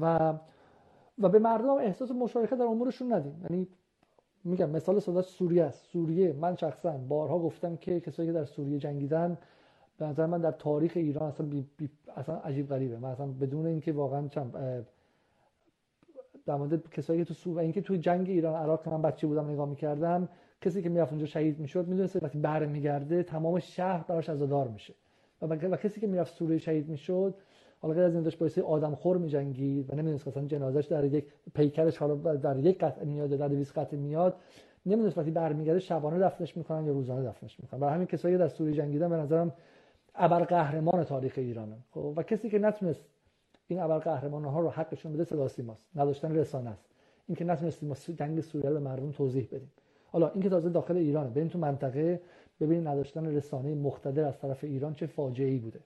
[0.02, 0.34] و
[1.20, 3.42] و به مردم احساس مشارکت در امورشون ندیم.
[3.50, 3.68] یعنی
[4.44, 5.86] میگم مثال صدا سوریه است.
[5.86, 9.38] سوریه من شخصا بارها گفتم که کسایی که در سوریه جنگیدن
[9.98, 12.98] به نظر من در تاریخ ایران اصلا, بی بی اصلا عجیب غریبه.
[12.98, 14.52] من اصلا بدون اینکه واقعا چم
[16.46, 19.70] در مورد کسایی که تو سوریه اینکه تو جنگ ایران عراق من بچه بودم نگاه
[19.70, 20.30] می‌کردم
[20.62, 24.94] کسی که می‌رفت اونجا شهید می‌شد می‌دونست وقتی برمیگرده تمام شهر براش عزادار میشه.
[25.42, 27.36] و, و کسی که می‌رفت سوریه شهید می‌شد
[27.82, 31.26] حالا غیر از این داشت باعث آدم خور میجنگید و نمی‌دونست اصلا جنازش در یک
[31.54, 34.36] پیکرش حالا در یک قطعه میاد در 20 قطعه میاد
[34.86, 37.80] نمی‌دونست وقتی برمیگرده شبانه دفنش می‌کنن یا روزانه دفنش می‌کنن.
[37.80, 39.54] برای همین کسایی در سوریه جنگیدن به نظرم
[40.16, 41.78] ابر قهرمان تاریخ ایرانه.
[41.92, 43.02] خب و کسی که نتونست
[43.68, 45.86] این ابر قهرمان ها رو حقشون بده صدا سیماست.
[45.96, 46.86] نداشتن رسانه است.
[47.28, 49.72] اینکه نتونستیم جنگ سوریه رو به مردم توضیح بدیم.
[50.12, 51.30] حالا اینکه تازه داخل ایرانه.
[51.30, 52.22] بریم تو منطقه
[52.60, 55.80] ببینید نداشتن رسانه مقتدر از طرف ایران چه فاجعه ای بوده.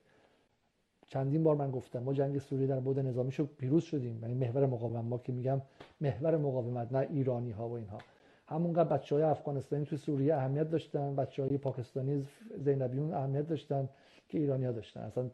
[1.08, 4.18] چندین بار من گفتم ما جنگ سوریه در بود نظامی شو پیروز شدیم.
[4.22, 5.60] یعنی محور مقاومت ما که میگم
[6.00, 7.98] محور مقاومت نه ایرانی ها و اینها.
[8.46, 12.26] همونقدر بچه های افغانستانی تو سوریه اهمیت داشتن بچه های پاکستانی
[12.58, 13.88] زینبیون اهمیت داشتن
[14.28, 15.00] که ایرانی ها داشتن.
[15.00, 15.30] اصلا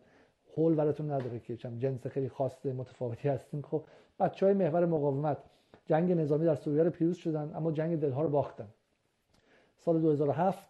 [0.57, 3.63] حول ولتون نداره که چم جنس خیلی خاص متفاوتی هستیم.
[3.63, 3.85] خب
[4.21, 5.39] بچه های محور مقاومت
[5.87, 8.69] جنگ نظامی در سوریه رو پیروز شدن اما جنگ دلها رو باختن.
[9.79, 10.69] سال 2007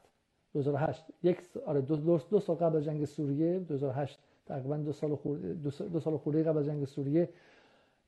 [0.52, 4.18] 2008 یک آره دو, دو, دو سال قبل جنگ سوریه 2008
[4.48, 5.54] تقریبا دو سال خورده
[5.92, 7.28] دو, سال خورده قبل از جنگ سوریه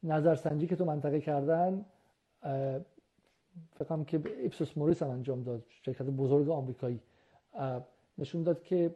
[0.03, 1.85] نظرسنجی که تو منطقه کردن
[3.79, 7.01] فکرم که ایپسوس موریس هم انجام داد شرکت بزرگ آمریکایی.
[8.19, 8.95] نشون داد که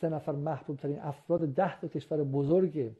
[0.00, 2.90] سه نفر محبوب ترین افراد ده تا کشور بزرگ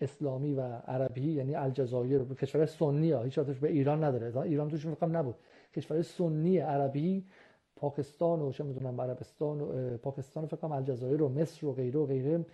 [0.00, 4.36] اسلامی و عربی یعنی الجزایر کشور سنی ها هیچ به ایران نداره.
[4.36, 5.34] ایران توش فکر نبود.
[5.74, 7.26] کشور سنی عربی
[7.78, 12.06] پاکستان و چه می‌دونم عربستان و پاکستان فکر کنم الجزایر و مصر و غیره و
[12.06, 12.44] غیره.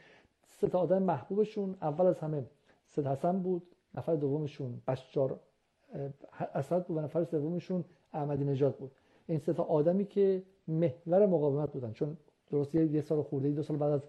[0.46, 2.44] سه تا آدم محبوبشون اول از همه
[2.86, 3.62] سید حسن بود
[3.94, 5.40] نفر دومشون بشار
[6.54, 8.90] اسد بود و نفر سومشون احمدی نژاد بود.
[9.26, 12.16] این سه تا آدمی که محور مقاومت بودن چون
[12.50, 14.02] درست یه سال خورده دو سال بعد از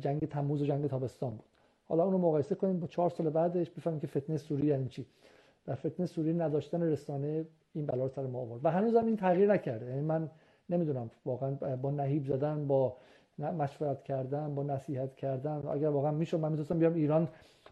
[0.00, 1.44] جنگ تموز و جنگ تابستان بود.
[1.84, 5.06] حالا اونو مقایسه کنیم با چهار سال بعدش بفهمیم که فتنه سوری یعنی چی.
[5.64, 8.60] در فتنه سوری نداشتن رسانه این بلا سر ما آورد.
[8.64, 9.86] و هنوز هم این تغییر نکرده.
[9.86, 10.30] یعنی من
[10.70, 12.96] نمی‌دونم واقعا با نهیب زدن با
[13.38, 15.62] مشورت کردن با نصیحت کردن.
[15.72, 17.28] اگر واقعا می‌شد من می‌تونستم بیام ایران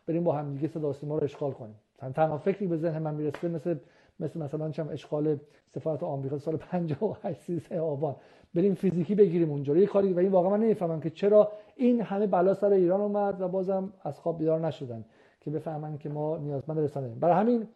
[0.07, 1.75] بریم با هم دیگه صدا رو اشغال کنیم.
[2.15, 3.77] تنها فکری به ذهن من می‌رسه مثل
[4.21, 8.17] مثل مثلا چم اشغال سفارت آمریکا سال 58 13 آبان.
[8.55, 9.77] بریم فیزیکی بگیریم اونجا.
[9.77, 13.41] یه کاری و این واقعا من نمی‌فهمم که چرا این همه بلا سر ایران اومد
[13.41, 15.05] و بازم از خواب بیدار نشدن
[15.41, 17.69] که بفهمن که ما نیازمند رسانه برای همین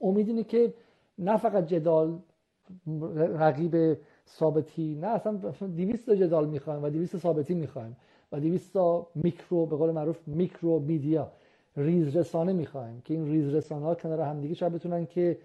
[0.00, 0.74] امید اینه که
[1.18, 2.18] نه فقط جدال
[3.16, 3.98] رقیب
[4.28, 5.32] ثابتی نه اصلا
[5.76, 7.96] 200 جدال می‌خوایم و 200 ثابتی می‌خوایم
[8.32, 8.76] و 200
[9.14, 11.32] میکرو به قول معروف micro media
[11.76, 15.38] ریز رسانه می‌خوایم که این ریز رسانه ها کنار همدیگه شاید بتونن که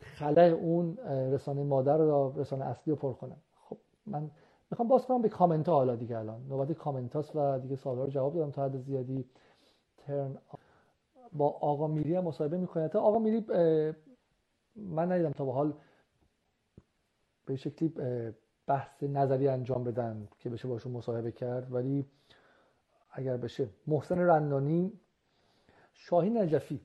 [0.00, 0.96] خلأ اون
[1.32, 3.36] رسانه مادر رو رسانه اصلی رو پر کنن.
[3.68, 3.76] خب
[4.06, 4.30] من
[4.70, 6.40] می‌خوام باز کنم به کامنت ها حالا دیگه الان.
[6.48, 9.24] نوبت کامنت هاست و دیگه سوالا رو جواب دادم تا حد زیادی.
[9.96, 10.38] ترن
[11.32, 12.88] با آقا میری هم مصاحبه می‌کنه.
[12.88, 13.44] تا آقا میری
[14.78, 15.74] من ندیدم تا به حال
[17.44, 17.92] به شکلی
[18.66, 21.72] بحث نظری انجام بدن که بشه باشون مصاحبه کرد.
[21.72, 22.04] ولی
[23.10, 24.92] اگر بشه محسن رندانی
[25.94, 26.80] شاهین نجفی.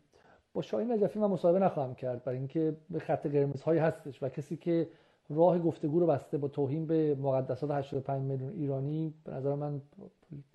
[0.54, 4.58] با شاهین نجفی من مصاحبه نخواهم کرد برای اینکه به خط قرمزهایی هستش و کسی
[4.58, 4.90] که
[5.30, 9.82] راه گفتگو رو بسته با توهین به مقدسات 85 میلیون ایرانی به نظر من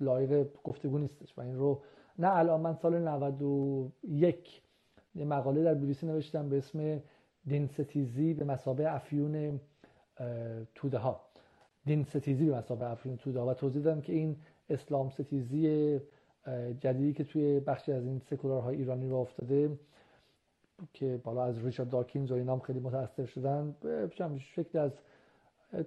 [0.01, 1.39] لایق گفتگو نیستش.
[1.39, 1.83] و این رو
[2.19, 4.63] نه الان من سال 91
[5.15, 7.03] یه مقاله در بیبیسی نوشتم به اسم
[7.49, 9.61] دین ستیزی به مسابه افیون
[10.75, 11.21] توده ها
[11.85, 14.37] دین ستیزی به مسابه افیون توده ها و توضیح دادم که این
[14.71, 16.01] اسلام ستیزی
[16.81, 19.79] جدیدی که توی بخشی از این سکولارهای ایرانی رو افتاده
[20.93, 23.75] که بالا از ریچارد داکینز و اینام خیلی متاثر شدن
[24.39, 24.93] شکل از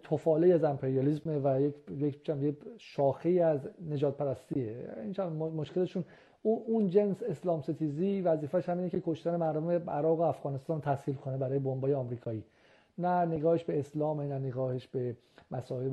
[0.04, 1.76] توفاله از امپریالیسم و یک
[2.30, 6.06] یک شاخه از نجات پرستیه این مشکلشون
[6.44, 11.60] اون جنس اسلام ستیزی وظیفش همینه که کشتن مردم عراق و افغانستان تسهیل کنه برای
[11.60, 12.44] بمبای آمریکایی.
[12.98, 15.16] نه نگاهش به اسلام نه نگاهش به
[15.52, 15.90] مسائل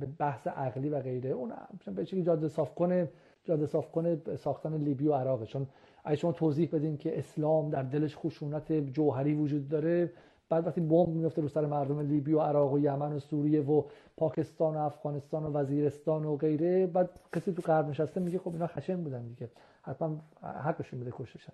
[0.00, 1.30] به بحث عقلی و غیره.
[1.30, 1.52] اون
[1.94, 3.08] به چیزی جاده صاف کنه
[3.44, 5.66] جاده صاف کنه ساختن لیبی و عراق چون
[6.04, 10.10] اگه شما توضیح بدین که اسلام در دلش خشونت جوهری وجود داره
[10.50, 13.82] بعد وقتی بمب میفته رو سر مردم لیبی و عراق و یمن و سوریه و
[14.16, 18.66] پاکستان و افغانستان و وزیرستان و غیره بعد کسی تو غرب نشسته میگه خب اینا
[18.66, 19.50] خشن بودن دیگه.
[19.82, 21.52] حتما حقشون بده کشتشن.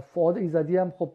[0.00, 1.10] فعاد ایزدی هم خب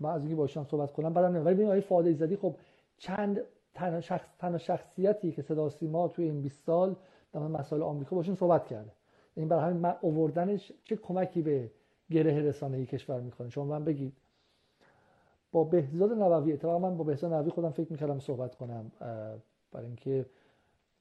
[0.00, 2.56] من از اینکه باشم صحبت کنم بعدم ولی ببین آقای فعاد ایزدی خب
[2.98, 3.40] چند
[3.74, 6.96] تنها شخص تنها شخصیتی که صدا سیما توی این 20 سال
[7.32, 8.92] در مسائل آمریکا باشون صحبت کرده.
[9.34, 11.70] این برای همین من اووردنش چه کمکی به
[12.10, 14.21] گره رسانه ای کشور می‌کنه؟ شما من بگید.
[15.52, 18.92] با بهزاد نووی اتفاقا من با بهزاد نووی خودم فکر می‌کردم صحبت کنم
[19.72, 20.26] برای اینکه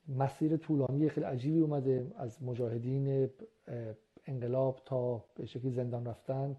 [0.08, 3.30] مسیر طولانی خیلی عجیبی اومده از مجاهدین
[4.26, 6.56] انقلاب تا به شکلی زندان رفتن.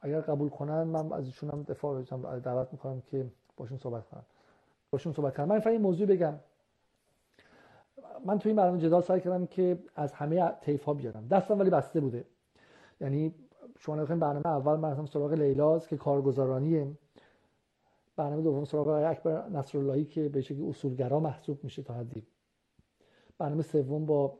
[0.00, 2.02] اگر قبول کنن من از ایشون هم دفاع
[2.38, 3.26] دعوت می‌کنم که
[3.56, 4.24] باشون صحبت کنم.
[4.90, 5.48] باشون صحبت کنم.
[5.48, 6.34] من فقط موضوع بگم.
[8.24, 11.28] من توی این جدال سعی کردم که از همه طیف ها بیارم.
[11.28, 12.24] دستم ولی بسته بوده.
[13.00, 13.34] یعنی
[13.78, 16.86] شما نگاه برنامه اول من سراغ لیلاز که کارگزارانیه.
[18.16, 22.26] برنامه دوم سراغ اکبر نصراللهی که به شکلی اصولگرا محسوب میشه تا حدی.
[23.38, 24.38] برنامه سوم با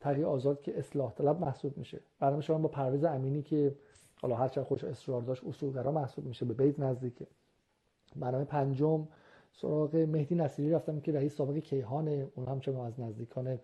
[0.00, 2.00] تقی آزاد که اصلاح طلب محسوب میشه.
[2.18, 3.76] برنامه شما با پرویز امینی که
[4.22, 7.26] حالا هر چقدر خوش اصرار داشت اصولگرا محسوب میشه به بیت نزدیکه
[8.16, 9.08] برنامه پنجم
[9.52, 13.58] سراغ مهدی نصیری رفتم که رئیس سابق کیهان اون هم چون از نزدیکان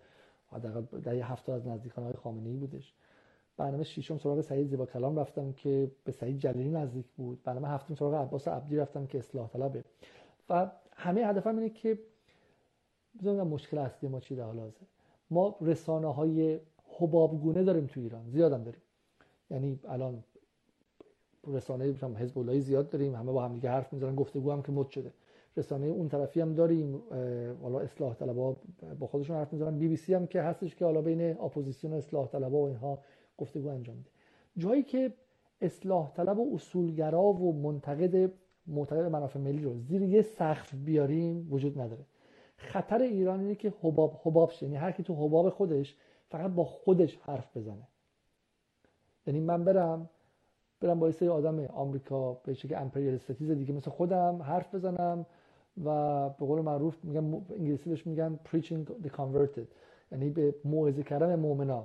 [0.47, 2.93] حداقل در هفته از نزدیکان های خامنه ای بودش.
[3.61, 7.43] برنامه ششم سراغ سعید زیبا کلام رفتم که به سعید جلیلی نزدیک بود.
[7.43, 9.83] برنامه هفتم سراغ عباس عبدی رفتم که اصلاح طلبه.
[10.49, 11.99] و همه هدفم اینه که
[13.19, 14.71] بزنم مشکل اصلی ما چی در حال
[15.29, 16.59] ما رسانه های
[16.99, 18.81] حبابگونه داریم تو ایران زیادم داریم.
[19.51, 20.23] یعنی الان
[21.47, 21.85] رسانه
[22.17, 25.11] حزب الله زیاد داریم همه با هم دیگه حرف می‌زنن گفتگو هم که مد شده.
[25.57, 27.01] رسانه اون طرفی هم داریم
[27.61, 28.55] حالا اصلاح طلبا
[28.99, 29.77] با خودشون حرف می‌زنن.
[29.77, 32.99] بی بی سی هم که هستش که حالا بین اپوزیسیون اصلاح طلبا و اینها
[33.37, 34.09] گفتگو انجام میده.
[34.57, 35.13] جایی که
[35.61, 38.31] اصلاح طلب و اصولگرا و منتقد
[38.67, 42.05] معتقد منافع ملی رو زیر یه سقف بیاریم وجود نداره.
[42.57, 45.95] خطر ایران اینه که حباب حباب یعنی هر کی تو حباب خودش
[46.29, 47.87] فقط با خودش حرف بزنه.
[49.27, 50.09] یعنی من برم
[50.81, 55.25] برم با یه آدم آمریکا به شکل امپریال استیز دیگه مثل خودم حرف بزنم
[55.85, 59.67] و به قول معروف میگن انگلیسی بهش میگن preaching the converted.
[60.11, 61.83] یعنی به موعظه کردن مؤمنا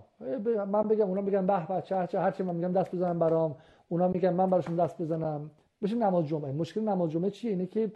[0.73, 3.57] من بگم اونا میگن به به چه چه هرچی من میگم دست بزنم برام.
[3.89, 5.51] اونا میگن من براشون دست بزنم.
[5.83, 6.53] بشه نماز جمعه.
[6.53, 7.93] مشکل نماز جمعه چیه؟ اینه که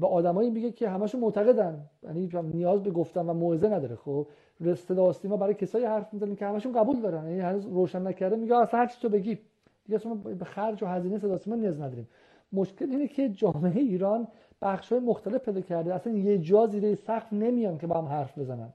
[0.00, 1.80] به آدمایی میگه که همشون معتقدن.
[2.02, 3.96] یعنی نیاز به گفتن و موعظه نداره.
[3.96, 4.26] خب
[4.74, 7.28] صدا ما برای کسایی حرف می‌زنن که همشون قبول دارن.
[7.28, 9.38] یعنی هنوز روشن نکرده میگه اصلا هر چی تو بگی.
[9.84, 12.08] دیگه اصلا به خرج و هزینه صدا ما نیاز نداریم.
[12.52, 14.28] مشکل اینه که جامعه ایران
[14.62, 15.94] بخش های مختلف پیدا کرده.
[15.94, 18.72] اصلا یه جا زیر سقف نمیان که با هم حرف بزنن.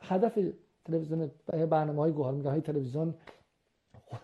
[0.00, 0.38] هدف
[0.84, 3.14] تلویزیون برنامه های گوهر های تلویزیون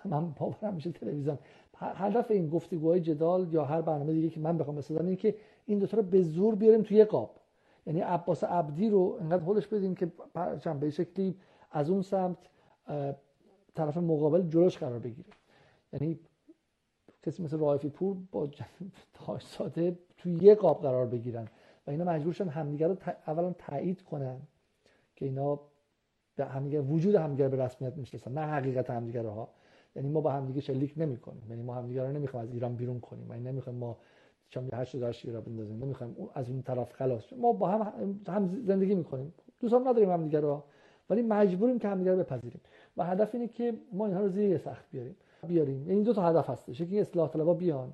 [0.04, 1.38] من باورم میشه تلویزیون.
[1.80, 5.34] هدف این گفتگوهای جدال یا هر برنامه دیگه که من بخوام بسازم اینه که
[5.66, 7.36] این دوتا رو به زور بیاریم توی قاب.
[7.86, 10.12] یعنی عباس عبدی رو انقدر حلش بدیم که
[10.80, 11.36] به شکلی
[11.70, 12.36] از اون سمت
[13.74, 15.28] طرف مقابل جلوش قرار بگیره.
[15.92, 16.18] یعنی
[17.22, 18.48] کسی مثل رایفی پور با
[19.14, 21.48] تاج ساده توی یه قاب قرار بگیرن
[21.86, 24.40] و اینا مجبور شدن همدیگه رو اولا تایید کنن.
[25.18, 25.60] که اینا
[26.38, 29.48] همدیگه وجود همدیگه به رسمیت می‌شناسن نه حقیقت همدیگه ها
[29.96, 31.42] یعنی ما با همدیگه شلیک نمی‌کنیم.
[31.50, 33.30] یعنی ما همدیگه رو نمی‌خوایم از ایران بیرون کنیم.
[33.30, 33.96] یعنی نمی‌خوایم ما
[34.72, 35.84] هشت هزار ایران بندازیم.
[35.84, 39.34] نمی‌خوایم از اون طرف خلاص ما با هم هم زندگی می‌کنیم.
[39.60, 40.62] دوستان نداریم همدیگه رو
[41.10, 42.60] ولی مجبوریم که همدیگه رو بپذیریم.
[42.96, 45.16] و هدف اینه که ما اینها رو زیر سخت بیاریم.
[45.48, 45.88] بیاریم.
[45.88, 46.80] این دو تا هدف هستش.
[46.80, 47.92] یکی اصلاح طلبا بیان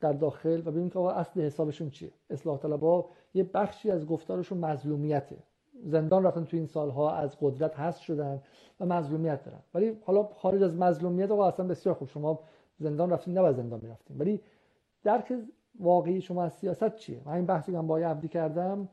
[0.00, 2.10] در داخل و ببینیم که اصل حسابشون چیه.
[2.30, 5.36] اصلاح طلبا یه بخشی از گفتارشون مظلومیته.
[5.82, 8.42] زندان رفتن تو این سالها از قدرت هست شدن
[8.80, 9.58] و مظلومیت دارن.
[9.74, 12.08] ولی حالا خارج از مظلومیت آقا اصلا بسیار خوب.
[12.08, 12.40] شما
[12.78, 14.18] زندان رفتین نه زندان می‌رفتین.
[14.18, 14.40] ولی
[15.02, 15.32] درک
[15.80, 18.88] واقعی شما از سیاست چیه؟ من این بحثی من با عبدی کردم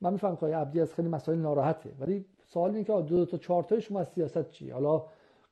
[0.00, 1.92] من می‌فهمم که عبدی از خیلی مسائل ناراحته.
[2.00, 5.04] ولی سوال اینه که دو, دو تا چهار تا شما از سیاست چیه؟ حالا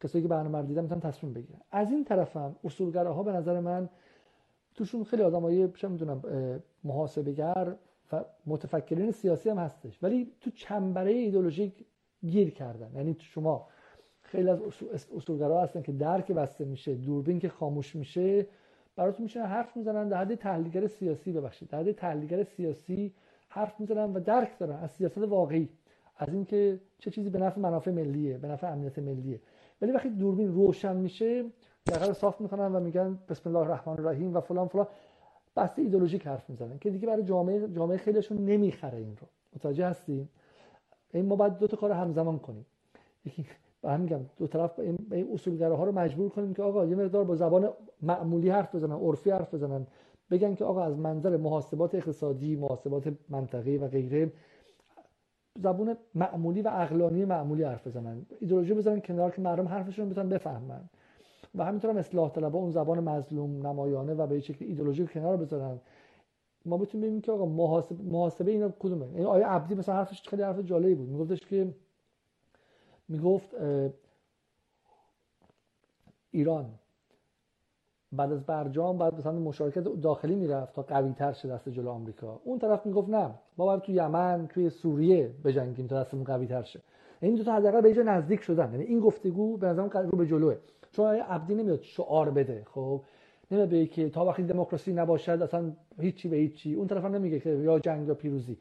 [0.02, 1.60] کسایی که برنامه رو دیدن می‌تونن تصمیم بگیرن.
[1.70, 3.88] از این طرفم اصولگراها به نظر من
[4.74, 6.22] توشون خیلی آدمای چه می‌دونم
[6.84, 7.76] محاسبهگر
[8.12, 9.98] و متفکرین سیاسی هم هستش.
[10.02, 11.84] ولی تو چنبره ایدولوژیک
[12.26, 12.90] گیر کردن.
[12.94, 13.68] یعنی شما
[14.22, 14.60] خیلی از
[15.16, 18.46] اصولگرا هستن که درک بسته میشه دوربین که خاموش میشه
[18.96, 23.14] براتون میشن حرف می‌زنن در حد تحلیلگر سیاسی ببخشید در حد تحلیلگر سیاسی
[23.48, 25.68] حرف می‌زنن و درک دارن از سیاست واقعی
[26.16, 29.40] از اینکه چه چیزی به نفع منافع ملیه به نفع امنیت ملیه.
[29.82, 31.44] ولی وقتی دوربین روشن میشه
[31.86, 34.86] دقیقا صاف می‌کنن و میگن بسم الله الرحمن الرحیم و فلان فلان.
[35.56, 39.26] بحث ایدولوژیک حرف می‌زنن که دیگه برای جامعه جامعه خیلیشون نمی‌خره این رو.
[39.56, 40.28] متوجه هستیم
[41.12, 42.66] این ما باید دو تا کار همزمان کنیم.
[43.24, 43.46] یکی
[43.82, 47.68] با میگم دو طرف این اصولگراها رو مجبور کنیم که آقا یه مقدار با زبان
[48.02, 49.86] معمولی حرف بزنن عرفی حرف بزنن.
[50.30, 54.32] بگن که آقا از منظر محاسبات اقتصادی محاسبات منطقی و غیره
[55.62, 58.26] زبون معمولی و عقلانی معمولی حرف بزنن.
[58.40, 60.80] ایدئولوژی بزنن کنار که مردم حرفشون رو بتونن بفهمن.
[61.56, 65.80] و همینطور هم اصلاح طلبا اون زبان مظلوم نمایانه و به شکل ایدئولوژی کنار بذارن.
[66.66, 69.06] ما بتونیم ببینیم که آقا محاسبه, محاسبه اینا کدومه.
[69.14, 71.08] این آیه عبدی مثلا حرفش خیلی حرف جالبی بود.
[71.08, 71.74] میگفتش که
[73.08, 73.54] می‌گفت
[76.30, 76.66] ایران
[78.12, 82.40] بعد از برجام بعد مثلا مشارکت داخلی می‌رفت تا قوی تر شه دست جلو آمریکا.
[82.44, 86.62] اون طرف می‌گفت نه ما باید تو یمن توی سوریه بجنگیم تا دستمون قوی تر
[86.62, 86.80] شه
[87.20, 88.72] این دو تا حداقل به نزدیک شدن.
[88.72, 90.56] یعنی این گفتگو به نظرم رو به جلوه.
[90.96, 93.00] چون عبدی نمیاد شعار بده خب؟
[93.50, 96.74] نمیاد به که تا وقتی دموکراسی نباشد اصلا هیچی به هیچی.
[96.74, 98.58] اون طرف هم نمیگه که یا جنگ یا پیروزی.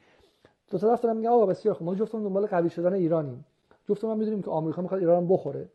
[0.71, 3.45] دو طرف دارن میگه آقا بسیار خوب ما جفتمون دنبال قوی شدن ایرانیم.
[3.89, 5.69] جفتمون می‌دونیم که آمریکا می‌خواد ایران بخوره.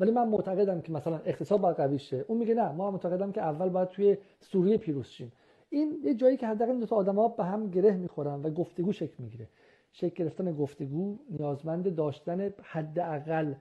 [0.00, 2.24] ولی من معتقدم که مثلا اقتصاد باید قوی شه.
[2.28, 5.32] اون میگه نه ما معتقدم که اول باید توی سوریه پیروز شیم.
[5.70, 9.14] این یه جایی که حداقل دو تا آدم‌ها به هم گره می‌خورن و گفتگو شکل
[9.18, 9.48] می‌گیره.
[9.92, 13.54] شکل گرفتن گفتگو نیازمند داشتن حداقل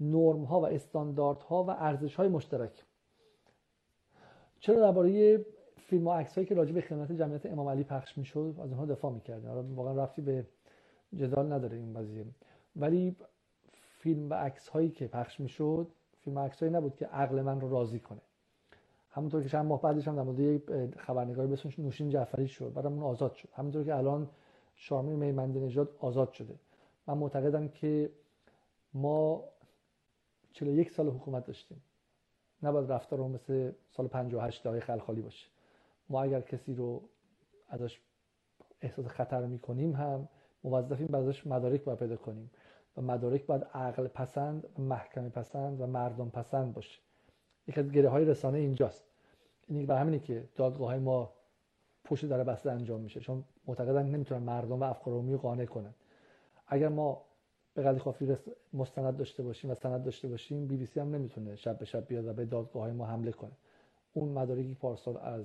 [0.00, 2.84] نرم ها و استانداردها و ارزش های مشترک.
[4.60, 5.44] چرا درباره
[5.76, 8.86] فیلم و عکس هایی که راجع به خدمت جمعیت امام علی پخش می‌شد از اونها
[8.86, 10.46] دفاع می‌کردن واقعا رفتی به
[11.14, 12.26] جدال نداره این قضیه.
[12.76, 13.16] ولی
[13.72, 15.86] فیلم و عکس هایی که پخش می‌شد
[16.20, 18.20] فیلم و عکس هایی نبود که عقل من رو راضی کنه.
[19.10, 23.02] همونطور که چند ماه بعدش هم در مورد خبرنگاری به نوشین جعفری شد بعدم اون
[23.02, 23.48] آزاد شد.
[23.52, 24.28] همونطور که الان
[24.74, 26.54] شارمین میمنده نژاد آزاد شده.
[27.06, 28.10] من معتقدم که
[28.94, 29.44] ما
[30.56, 31.82] 41 سال حکومت داشتیم.
[32.62, 35.46] نباید رفتار رو مثل سال 58 های خلخالی باشه.
[36.08, 37.02] ما اگر کسی رو
[37.68, 38.00] ازش
[38.80, 40.28] احساس خطر می‌کنیم هم
[40.64, 42.50] موظفیم ازش مدارک باید پیدا کنیم
[42.96, 47.00] و مدارک باید عقل پسند و محکمه پسند و مردم پسند باشه.
[47.66, 49.04] یک از گره های رسانه اینجاست.
[49.68, 51.32] این برای همینه که دادگاه های ما
[52.04, 53.20] پشت در بسته انجام میشه.
[53.20, 55.94] چون معتقدن نمی‌تونن مردم و افکار عمومی قانع کنن.
[56.66, 57.25] اگر ما
[57.76, 58.36] به قدر کافی
[58.72, 62.06] مستند داشته باشیم و سند داشته باشیم بی بی سی هم نمی‌تونه شب به شب
[62.06, 63.52] بیاد و به دادگاه های ما حمله کنه.
[64.12, 65.44] اون مدارکی پارسال از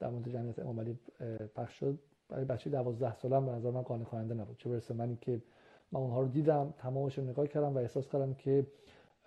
[0.00, 0.98] در مورد جمعیت امام علی
[1.54, 4.56] پخش شد برای بچه 12 ساله به نظر من قانع کننده نبود.
[4.56, 5.42] چه برسه من که
[5.92, 8.66] من اونها رو دیدم تمامش رو نگاه کردم و احساس کردم که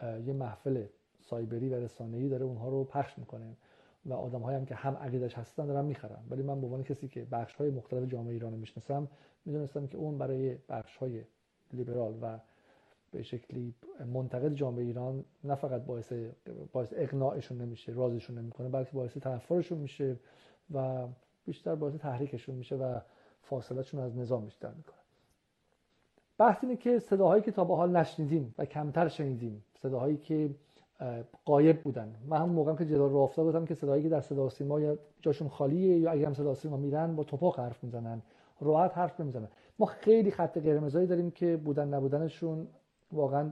[0.02, 0.86] یه محفل
[1.20, 3.58] سایبری و رسانه‌ای داره اونها رو پخش می‌کنه
[4.06, 6.20] و آدم هم که هم عقیدش هستن دارن می‌خرن.
[6.30, 9.08] ولی من به عنوان کسی که بخش های مختلف جامعه ایران رو می‌شناسم
[9.46, 11.24] می‌دونستم که اون برای بخش های
[11.74, 12.40] لیبرال و
[13.12, 13.74] به شکلی
[14.14, 16.14] منتقد جامعه ایران نه فقط باعث
[16.72, 20.16] باعث اقناعشون نمیشه رازشون نمی‌کنه بلکه باعث تنفرشون میشه
[20.74, 21.08] و
[21.46, 23.00] بیشتر باعث تحریکشون میشه و
[23.42, 24.98] فاصلهشون از نظام بیشتر می‌کنه.
[26.38, 30.50] بحث اینه که صداهایی که تا به حال نشنیدیم و کمتر شنیدیم صداهایی که
[31.46, 32.16] قایب بودن.
[32.28, 34.98] من هم موقعم که جدال رو افتاد بودم که صداهایی که در صدا سیما یا
[35.22, 38.22] جاشون خالیه یا اگه هم صدا سیما میرن با توپاق حرف می‌زنن
[38.62, 39.48] راحت حرف نمی‌زنن.
[39.80, 42.68] ما خیلی خط قرمزایی داریم که بودن نبودنشون
[43.12, 43.50] واقعا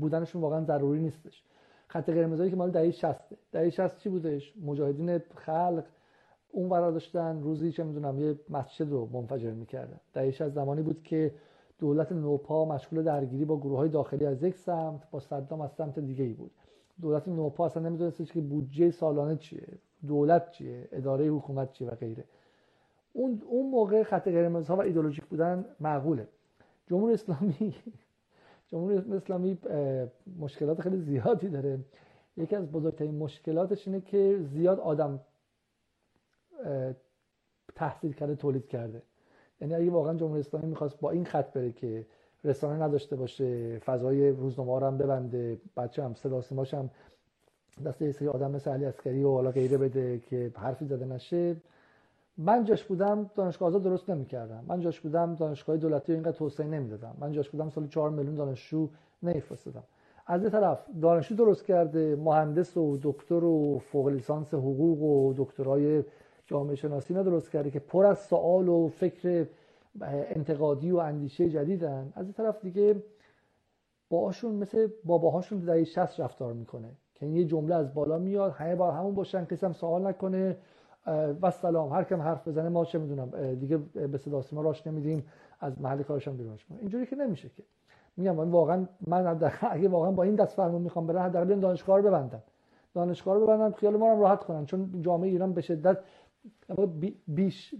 [0.00, 1.44] بودنشون واقعا ضروری نیستش.
[1.86, 3.16] خط قرمزایی که مال دهه 60
[3.52, 5.84] دهه 60 چی بودش؟ مجاهدین خلق
[6.52, 7.42] اون ورا داشتن.
[7.42, 10.00] روزی چه می‌دونم یه مسجد رو منفجر می‌کردن.
[10.12, 11.34] دهه 60 زمانی بود که
[11.78, 15.98] دولت نوپا مشغول درگیری با گروه های داخلی از یک سمت با صدام از سمت
[15.98, 16.50] دیگه ای بود.
[17.00, 19.66] دولت نوپا اصلا نمیدونستش که بودجه سالانه چیه
[20.06, 22.24] دولت چیه اداره حکومت چیه و غیره.
[23.12, 26.28] اون اون موقع خط قرمز ها و ایدولوژیک بودن معقوله.
[26.86, 27.74] جمهوری اسلامی
[28.68, 29.58] جمهوری اسلامی
[30.38, 31.78] مشکلات خیلی زیادی داره.
[32.36, 35.20] یکی از بزرگترین مشکلاتش اینه که زیاد آدم
[37.74, 39.02] تحصیل کرده تولید کرده.
[39.60, 42.06] یعنی اگه واقعا جمهوری اسلامی می‌خواست با این خط بره که
[42.44, 46.42] رسانه نداشته باشه فضای روزنامه هم ببنده بچه هم صدا
[46.72, 46.90] هم
[47.86, 51.56] دست یه سری آدم مثل علی اسکری و حالا غیره بده که حرفی زده نشه
[52.38, 54.64] من جاش بودم دانشگاه آزاد درست نمی‌کردم.
[54.68, 57.16] من جاش بودم دانشگاه دولتی اینقدر توسعه نمی‌دادم.
[57.18, 58.88] من جاش بودم سال 4 میلیون دانشجو
[59.22, 59.82] نمیفرستادم.
[60.26, 66.04] از یه طرف دانشجو درست کرده مهندس و دکتر و فوق لیسانس حقوق و دکترای
[66.46, 69.46] جامعه شناسی درست کرده که پر از سوال و فکر
[70.02, 72.12] انتقادی و اندیشه جدیدن.
[72.16, 73.02] از این طرف دیگه
[74.10, 76.88] باهاشون مثل باباهاشون در 60 رفتار می‌کنه.
[77.14, 78.52] که یه جمله از بالا میاد.
[78.52, 80.56] همه بار همون باشن کسی هم سوال نکنه.
[81.42, 81.92] و سلام.
[81.92, 85.26] هر کم حرف بزنه ما چه می‌دونم؟ دیگه به صدا ما راش نمیدیم.
[85.60, 87.62] از محل کارش هم بیرونش اینجوری که نمیشه که.
[88.16, 92.42] میگم واقعا من اگه واقعا با این دست فرمون می‌خوام برم حداقل دانشگاه رو ببندم.
[92.94, 94.66] دانشگاه رو ببندم خیال ما رو راحت کنن.
[94.66, 95.98] چون جامعه ایران به شدت
[97.28, 97.74] بیش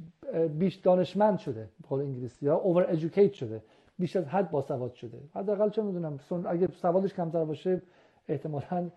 [0.59, 2.57] بیش دانشمند شده به انگلیسی ها.
[2.57, 3.63] اوور ادوکییت شده.
[3.99, 5.19] بیش از حد باسواد شده.
[5.35, 7.83] حداقل چه می‌دونم؟ اگه سوادش کمتر باشه
[8.29, 8.91] احتمالاً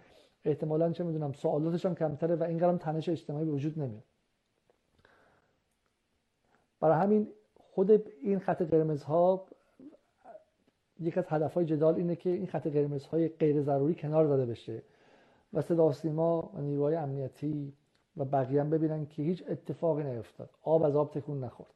[0.46, 4.04] احتمالاً چه می‌دونم؟ سوالاتش هم کمتره و اینقدر تنش اجتماعی به وجود نمیاد.
[6.84, 7.28] برای همین
[7.58, 7.92] خود
[8.22, 9.46] این خط قرمز ها
[11.00, 14.46] یک از هدف های جدال اینه که این خط قرمز های غیر ضروری کنار داده
[14.46, 14.82] بشه
[15.54, 17.74] و صدا سیما و نیروهای امنیتی
[18.18, 20.50] و بقیه هم ببینن که هیچ اتفاقی نیفتاد.
[20.64, 21.70] آب از آب تکون نخورد.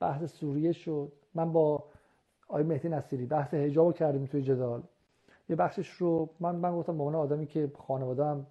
[0.00, 1.12] بحث سوریه شد.
[1.34, 1.84] من با
[2.48, 4.82] آقای مهدی نصیری بحث حجاب کردیم توی جدال.
[5.48, 8.46] یه بخشش رو من من گفتم به عنوان آدمی که خانواده هم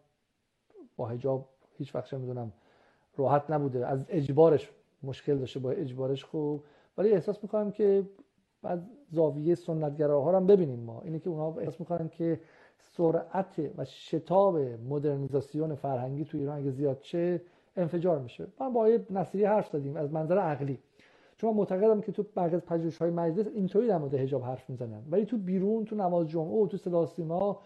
[0.98, 2.54] با حجاب هیچ وقت می‌دونم
[3.16, 3.88] راحت نبوده.
[3.88, 4.70] از اجبارش
[5.04, 6.24] مشکل داشته با اجبارش.
[6.24, 6.64] خوب
[6.98, 8.04] ولی احساس می‌کنم که
[8.62, 11.02] بعد زاویه سنتگراها رو هم ببینیم ما.
[11.02, 12.40] اینه که اونها احساس می‌کنن که
[12.80, 14.58] سرعت و شتاب
[14.90, 17.42] مدرنیزاسیون فرهنگی تو ایران اگه زیاد چه
[17.76, 18.48] انفجار میشه.
[18.60, 20.80] من با یه نصیری حرف زدیم از منظر عقلی.
[21.38, 25.04] چون من معتقدم که تو بعضی از پژوهش‌های مجلس اینطوری در مورد حجاب حرف می‌زنن.
[25.12, 27.60] ولی تو بیرون تو نماز جمعه و تو صدا سیما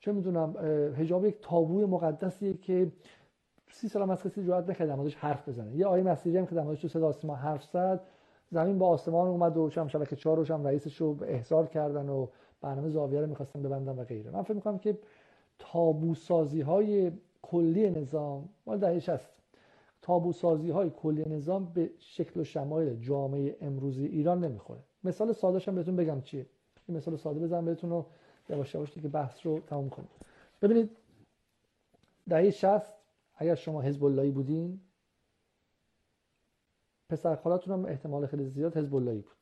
[0.00, 0.54] چه می‌دونم
[0.98, 2.92] حجاب یک تابوی مقدسیه که
[3.72, 5.76] سی سال از کسی جرئت نکرد موردش حرف بزنه.
[5.76, 8.00] یه آیه مسیحی هم که در موردش تو صدا سیما حرف زد
[8.50, 12.26] زمین با آسمان اومد و شم شبکه 4 روش هم رئیسش رو احضار کردن و
[12.60, 14.30] برنامه زاویه رو می‌خواستن ببندن و غیره.
[14.30, 14.98] من فکر می‌کنم که
[15.58, 19.20] تابو سازی های کلی نظام مال دهه 60
[20.02, 24.80] تابو سازی های کلی نظام به شکل و شمایل جامعه امروزی ایران نمی‌خوره.
[25.04, 26.46] مثال ساده هم بهتون بگم چیه.
[26.86, 28.06] این مثال ساده بزنم بهتون رو
[28.48, 30.08] یواش یواش که بحث رو تموم کنیم.
[30.62, 30.90] ببینید
[32.28, 32.99] دهه 60
[33.40, 34.80] اگر شما حزب اللهی بودین
[37.08, 39.36] پسر خالاتون هم احتمال خیلی زیاد حزب اللهی بود.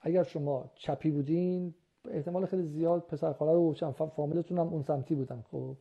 [0.00, 1.74] اگر شما چپی بودین
[2.10, 5.76] احتمال خیلی زیاد پسر خاله و فامیلتون هم اون سمتی بودن خب.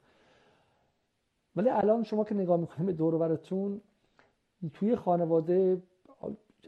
[1.55, 3.81] ولی الان شما که نگاه می‌کنیم به دور براتون
[4.73, 5.81] توی خانواده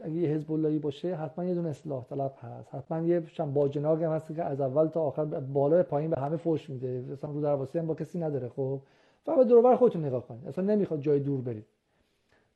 [0.02, 2.74] اگه یه حزب اللهی باشه حتما یه دونه اصلاح طلب هست.
[2.74, 6.36] حتما یه شم باجناگ هم هست که از اول تا آخر بالا پایین به همه
[6.36, 7.00] فوش میده.
[7.00, 8.80] مثلا رو درواسی هم با کسی نداره خب.
[9.24, 10.48] فقط دور بر خودتون نگاه کنید.
[10.48, 11.66] اصلا نمی‌خواد جای دور برید.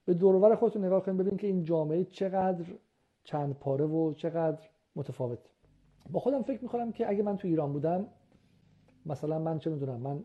[0.05, 2.64] به دورور خودتون نگاه کنید ببینید که این جامعه چقدر
[3.24, 5.39] چند پاره و چقدر متفاوت.
[6.10, 8.06] با خودم فکر می‌کنم که اگه من تو ایران بودم
[9.06, 10.24] مثلا من چه می‌دونم من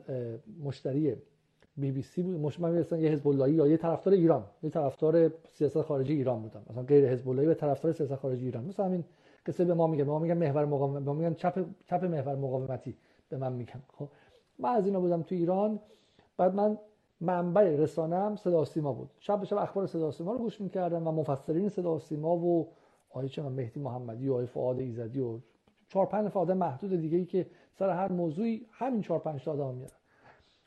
[0.63, 1.15] مشتری
[1.77, 5.81] بی بی سی بود من مثلا یه حزب یا یه طرفدار ایران یه طرفدار سیاست
[5.81, 6.61] خارجی ایران بودم.
[6.69, 8.65] مثلا غیر حزب اللهی و طرفدار سیاست خارجی ایران.
[8.65, 9.03] مثلا همین
[9.45, 12.35] قصه به ما میگه به ما میگن محور مقاومت به ما میگن چپ چپ محور
[12.35, 12.95] مقاومتی
[13.29, 13.81] به من میگن.
[13.93, 14.09] خب
[14.59, 15.79] من از اینا بودم تو ایران.
[16.37, 16.77] بعد من
[17.21, 19.09] منبع رسانم صدا سیما بود.
[19.19, 22.67] شب شب اخبار صدا سیما رو گوش می‌کردم و مفسرین صدا سیما و
[23.09, 25.39] آیه چه مهدی محمدی و آیه فعاد ایزدی و
[25.89, 29.75] چهار پنج آدم محدود دیگه ای که سر هر موضوعی همین چهار پنج تا آدم
[29.75, 29.97] میارن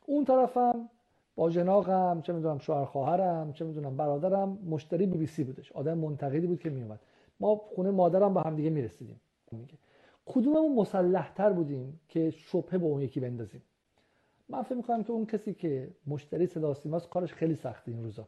[0.05, 0.89] اون طرفم
[1.35, 5.71] با جناقم چه می‌دونم شوهر خواهرم چه می‌دونم برادرم مشتری بی بی سی بودش.
[5.71, 6.99] آدم منتقدی بود که میومد
[7.39, 9.21] ما خونه مادرم با هم دیگه می‌رسیدیم.
[9.51, 9.77] میگه.
[10.25, 13.61] کدوممون مسلح تر بودیم که شبهه به اون یکی بندازیم؟
[14.51, 18.27] من فکر می‌کنم که اون کسی که مشتری صدا سیماست کارش خیلی سخته این روزا.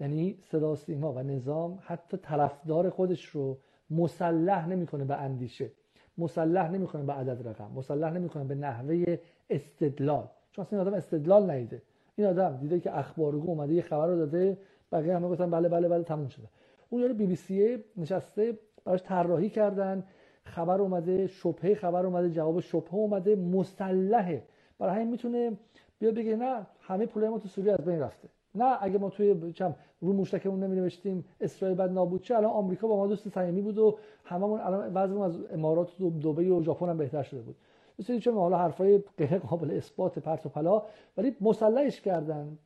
[0.00, 3.58] یعنی صدا سیما و نظام حتی طرفدار خودش رو
[3.90, 5.70] مسلح نمی‌کنه به اندیشه
[6.18, 9.18] مسلح نمی‌کنه به عدد رقم مسلح نمی‌کنه به نحوه
[9.50, 10.28] استدلال.
[10.52, 11.82] چون اصلا این آدم استدلال نیده.
[12.16, 14.58] این آدم دیده که اخبارگو اومده یه خبر رو داده
[14.92, 16.48] بقیه همه گفتن بله بله بله تموم شده.
[16.90, 20.04] اون یارو بی بی سی نشسته براش طراحی کردن
[20.44, 24.42] خبر اومده شبهه خبر اومده جواب شبهه اومده مسلحه
[24.82, 25.52] برای همین می‌تونه
[25.98, 28.28] بیا بگه نه همه پولای ما تو سوریه از بین رفته.
[28.54, 32.86] نه اگه ما توی چم رو موشکمون نمی نوشتیم اسرائیل بعد نابود چه الان آمریکا
[32.86, 36.88] با ما دوست صمیمی بود و هممون الان بعضیمون از امارات و دبی و ژاپن
[36.88, 37.56] هم بهتر شده بود.
[37.98, 40.82] مثل چه حالا حرفای غیر قابل اثبات پرت و پلا
[41.16, 42.58] ولی مسلحش کردن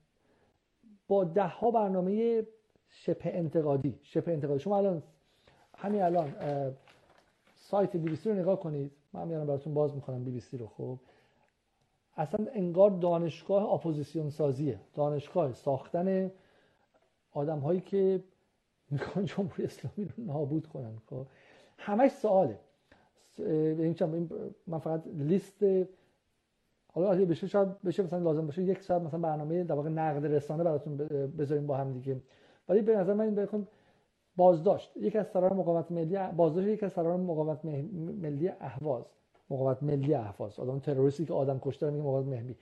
[1.08, 2.42] با ده ها برنامه
[2.88, 4.60] شبه انتقادی شبه انتقادی.
[4.60, 5.02] شما الان
[5.76, 6.32] همین الان
[7.54, 8.92] سایت بی بی سی رو نگاه کنید.
[9.12, 10.98] من میارم براتون باز می‌کنم بی بی سی رو خب؟
[12.16, 14.80] اصلا انگار دانشگاه اپوزیسیون سازیه.
[14.94, 16.30] دانشگاه ساختن
[17.32, 18.24] آدم هایی که
[18.90, 21.26] می‌خوان جمهوری اسلامی رو نابود کنن خب؟
[21.78, 22.58] همش سواله.
[24.66, 25.64] من فقط لیست
[26.92, 30.64] حالا بشه شاید بشه مثلا لازم باشه یک ساعت مثلا برنامه در واقع نقد رسانه
[30.64, 30.96] براتون
[31.38, 32.20] بذاریم با هم دیگه.
[32.68, 33.68] ولی به نظر من این بخوام
[34.36, 34.96] بازداشت.
[34.96, 39.04] یک از سران مقاومت ملی بازداشت یک از سران مقاومت ملی اهواز.
[39.50, 42.56] مقاومت ملی اهواز آدم تروریستی که آدم کشته میگه مقاومت ملی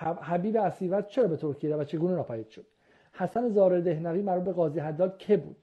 [0.00, 2.66] حبیب اسیوت چرا به ترکیه و چگونه ناپدید شد؟
[3.12, 5.56] حسن زار دهنوی مربوط به قاضی حداد که بود؟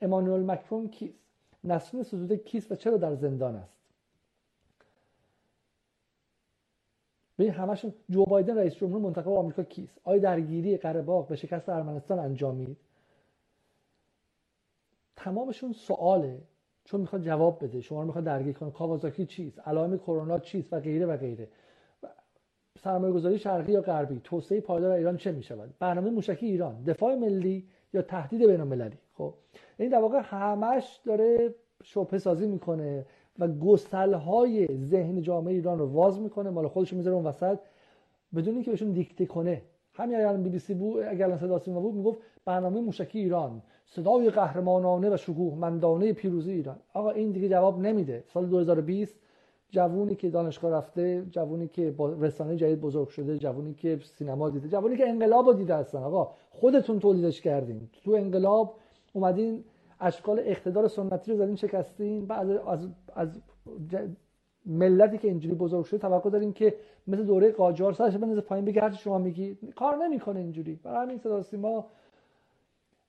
[0.00, 1.18] امانوئل مکرون کیست؟
[1.64, 3.76] نسرین سزوده کیست و چرا در زندان است؟
[7.38, 12.18] ببین همشون جو بایدن رئیس جمهور منتخب آمریکا کیست؟ آیا درگیری قره به شکست ارمنستان
[12.18, 12.76] انجامید
[15.16, 16.42] تمامشون سواله.
[16.84, 17.80] چون می‌خواد جواب بده.
[17.80, 18.70] شما رو می‌خواد درگیر کنه.
[18.70, 21.48] کاوازاکی چیست؟ علائم کرونا چیست؟ و غیره و غیره.
[22.78, 24.20] سرمایه گذاری شرقی یا غربی.
[24.24, 26.82] توسعه پایدار ایران چه می‌شود؟ برنامه موشکی ایران.
[26.82, 29.34] دفاع ملی یا تهدید بین المللی خب
[29.78, 33.06] این در واقع همش داره شبهه سازی می‌کنه
[33.38, 36.50] و گسل های ذهن جامعه ایران رو واز می‌کنه.
[36.50, 37.58] مال خودش می‌ذاره اون وسط.
[38.36, 39.62] بدون اینکه بهشون دیکته کنه.
[39.94, 44.30] همین اگر بی بی سی بود اگر صدا سیما بود می‌گفت برنامه موشکی ایران صدای
[44.30, 46.76] قهرمانانه و شکوه مندانه پیروزی ایران.
[46.94, 48.24] آقا این دیگه جواب نمیده.
[48.26, 49.14] سال 2020
[49.70, 54.68] جوونی که دانشگاه رفته جوونی که با رسانه جدید بزرگ شده جوونی که سینما دیده
[54.68, 55.98] جوونی که انقلاب رو دیده هستن.
[55.98, 57.88] آقا خودتون تولیدش کردین.
[58.04, 58.74] تو انقلاب
[59.12, 59.64] اومدین
[60.00, 63.40] اشکال اقتدار سنتی رو زدین شکستین بعد از, از
[64.66, 66.74] ملتی که اینجوری بزرگ شده توقع داریم که
[67.06, 71.18] مثل دوره قاجار سرش بنزه پایین بگه هرچی شما میگی کار نمی‌کنه اینجوری برای همین
[71.18, 71.86] صدا سیما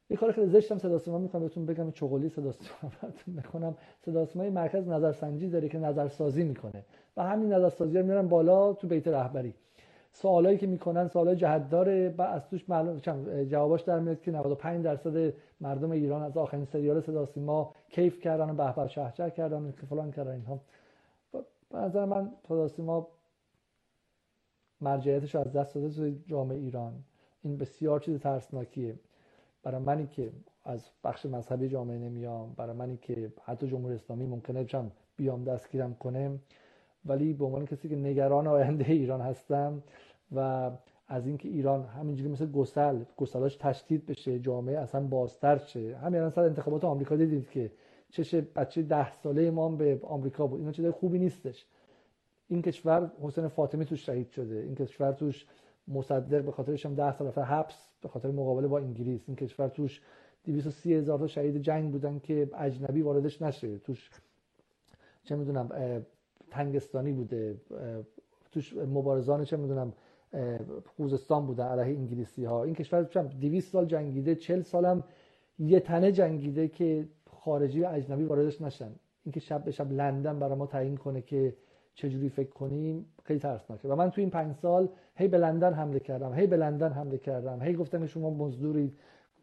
[0.10, 3.76] یه کار خیلی زشتم صدا سیما می‌کنم بهتون بگم چغلی صدا سیما براتون می‌کنم
[4.06, 6.86] صدا سیما مرکز نظرسنجی داره که نظرسازی می‌کنه
[7.18, 9.54] و همین نظرسازی رو میارن بالا تو بیت رهبری
[10.14, 13.00] سوالایی که می‌کنن سوالای جهت داره و از توش معلوم
[13.44, 18.50] جواباش در میاد که 95 درصد مردم ایران از آخرین سریال صدا سیما کیف کردن
[18.50, 20.60] و به به کردن که فلان کردن اینها
[21.72, 22.32] به نظر من
[22.68, 23.08] سیما
[24.82, 26.94] مرجعیتش از دست داده توی جامعه ایران.
[27.42, 28.96] این بسیار چیز ترسناکیه.
[29.64, 30.32] برای منی که
[30.66, 35.94] از بخش مذهبی جامعه نمیام برای منی که حتی جمهوری اسلامی ممکنه چم بیام دستگیرم
[35.94, 36.40] کنه
[37.06, 39.84] ولی به عنوان کسی که نگران آینده ایران هستم
[40.36, 40.72] و
[41.08, 45.98] از اینکه ایران همینجوری مثل گسل گسلاش تشدید بشه جامعه اصلا بازتر شه.
[45.98, 47.72] همین الان سر انتخابات آمریکا دیدید که
[48.12, 50.60] چش بچه ده ساله ما به آمریکا بود.
[50.60, 51.66] اینا چیز خوبی نیستش.
[52.48, 54.56] این کشور حسین فاطمی توش شهید شده.
[54.56, 55.46] این کشور توش
[55.88, 57.42] مصدق به خاطرش هم 10 سال رفته.
[57.42, 59.22] حبس به خاطر مقابله با انگلیس.
[59.28, 60.02] این کشور توش
[60.46, 63.78] 230 هزار تا شهید جنگ بودن که اجنبی واردش نشه.
[63.78, 64.10] توش
[65.24, 65.70] چه می‌دونم
[66.50, 67.58] تنگستانی بوده.
[68.52, 69.94] توش مبارزان چه می‌دونم
[70.98, 75.04] خوزستان بودن علیه انگلیسی ها این کشور 200 سال جنگیده 40 سالم
[75.60, 77.08] یه تنه جنگیده که
[77.44, 78.92] خارجی و اجنبی واردش نشن.
[79.24, 81.56] اینکه شب به شب لندن برای ما تعیین کنه که
[81.94, 86.00] چجوری فکر کنیم خیلی ترسناکه و من تو این پنج سال هی به لندن حمله
[86.00, 88.98] کردم هی به لندن حمله کردم هی گفتم شما مزدورید.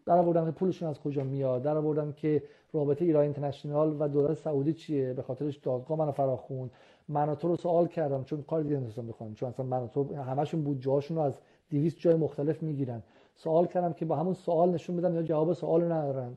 [0.07, 1.63] در آوردم که پولشون از کجا میاد.
[1.63, 2.43] در آوردم که
[2.73, 6.71] رابطه ایران اینترنشنال و دولت سعودی چیه؟ به خاطرش دادگاه منو فراخوند.
[7.09, 10.63] من تو رو سوال کردم چون کار دیگه نمی‌تونستم بخونم چون اصلا من تو همشون
[10.63, 11.39] بود جاشون رو از
[11.71, 13.03] 200 جای مختلف می‌گیرن.
[13.35, 16.37] سوال کردم که با همون سوال نشون بدم یا جواب سوال ندارن.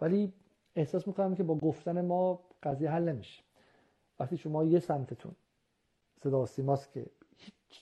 [0.00, 0.32] ولی
[0.76, 3.42] احساس می‌کنم که با گفتن ما قضیه حل نمیشه.
[4.20, 5.32] وقتی شما یه سمتتون
[6.22, 7.06] صدا سیماست که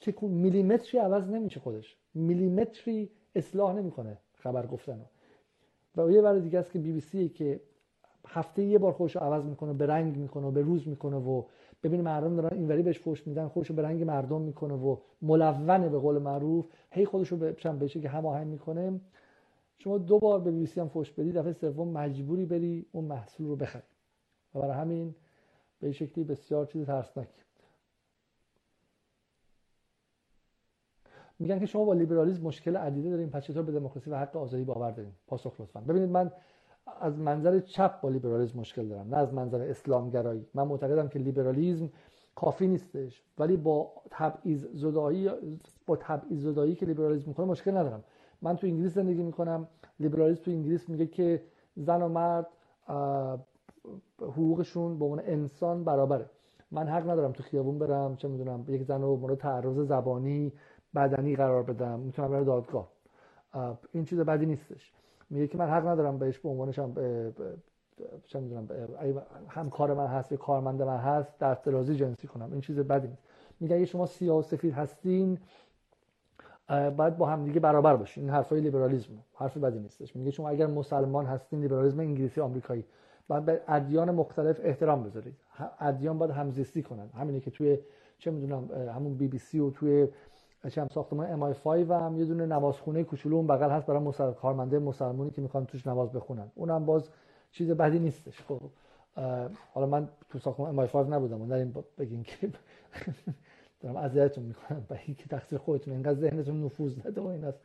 [0.01, 1.97] تکون میلیمتری عوض نمیشه خودش.
[2.15, 5.01] میلیمتری اصلاح نمی‌کنه خبر گفتن
[5.97, 7.61] و یه بار دیگه است که بی بی سی که
[8.27, 11.43] هفته یه بار خوش عوض می‌کنه به رنگ می‌کنه و به روز می‌کنه و
[11.83, 15.99] ببین مردم دارن اینوری بهش فوش میدن خودشو به رنگ مردم می‌کنه و ملونه به
[15.99, 16.67] قول معروف.
[16.91, 19.01] هی خودشو به بشه که هماهنگ می‌کنه.
[19.79, 23.05] شما دو بار به بی بی سی هم فوش بدی دفعه سوم مجبوری بری اون
[23.05, 23.83] محصول رو بخری.
[24.55, 25.15] و برای همین
[25.81, 27.29] به شکلی بسیار چیز ترسناک.
[31.39, 34.65] میگن که شما با لیبرالیسم مشکل عدیده دارین پس چطور به دموکراسی و حق آزادی
[34.65, 35.81] باور دارین؟ پاسخ لطفا.
[35.81, 36.33] ببینید من
[37.01, 40.47] از منظر چپ با لیبرالیسم مشکل دارم نه از منظر اسلامگرایی.
[40.55, 41.91] من معتقدم که لیبرالیسم
[42.35, 45.31] کافی نیستش ولی با تبعیض زدایی
[45.87, 48.05] با تبعیض زدایی که لیبرالیسم می‌کنه مشکل ندارم.
[48.43, 49.69] من تو انگلیس زندگی می‌کنم.
[50.01, 51.43] لیبرالیسم تو انگلیس میگه که
[51.77, 52.47] زن و مرد
[54.23, 56.31] حقوقشون به عنوان انسان برابره.
[56.71, 60.53] من حق ندارم تو خیابون برم چه می‌دونم یک زن رو مورد تعرض زبانی
[60.95, 62.89] بدنی قرار بدم می‌تونم برای دادگاه.
[63.93, 64.93] این چیز بدی نیستش.
[65.31, 66.95] میگه که من حق ندارم بهش به عنوانش هم
[68.27, 68.69] چه می‌دونم
[69.49, 72.53] همکار من هست یا کارمند من هست در جنسی کنم.
[72.53, 73.23] این چیز بدی نیست.
[73.61, 75.39] میگه اگه شما سیاه و سفید هستین
[76.69, 80.17] باید با هم دیگه برابر باشین این حرفای لیبرالیسم حرف بدی نیستش.
[80.17, 82.85] میگه شما اگر مسلمان هستین لیبرالیسم انگلیسی آمریکایی.
[83.29, 85.37] باید به ادیان مختلف احترام بذارید.
[85.81, 87.09] ادیان باید همزیستی کنن.
[87.09, 87.79] همینه که توی
[88.19, 90.09] چه می‌دونم همون بی بی سی و توی
[90.77, 94.33] هم ساختمان ام 5 هم یه دونه نمازخونه کوچولو اون بغل هست برای مسل...
[94.33, 96.51] کارمنده مسلمونی که می‌خوان توش نماز بخونن.
[96.55, 97.09] اونم باز
[97.51, 98.43] چیز بدی نیستش.
[98.43, 98.61] خب
[99.75, 102.49] حالا من تو ساختمان ام 5 نبودم اون این بگین که
[103.81, 104.87] دارم اذیتتون می‌کنم.
[104.91, 107.61] و که تقصیر خودتون اینقدر ذهنتون نفوذ نده و این است.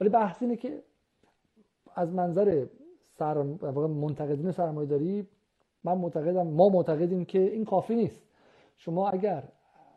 [0.00, 0.82] ولی بحث اینه که
[1.94, 2.66] از منظر
[3.18, 3.42] سر
[3.86, 5.26] منتقدین سرمایه داری
[5.84, 8.22] من معتقدم ما معتقدیم که این کافی نیست.
[8.76, 9.42] شما اگر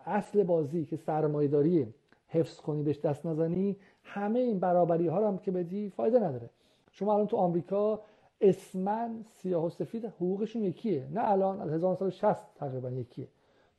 [0.06, 1.94] اصل بازی که سرمایه داری
[2.28, 6.50] حفظ کنی بهش دست نزنی همه این برابری ها هم که بدی فایده نداره.
[6.92, 8.02] شما الان تو آمریکا
[8.42, 11.08] اسمن سیاه و سفید حقوقشون یکیه.
[11.14, 13.28] نه الان از 1960 تقریبا یکیه.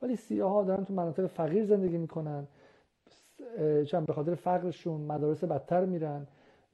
[0.03, 2.47] ولی سیاه ها دارن تو مناطق فقیر زندگی می‌کنن.
[3.87, 6.27] چون به خاطر فقرشون مدارس بدتر میرن.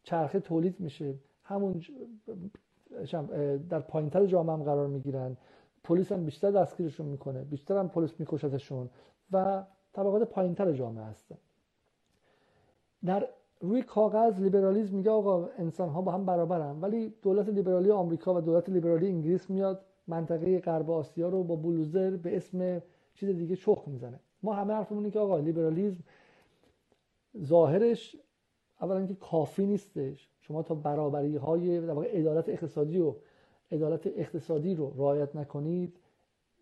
[0.02, 1.14] چرخه تولید میشه.
[1.44, 1.82] همون
[3.70, 5.36] در پایینتر جامعه هم قرار می‌گیرن.
[5.84, 7.44] پلیس هم بیشتر دستگیرشون می‌کنه.
[7.44, 8.90] بیشتر هم پلیس میکشتشون
[9.32, 11.36] و طبقات پایینتر جامعه هستن.
[13.05, 13.28] در
[13.60, 16.80] روی کاغذ لیبرالیسم میگه آقا انسان ها با هم برابرن.
[16.80, 22.16] ولی دولت لیبرالی آمریکا و دولت لیبرالی انگلیس میاد منطقه غرب آسیا رو با بلوزر
[22.16, 22.82] به اسم
[23.20, 24.20] چیز دیگه چخ می‌زنه.
[24.42, 26.04] ما همه حرفمون که آقا لیبرالیسم
[27.42, 28.16] ظاهرش
[28.80, 30.28] اولا که کافی نیستش.
[30.40, 31.76] شما تا برابری های
[32.06, 33.14] عدالت اقتصادی و
[33.72, 35.96] عدالت اقتصادی رو رعایت نکنید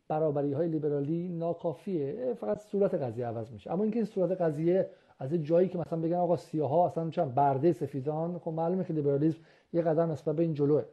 [0.09, 2.35] برابری های لیبرالی ناکافیه.
[2.35, 3.73] فقط صورت قضیه عوض میشه.
[3.73, 7.73] اما اینکه این صورت قضیه از جایی که مثلا بگن آقا سیاها اصلا چند برده
[7.73, 9.39] سفیدان خب معلومه که لیبرالیسم
[9.73, 10.85] یه قدم نسبت به این جلوه.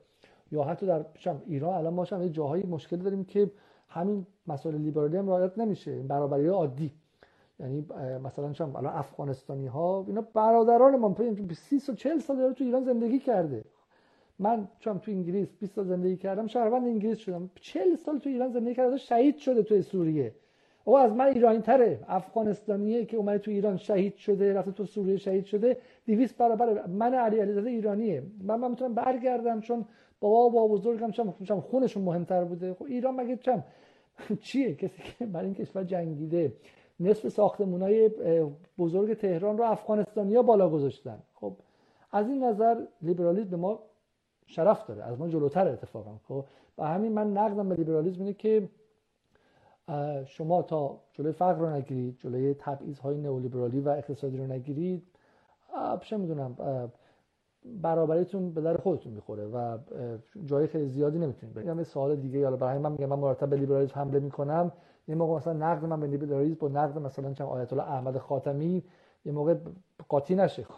[0.51, 3.51] یا حتی در چم ایران الان ما یه جاهایی مشکل داریم که
[3.93, 6.91] همین مسائل لیبرالی هم رعایت نمیشه برابری عادی.
[7.59, 7.85] یعنی
[8.23, 11.15] مثلا چم الان افغانستانی ها اینا برادران ما
[11.53, 13.65] 30 و 40 سال تو ایران زندگی کرده.
[14.39, 17.49] من چون تو انگلیس 20 سال زندگی کردم شهروند انگلیس شدم.
[17.55, 20.35] 40 سال تو ایران زندگی کردم شهید شده تو سوریه.
[20.85, 25.17] او از من ایرانی تره افغانستانیه که اومده تو ایران شهید شده رفته تو سوریه
[25.17, 28.23] شهید شده 200 برابر من علی علیزاده ایرانیه.
[28.43, 29.85] من من می‌تونم برگردم چون
[30.19, 31.11] بابا و بابا بزرگم
[31.43, 32.73] چم خونشون مهمتر بوده.
[32.73, 33.63] خب ایران مگه چم
[34.43, 36.53] چیه؟ کسی که برای این کشور جنگیده.
[36.99, 38.09] نصف ساختمونای
[38.77, 41.19] بزرگ تهران رو افغانستانیا بالا گذاشتن.
[41.33, 41.53] خب
[42.11, 43.79] از این نظر لیبرالیسم به ما
[44.45, 45.03] شرف داره.
[45.03, 46.19] از ما جلوتر اتفاقا.
[46.27, 46.45] خب
[46.77, 48.69] و همین من نقدم به لیبرالیسم اینه که
[50.25, 55.03] شما تا جلوی فقر رو نگیرید جلوی تبعیض های نئولیبرالی و اقتصادی رو نگیرید.
[56.01, 56.55] چه می‌دونم
[57.65, 59.77] برابریتون به در خودتون می‌خوره و
[60.45, 61.77] جای خیلی زیادی نمی‌تونید برید.
[61.77, 64.71] یه سوال دیگه حالا برای من میگم من مرتب به لیبرالیسم حمله می‌کنم.
[65.07, 68.83] یه موقع مثلا نقد من به لیبرالیسم با نقد مثلا چند آیت الله احمد خاتمی
[69.25, 69.55] یه موقع
[70.09, 70.65] قاطی نشه.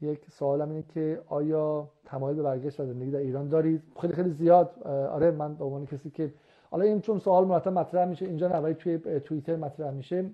[0.00, 4.30] یک سوالم اینه که آیا تمایل به برگشت و زندگی در ایران دارید؟ خیلی خیلی
[4.30, 4.82] زیاد.
[4.86, 6.34] آره من به عنوان کسی که
[6.70, 10.30] حالا این چون سوال مرتب مطرح میشه اینجا نه توی توییتر مطرح میشه.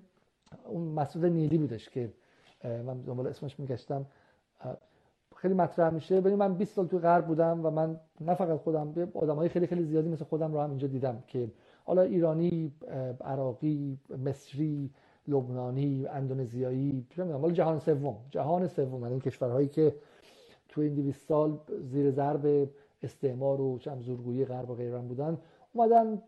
[0.65, 2.13] اون مسعود نیلی بودش که
[2.63, 4.05] من دنبال اسمش میگشتم.
[5.35, 6.21] خیلی مطرح میشه.
[6.21, 9.83] ببین من 20 سال توی غرب بودم و من نه فقط خودم آدمای خیلی خیلی
[9.83, 11.51] زیادی مثل خودم رو هم اینجا دیدم که
[11.85, 12.71] حالا ایرانی
[13.21, 14.89] عراقی مصری
[15.27, 18.15] لبنانی اندونزیایی حالا جهان سوم.
[18.29, 19.95] جهان سوم یعنی کشورهایی که
[20.69, 22.69] تو این 200 سال زیر ضرب
[23.03, 25.37] استعمار و چم زورگویی غرب و غیره بودن
[25.73, 26.21] اومدن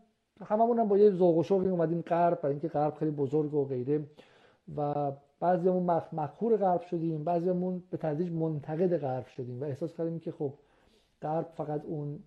[0.46, 3.66] هممون هم با یه ذوق و شوقی اومدیم غرب برای اینکه غرب خیلی بزرگ و
[3.66, 4.04] غیره.
[4.78, 5.84] و بعضیمون
[6.14, 10.54] مخور غرب شدیم بعضیمون به تدریج منتقد غرب شدیم و احساس کردیم که خب
[11.22, 12.20] غرب فقط اون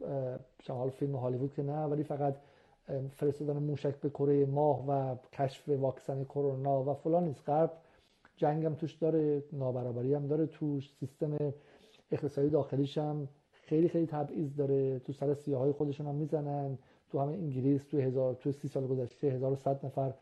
[0.62, 2.36] شمال فیلم هالیوود که نه ولی فقط
[3.10, 7.48] فرستادن موشک به کره ماه و کشف واکسن کرونا و فلان نیست.
[7.48, 7.72] غرب
[8.36, 11.52] جنگ هم توش داره نابرابری هم داره توش سیستم
[12.12, 14.98] اقتصادی داخلیش هم خیلی خیلی تبعیض داره.
[14.98, 16.78] تو سر سیاهای خودشون هم می‌زنن.
[17.10, 20.14] تو همه انگلیس تو هزار تو سی سال گذشته 1100 نفر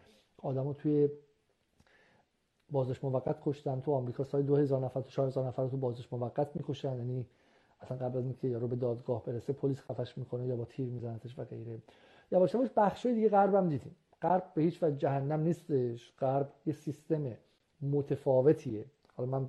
[0.42, 1.08] آدمو توی
[2.70, 3.80] بازش موقت کشتن.
[3.80, 6.96] تو آمریکا سال 2000 نفر تو 4000 نفر تو بازش موقت می‌کشن.
[6.96, 7.26] یعنی
[7.80, 11.38] اصلا قبل از اینکه یارو به دادگاه برسه پلیس خفش می‌کنه یا با تیر میزنتش
[11.38, 11.78] و غیره.
[12.32, 13.96] یا باشه باش بخشای دیگه غربم دیدیم.
[14.22, 16.12] غرب به هیچ وجه جهنم نیستش.
[16.18, 17.22] غرب یه سیستم
[17.82, 18.84] متفاوتیه.
[19.16, 19.48] حالا من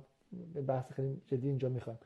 [0.66, 1.98] بحث خیلی جدی اینجا می‌خوام.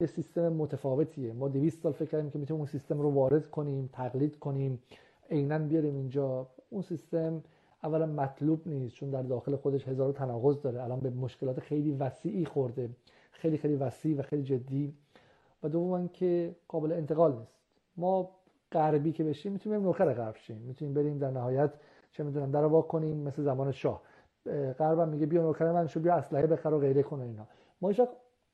[0.00, 1.32] یه سیستم متفاوتیه.
[1.32, 4.82] ما 200 سال فکر کردیم که می‌تونیم اون سیستم رو وارد کنیم تقلید کنیم.
[5.30, 6.46] عینا بیاریم اینجا.
[6.70, 7.42] اون سیستم
[7.86, 10.82] اولا مطلوب نیست چون در داخل خودش هزار تناقض داره.
[10.82, 12.90] الان به مشکلات خیلی وسیعی خورده.
[13.30, 14.94] خیلی خیلی وسیع و خیلی جدی.
[15.62, 17.52] و دوم که قابل انتقال نیست.
[17.96, 18.30] ما
[18.72, 20.56] غربی که بشیم می‌تونیم نوکر غرب شیم.
[20.56, 21.70] می‌تونیم بریم در نهایت
[22.12, 24.02] چه می‌دونم در وا کنیم مثل زمان شاه.
[24.78, 27.46] غربم میگه بیا نوکر من شو بیا اسلحه بخر و غیره کنه اینا.
[27.80, 28.00] ما هیچ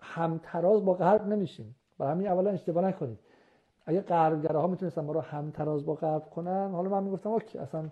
[0.01, 1.75] همتراز با غرب نمیشیم.
[1.99, 3.19] برای همین اولا اشتباه نکنید.
[3.87, 7.89] اگه غربگراها می‌تونستن ما رو همتراز با غرب کنن حالا من می‌گفتم اوکی اصلا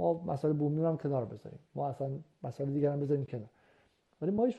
[0.00, 1.58] ما مسائل بومی هم کنار بذاریم.
[1.74, 2.10] ما اصلا
[2.42, 3.48] مسائل دیگر هم بذاریم کنار.
[4.22, 4.56] ولی ما هیچ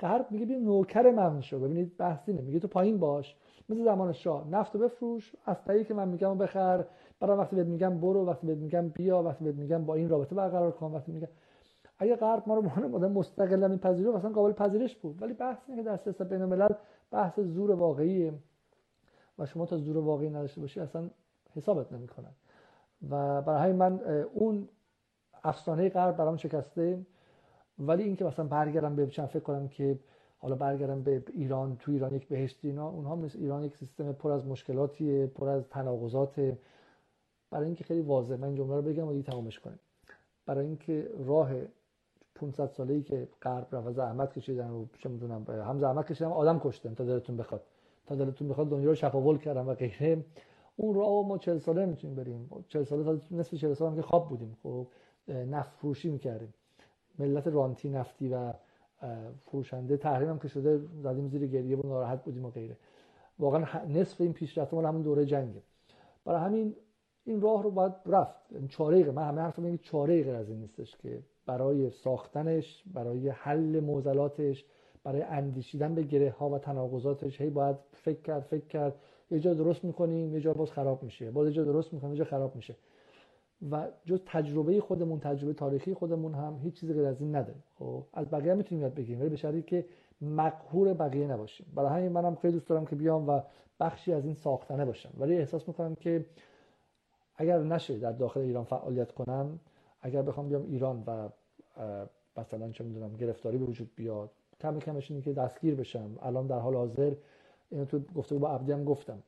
[0.00, 1.60] غرب میگه بیا نوکر من شو.
[1.60, 3.36] ببینید بحثی میگه تو پایین باش.
[3.68, 4.48] مثل زمان شاه.
[4.48, 5.32] نفت بفروش.
[5.46, 6.84] اسلحه‌ای که من میگم بخر.
[7.20, 8.26] برای وقتی بهت میگم برو.
[8.26, 9.22] وقتی بهت میگم بیا.
[9.22, 10.92] وقتی بهت میگم با این رابطه برقرار کن.
[10.92, 11.28] وقتی میگم
[11.98, 15.22] اگه غرب ما رو به آدم مستقلا میپذیره اصلا قابل پذیرش بود.
[15.22, 16.74] ولی بحث اینه که در سیاست بین الملل
[17.10, 18.34] بحث زور واقعیه.
[19.38, 21.10] و شما تا زور واقعی نداشته باشی اصلا
[21.56, 22.32] حسابت نمی‌کنن.
[23.10, 24.00] و برای من
[24.34, 24.68] اون
[25.44, 27.06] افسانه غرب برام شکسته.
[27.78, 29.98] ولی اینکه مثلا برگردم به چند فکر کنم که
[30.38, 34.30] حالا برگردم به ایران تو ایران یک بهشتی اینا اونها مثل ایران یک سیستم پر
[34.30, 36.56] از مشکلاتیه پر از تناقضات.
[37.50, 39.78] برای اینکه خیلی واضح من جمله رو بگم و دیگه تمامش کنیم.
[40.46, 41.50] برای اینکه راه
[42.34, 46.30] 500 ساله ای که غرب رفت و زحمت کشیدن و چه می‌دونم هم زحمت کشیدن
[46.30, 47.62] آدم کشتن تا دلتون بخواد.
[48.06, 50.24] تا دلتون بخواد دنیا رو شفاول کردن و غیره.
[50.80, 52.50] اون راه ما 40 ساله می‌تونیم بریم.
[52.68, 54.56] 40 ساله نصف 40 ساله هم که خواب بودیم.
[54.62, 54.86] خب
[55.28, 56.54] نفت فروشی می‌کردیم.
[57.18, 58.52] ملت رانتی نفتی و
[59.40, 62.76] فروشنده تحریم هم که شده زدیم زیر گریه و ناراحت بودیم و غیره.
[63.38, 65.62] واقعا نصف این پیشرفت مال همون دوره جنگه
[66.24, 66.76] برای همین
[67.24, 68.66] این راه رو باید رفت.
[68.68, 73.80] چاره من همه حرفم اینه چاره غیر از این نیستش که برای ساختنش برای حل
[73.80, 74.64] معضلاتش
[75.04, 78.94] برای اندیشیدن به گره ها و تناقضاتش هی باید فکر کرد فکر کرد.
[79.30, 81.30] یه جا درست می‌کنیم یه جا باز خراب میشه.
[81.30, 82.74] باز یه جا درست می‌کنیم یه جا خراب میشه.
[83.70, 87.62] و جز تجربه خودمون تجربه تاریخی خودمون هم هیچ چیزی غیر از این نداریم.
[87.78, 89.84] خب از بقیه می‌تونیم یاد بگیریم ولی به شرطی که
[90.20, 91.66] مقهور بقیه نباشیم.
[91.74, 93.40] برای همین منم خیلی دوست دارم که بیام و
[93.80, 95.10] بخشی از این ساختنه باشم.
[95.18, 96.26] ولی احساس می‌کنم که
[97.36, 99.60] اگر نشه در داخل ایران فعالیت کنم
[100.00, 101.28] اگر بخوام بیام ایران و
[102.36, 104.30] مثلا چه می‌دونم گرفتاری به وجود بیاد
[104.60, 106.18] کم کمش اینه که دستگیر بشم.
[106.22, 107.14] الان در حال حاضر
[107.70, 109.22] اینو تو گفته با عبدی هم گفتم.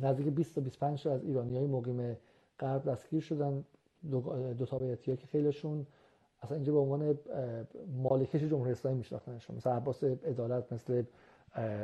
[0.00, 2.16] نزدیک 20 تا 25 تا از ایرانی های مقیم
[2.58, 3.64] غرب دستگیر شدن
[4.10, 5.86] دو, دو تابعیتی که خیلیشون.
[6.42, 7.18] اصلا اینجا به عنوان
[8.02, 11.02] مالکش جمهوری اسلامی میشناختنشون مثل عباس عدالت مثل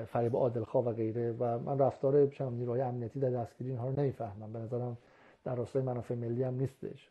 [0.06, 1.32] فریب عادلخواه و غیره.
[1.32, 4.52] و من رفتار نیروهای امنیتی در دستگیری اینها رو نمی‌فهمم.
[4.52, 4.98] به نظرم
[5.44, 7.10] در راستای منافع ملی هم نیستش.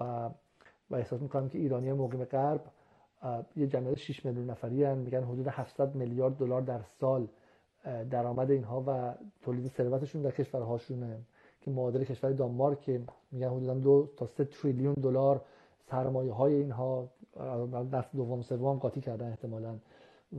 [0.00, 0.30] و
[0.90, 2.60] و احساس می‌کنم که ایرانی مقیم غرب
[3.56, 4.98] یه جمعیت 6 میلیون نفری هن.
[4.98, 7.28] میگن حدود 700 میلیارد دلار در سال
[8.10, 11.18] درآمد اینها و تولید ثروتشون در کشورهاشونه.
[11.60, 13.00] که معادل کشور دانمارک
[13.32, 15.40] میگن حدودا دو تا سه تریلیون دلار
[15.90, 17.08] سرمایه های اینها
[17.92, 19.74] دست دوم سوم قاطی کردن احتمالا.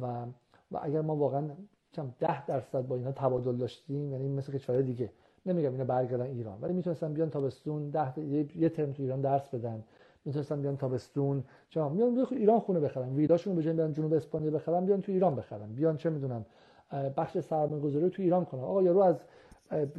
[0.01, 0.25] و
[0.71, 1.49] و اگر ما واقعا
[1.91, 5.09] چم 10 درصد با اینها تبادل داشتیم یعنی مثل کشورهای دیگه.
[5.45, 8.19] نمیگم اینا برگردن ایران ولی می‌تونستن بیان تابستون 10
[8.55, 9.83] یه ترم تو ایران درس بدن.
[10.25, 11.43] می‌تونستن بیان تابستون.
[11.69, 13.15] چرا میان ایران خونه بخرن.
[13.15, 15.73] ویلاشون رو بیان جنوب اسپانیا بخرن بیان تو ایران بخرن.
[15.73, 16.45] بیان چه می‌دونم
[16.91, 19.15] بخش سرمایه‌گذاری تو ایران کنن آقا یارو از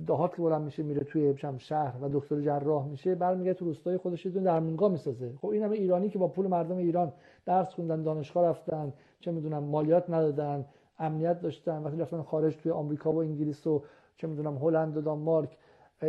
[0.06, 4.27] دهات که بلند میشه میره توی شهر و دکتر جراح میشه برمیگه تو روستای خودش
[4.27, 5.32] یه درمونگاه می‌سازه.
[5.40, 7.12] خب این همه ایرانی که با پول مردم ایران
[7.47, 10.65] درس خوندن دانشگاه رفتن چه می‌دونم مالیات ندادن
[10.98, 13.82] امنیت داشتن وقتی رفتن خارج توی آمریکا و انگلیس و
[14.16, 15.56] چه می‌دونم هلند و دانمارک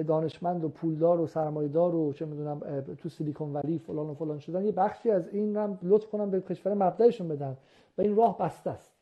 [0.07, 2.59] دانشمند و پولدار و سرمایه‌دار و چه می‌دونم
[2.97, 6.41] تو سیلیکون ولی فلان و فلان شدن یه بخشی از این هم لطف کنم به
[6.41, 7.57] کشور مبدأشون بدن.
[7.97, 8.98] و این راه بسته است.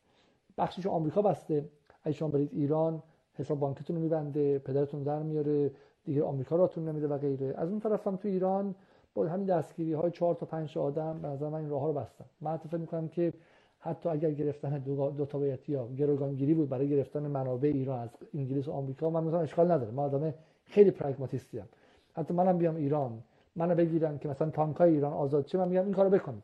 [0.58, 1.66] بخشیش آمریکا بسته.
[2.04, 3.04] اگه شما برید ایران
[3.34, 5.72] حساب بانکتون رو میبنده پدرتون در میاره
[6.06, 7.54] دیگه آمریکا راتون نمیده و غیره.
[7.58, 8.76] از اون طرف هم تو ایران
[9.14, 11.94] با همین دستگیری های چهار تا پنج آدم به نظر من این راه ها رو
[11.94, 12.26] بستن.
[12.42, 13.34] من فکر می‌کنم که
[13.80, 18.68] حتی اگر گرفتن دو, دو تابعیتی یا گروگانگیری بود برای گرفتن منابع ایران از انگلیس
[18.68, 19.92] و آمریکا من مثلا اشکال نداره.
[19.92, 20.34] من آدم
[20.66, 21.68] خیلی پراگماتیستی ام
[22.14, 23.24] حتی منم بیام ایران
[23.56, 26.44] منو بگیرن که مثلا تانکای ایران آزاد چه من میگم این کارو بکنید.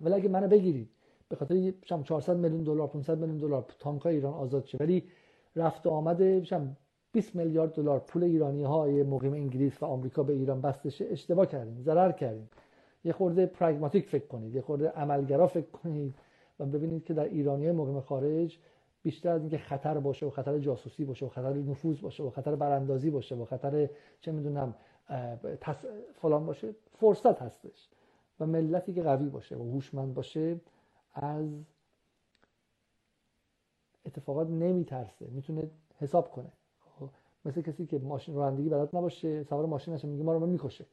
[0.00, 0.88] ولی اگه منو بگیرید
[1.32, 1.72] به خاطر
[2.04, 4.78] 400 میلیون دلار 500 میلیون دلار تانکای ایران آزاد شه.
[4.80, 5.04] ولی
[5.56, 6.42] رفت و آمده
[7.12, 11.82] 20 میلیارد دلار پول ایرانی های مقیم انگلیس و آمریکا به ایران بستشه اشتباه کردیم
[11.82, 12.50] ضرر کردیم
[13.04, 16.14] یه خورده پراگماتیک فکر کنید یه خورده عملگرا فکر کنید
[16.60, 18.58] و ببینید که در ایرانی مقیم خارج
[19.02, 22.56] بیشتر از اینکه خطر باشه و خطر جاسوسی باشه و خطر نفوذ باشه و خطر
[22.56, 23.88] براندازی باشه و خطر
[24.20, 24.74] چه می‌دونم
[26.14, 27.88] فلان باشه فرصت هستش.
[28.40, 30.60] و ملتی که قوی باشه و هوشمند باشه
[31.14, 31.46] از
[34.06, 36.52] اتفاقات نمیترسه می‌تونه حساب کنه.
[36.98, 37.08] خب،
[37.44, 40.86] مثل کسی که ماشین رانندگی بلد نباشه سوار ماشین نشه میگه ما رو می‌کشه.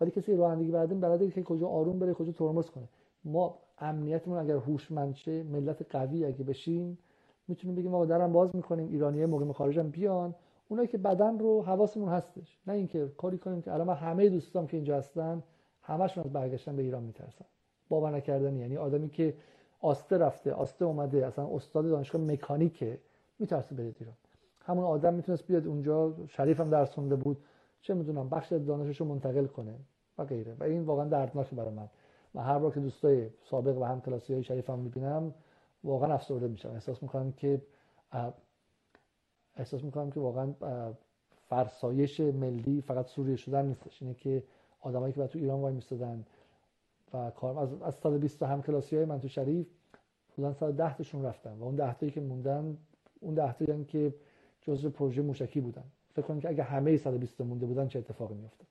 [0.00, 2.88] ولی کسی رانندگی بلده بلده که کجا آروم بره کجا ترمز کنه.
[3.24, 6.98] ما امنیتمون اگر هوشمند شه ملت قوی اگه بشیم
[7.48, 10.34] می‌تونیم بگیم ما درم باز می‌کنیم ایرانیه مقیم خارجم بیان.
[10.68, 12.58] اونایی که بدن رو حواسمون هستش.
[12.66, 15.42] نه اینکه کاری کنیم که الان همه دوستام که اینجا هستن
[15.82, 17.44] همشون از برگشتن به ایران میترسن.
[17.88, 19.34] باور نکردنی یعنی آدمی که
[19.82, 22.98] آسته رفته آسته اومده اصلا استاد دانشگاه مکانیکه
[23.38, 24.14] میترسه برید ایران.
[24.64, 27.36] همون آدم می‌تونست بیاد اونجا شریف هم درس خونده بود.
[27.80, 29.74] چه می‌دونم بخش دانشش رو منتقل کنه
[30.18, 30.54] و غیره.
[30.60, 31.88] و این واقعا دردناکه برای من.
[32.34, 35.34] و هر بار که دوستای سابق و هم کلاسی های شریف هم می‌بینم
[35.84, 36.70] واقعا افسرده میشم.
[36.70, 37.62] احساس می‌کنم که
[39.56, 40.54] احساس می‌کنم که واقعا
[41.48, 44.02] فرسایش ملی فقط سوریه شدن نیستش.
[44.02, 44.42] اینه که
[44.80, 46.24] آدمایی که تو ایران وای میستادن
[47.14, 49.66] و کار از از سال 20 هم کلاسی های من تو شریف
[50.32, 52.76] حدودا سال 10 تاشون رفتن و اون 10 تایی که موندن
[53.20, 54.14] اون 10 تایی که
[54.60, 55.84] جزء پروژه موشکی بودن.
[56.12, 58.66] فکر کنم که اگه همه 120 مونده بودن چه اتفاقی میافتاد.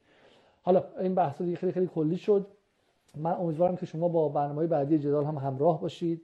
[0.62, 2.48] حالا این بحث خیلی خیلی کلی شد.
[3.18, 6.22] من امیدوارم که شما با برنامه بعدی جدال هم همراه باشید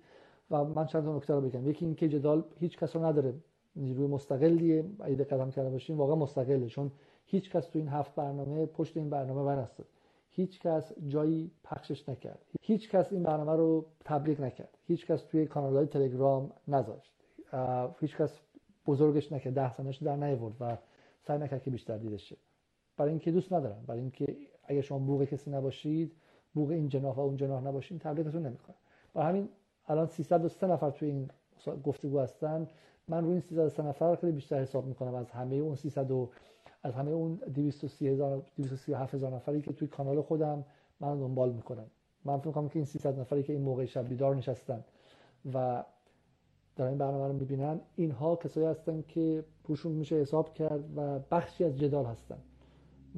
[0.52, 1.70] و من چند تا نکته رو بگم.
[1.70, 3.34] یکی اینکه جدال هیچ کس رو نداره.
[3.76, 4.86] نیروی مستقلیه.
[5.00, 6.92] اگه قدم کرده باشین واقعا مستقله چون
[7.26, 9.84] هیچ کس تو این هفت برنامه پشت این برنامه ورسته
[10.38, 12.46] هیچ کس جایی پخشش نکرد.
[12.62, 14.78] هیچ کس این برنامه رو تبلیغ نکرد.
[14.88, 17.14] هیچ کس توی کانال های تلگرام نذاشت.
[18.00, 18.40] هیچ کس
[18.88, 19.54] بزرگش نکرد.
[19.54, 20.78] ده سنش در نیورد و
[21.22, 22.38] سعی نکرد که بیشتر دیده شه.
[22.98, 23.84] برای اینکه دوست ندارم.
[23.88, 26.16] برای اینکه اگه شما بوق کسی نباشید
[26.54, 28.76] بوق این جناح و اون جناح نباشید تبلیغتون نمی‌کنه.
[29.14, 29.50] برای همین
[29.88, 31.30] الان 303 نفر توی این
[31.84, 32.68] گفتگو هستن.
[33.08, 36.12] من روی این 303 نفر خیلی بیشتر حساب می‌کنم از همه اون 300
[36.84, 40.66] از همه اون 230 هزار 237 هزار نفری که توی کانال خودم
[41.00, 41.86] من دنبال می‌کنم
[42.26, 44.84] من فکر می‌کنم که این 300 نفری که این موقع شب بیدار نشستن
[45.54, 45.84] و
[46.76, 51.64] در این برنامه رو می‌بینن اینها کسایی هستن که پوشون میشه حساب کرد و بخشی
[51.64, 52.38] از جدال هستن.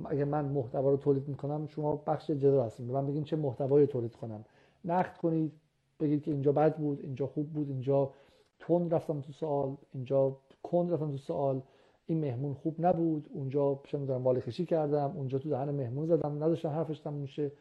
[0.06, 2.88] اگر من محتوا رو تولید می‌کنم شما بخش جدال هستین.
[2.88, 4.46] به من بگین چه محتوایی تولید کنم.
[4.86, 5.52] نقد کنید
[6.00, 8.12] بگید که اینجا بد بود اینجا خوب بود اینجا
[8.60, 11.62] تون رفتم تو سوال اینجا کند رفتم تو سوال.
[12.10, 16.44] این مهمون خوب نبود اونجا چه می‌دونم مال خشی کردم اونجا تو دهن مهمون زدم
[16.44, 17.52] نداشتم حرفش تموم میشه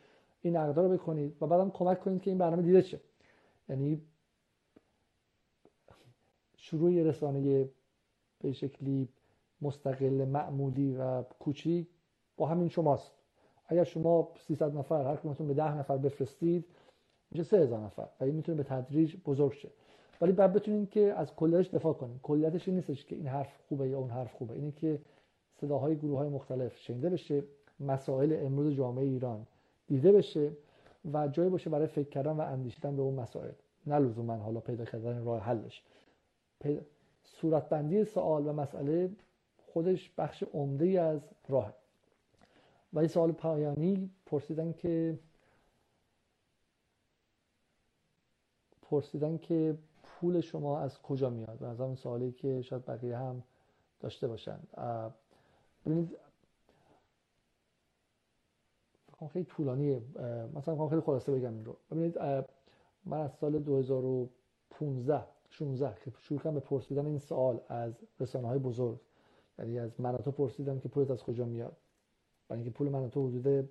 [0.40, 3.00] این نقدا رو بکنید و بعدم کمک کنید که این برنامه دیده شه.
[3.68, 4.02] یعنی
[6.56, 7.68] شروع رسانه
[8.40, 9.08] به شکلی
[9.60, 11.88] مستقل معمولی و کوچیک
[12.36, 13.12] با همین شماست.
[13.66, 16.64] اگر شما 300 نفر هر کدومتون به 10 نفر بفرستید
[17.30, 19.68] میشه 3000 نفر و این می‌تونه به تدریج بزرگ شه.
[20.20, 22.20] ولی بعد بتونیم که از کلیتش دفاع کنیم.
[22.22, 24.54] کلیتش این نیستش که این حرف خوبه یا اون حرف خوبه.
[24.54, 25.00] اینه که
[25.60, 27.42] صداهای گروه های مختلف شنیده بشه
[27.80, 29.46] مسائل امروز جامعه ایران
[29.86, 30.52] دیده بشه
[31.12, 33.52] و جایی باشه برای فکر کردن و اندیشیدن به اون مسائل.
[33.86, 35.82] نه لزوما حالا پیدا کردن راه حلش.
[36.60, 36.80] پیدا...
[37.24, 39.10] صورتبندی سوال و مسئله
[39.66, 41.72] خودش بخش عمده ای از راه
[42.92, 45.18] و این سوال پایانی پرسیدن که
[48.82, 49.78] پرسیدن که
[50.20, 53.42] پول شما از کجا میاد؟ از همین سوالی که شاید بقیه هم
[54.00, 54.58] داشته باشن
[55.86, 56.16] ببینید
[59.32, 60.02] خیلی طولانیه
[60.54, 61.76] مثلا خیلی خلاصه بگم این رو.
[61.90, 62.18] ببینید
[63.04, 68.58] من از سال 2015 16 که شروع کردم به پرسیدن این سوال از رسانه های
[68.58, 69.00] بزرگ
[69.58, 71.76] یعنی از من تو پرسیدم که پولت از کجا میاد.
[72.48, 73.68] برای اینکه پول من تو حدود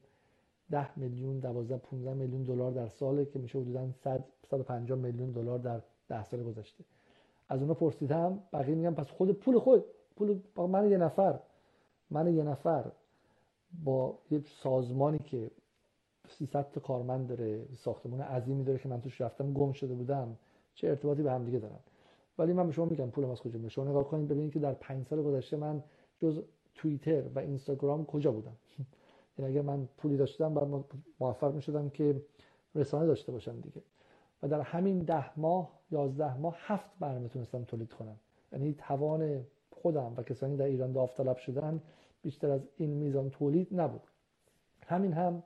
[0.72, 5.60] 10 میلیون 12 15 میلیون دلار در ساله که میشه حدودا 100 150 میلیون دلار
[5.60, 6.84] در 10 سال گذشته.
[7.50, 9.86] از اونها پرسیدم بقیه میگم پس خود پول خود
[10.16, 11.40] پول من یه نفر
[12.10, 12.92] من یه نفر
[13.84, 15.52] با یه سازمانی که
[16.30, 20.38] 300 تا کارمند داره ساختمون عظیمی داره که من توش رفتم گم شده بودم.
[20.74, 21.80] چه ارتباطی به هم دیگه دارن
[22.38, 24.74] ولی من به شما میگم پولم از کجا میاد؟ شما نگاه کنید ببینید که در
[24.74, 25.84] 5 سال گذشته من
[26.20, 26.44] جز
[26.76, 28.56] توییتر و اینستاگرام کجا بودم؟
[29.40, 30.86] یعنی اگر من پولی داشتم بعد
[31.20, 32.22] موفق می‌شدم که
[32.76, 33.82] رسانه داشته باشم دیگه.
[34.44, 38.16] و در همین ده ماه یازده ماه هفت برنامه تونستم تولید کنم.
[38.52, 41.82] یعنی توان خودم و کسانی در ایران داوطلب شدن
[42.22, 44.02] بیشتر از این میزان تولید نبود.
[44.86, 45.44] همین هم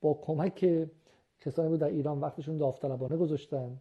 [0.00, 0.88] با کمک
[1.40, 3.78] کسانی بود در ایران وقتشون داوطلبانه گذاشتن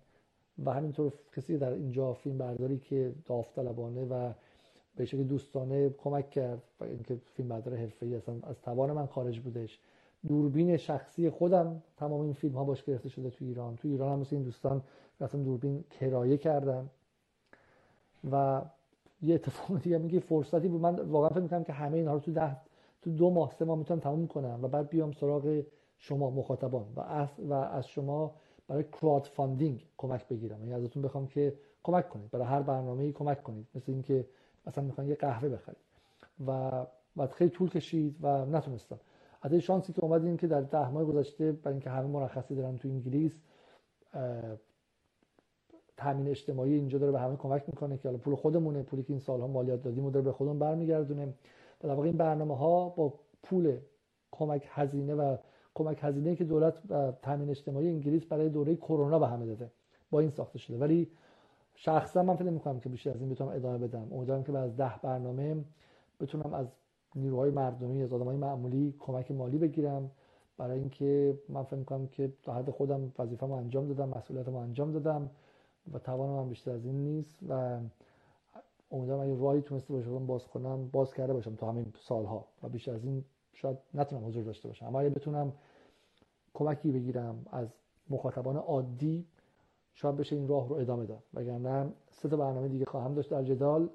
[0.65, 4.34] و همینطور کسی در اینجا فیلم برداری که داوطلبانه و
[4.95, 9.39] به شکل دوستانه کمک کرد و اینکه فیلم بردار حرفه‌ای اصلا از توان من خارج
[9.39, 9.80] بودش.
[10.27, 13.75] دوربین شخصی خودم تمام این فیلم ها باش گرفته شده تو ایران.
[13.75, 14.81] تو ایران هم مثل این دوستان
[15.21, 16.89] رفتن دوربین کرایه کردن
[18.31, 18.61] و
[19.21, 20.81] یه اتفاق دیگه میگه فرصتی بود.
[20.81, 22.57] من واقعا فکر می‌کنم که همه اینا رو تو ده
[23.01, 25.63] تو دو ماه سه ماه می‌تونم تموم کنم و بعد بیام سراغ
[25.97, 26.85] شما مخاطبان.
[26.95, 28.35] و از, و از شما
[28.67, 30.59] برای crowdfunding کمک بگیرم.
[30.59, 32.31] یعنی ازتون بخوام که کمک کنید.
[32.31, 33.67] برای هر برنامه‌ای کمک کنید.
[33.75, 34.25] مثل اینکه
[34.67, 35.77] مثلا می‌خوان یه قهوه بخرید.
[36.47, 36.71] و
[37.15, 38.99] بعد خیلی طول کشید و نتونستم.
[39.45, 42.87] از شانسی که اومدیم که در ده ماه گذشته برای اینکه همه مرخصی دارن تو
[42.87, 43.39] انگلیس
[45.97, 49.19] تامین اجتماعی اینجا داره به همه کمک می‌کنه که حالا پول خودمونه پولی که این
[49.19, 51.25] سالها مالیات دادیم داره به خودمون برمیگردونه.
[51.83, 53.13] و در واقع این برنامه ها با
[53.43, 53.77] پول
[54.31, 55.37] کمک هزینه و
[55.73, 56.87] کمک هزینه که دولت
[57.21, 59.71] تامین اجتماعی انگلیس برای دوره کرونا به همه داده
[60.11, 60.77] با این ساخته شده.
[60.77, 61.11] ولی
[61.75, 64.13] شخصا من فکر می‌کنم که بیشتر از این بتونم ادامه بدم.
[64.13, 65.55] امیدوارم که بعد از ده برنامه
[66.19, 66.67] بتونم از
[67.15, 70.11] نیروهای مردمی از آدمای معمولی کمک مالی بگیرم.
[70.57, 75.30] برای اینکه من فکر می‌کنم که تا حد خودم وظیفه‌مو انجام دادم مسئولیتمو انجام دادم
[75.94, 77.80] و توانم من بیشتر از این نیست و
[78.91, 82.94] امیدوارم اگه راهی تونسته باشم باز کنم باز کرده باشم تا همین سالها و بیشتر
[82.94, 83.23] از این
[83.53, 84.85] شاید نتونم حضور داشته باشم.
[84.85, 85.53] اما اگه بتونم
[86.53, 87.68] کمکی بگیرم از
[88.10, 89.26] مخاطبان عادی
[89.94, 91.23] شاید بشه این راه رو ادامه داد.
[91.34, 93.90] وگرنه سه تا برنامه دیگه خواهم داشت در جدال.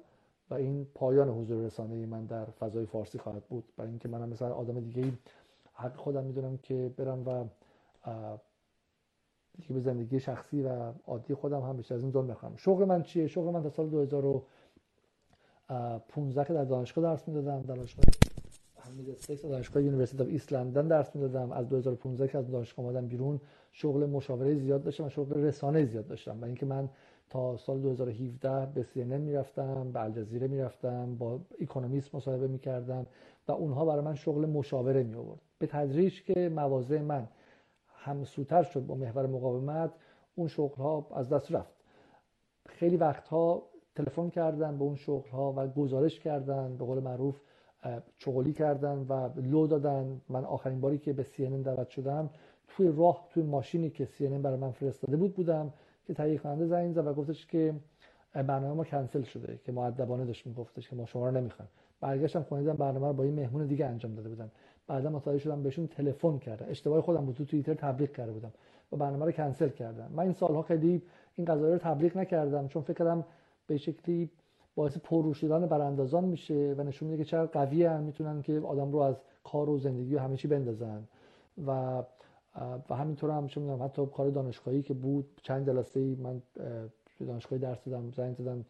[0.49, 3.63] و این پایان حضور رسانه ای من در فضای فارسی خواهد بود.
[3.77, 5.13] برای اینکه منم مثلا آدم دیگه
[5.73, 7.45] حق خودم می‌دونم که برم و
[9.57, 13.03] دیگه به زندگی شخصی و عادی خودم هم بیشتر از این ظلم بخوام شغل من
[13.03, 18.05] چیه؟ شغل من تا سال 2015 که در دانشگاه درس می‌دادم دانشگاه
[18.75, 21.51] میدل سکس دانشگاه University of East درس می‌دادم.
[21.51, 23.39] از 2015 که از دانشگاه اومدم بیرون
[23.71, 26.41] شغل مشاوره زیاد داشتم و شغل رسانه زیاد داشتم.
[26.41, 26.89] و اینکه من
[27.29, 33.05] تا سال 2017 به ان می‌رفتم به الجزیره می‌رفتم با اکونومیست مصاحبه می‌کردم
[33.47, 37.27] و اونها برای من شغل مشاوره می آورد به تدریج که مواضع من
[37.87, 39.91] همسوتر شد با محور مقاومت
[40.35, 41.73] اون شغل ها از دست رفت.
[42.65, 43.63] خیلی وقتها
[43.95, 47.41] تلفن کردن به اون شغل ها و گزارش کردن به قول معروف
[48.17, 50.21] چغلی کردن و لو دادن.
[50.29, 52.29] من آخرین باری که به CNN دعوت شدم
[52.67, 55.73] توی راه توی ماشینی که CNN برای من فرستاده بود بودم.
[56.09, 57.73] که تهیه کننده زنگ زد و گفتش که
[58.33, 61.69] برنامه ما کنسل شده که مؤدبانه داشت میگفتش که ما شما رو نمی‌خوایم.
[62.01, 64.51] برگشتم خونه برنامه رو با این مهمون دیگه انجام داده بودم
[64.87, 66.65] بعدا متوجه شدم بهشون تلفن کرده.
[66.65, 68.51] اشتباه خودم بود تو توییتر تبلیغ کرده بودم.
[68.91, 70.11] و برنامه رو کنسل کردم.
[70.15, 71.01] من این سالها خیلی
[71.35, 73.25] این قضايا رو تبلیغ نکردم چون فکر کردم
[73.67, 74.29] به شکلی
[74.75, 78.91] باعث پررو شدن براندازان میشه و نشون میده که چقدر قوی هم می‌تونن که آدم
[78.91, 81.03] رو از کار و زندگی و همه چی بندازن.
[81.67, 82.03] و
[82.89, 86.41] و همینطور هم چه می‌دونم حتی کار دانشگاهی که بود چند جلسه ای من
[87.27, 88.65] دانشگاهی درس دادم زنگ زدم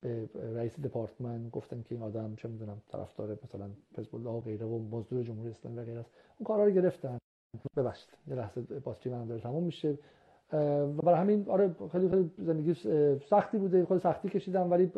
[0.00, 4.66] به رئیس دپارتمان گفتن که این آدم چه می‌دونم طرفدار مثلا حزب الله و غیره
[4.66, 6.10] و مزدور جمهوری اسلامی و غیره است.
[6.38, 7.18] اون کارا رو گرفتن.
[7.76, 9.98] ببخشید یه لحظه باتری من داره تموم میشه.
[10.52, 12.74] و برای همین آره خیلی خیلی زندگی
[13.30, 14.92] سختی بوده خیلی سختی کشیدم ولی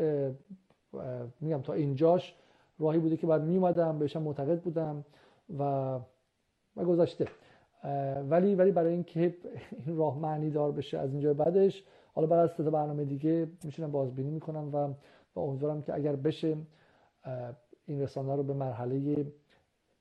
[1.41, 2.35] میگم تا اینجاش
[2.79, 5.05] راهی بوده که بعد میومدم بهشم معتقد بودم
[5.59, 5.99] و
[6.77, 7.29] و گذاشته
[8.31, 9.35] ولی ولی برای اینکه
[9.87, 11.85] این راه معنی دار بشه از اینجا بعدش
[12.15, 14.95] حالا بعد از برنامه دیگه میشونم بازبینی می‌کنم و
[15.35, 16.57] با امیدوارم که اگر بشه
[17.87, 19.27] این رسانه رو به مرحله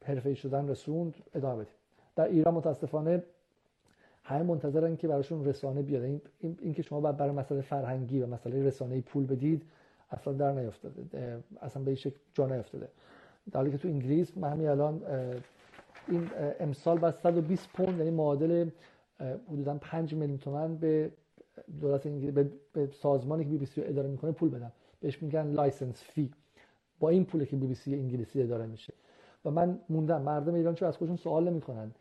[0.05, 1.73] حرفه‌ای شدن رسوند ادامه بدیم.
[2.15, 3.23] در ایران متاسفانه
[4.23, 6.03] همه منتظرن که براشون رسانه بیاد.
[6.03, 9.63] این, این, که شما باید برای مسئله فرهنگی و مسئله رسانه پول بدید
[10.11, 11.03] اصلا در نیافتاده.
[11.61, 12.87] اصلا به این شکل جا نیافتاده.
[13.51, 15.01] در حالی که تو انگلیس من همین الان
[16.07, 16.29] این
[16.59, 18.69] امسال بعد 120 پوند یعنی معادل
[19.49, 21.11] حدودا 5 میلیون تومن به
[21.81, 24.71] دولت انگلیس به سازمانی که بی بی سی اداره می‌کنه پول بدم.
[24.99, 26.31] بهش میگن licence fee.
[26.99, 28.93] با این پولی که بی بی سی انگلیسی اداره میشه.
[29.45, 31.91] و من موندم مردم ایران چون از خودشون سوال نمی‌کنن؟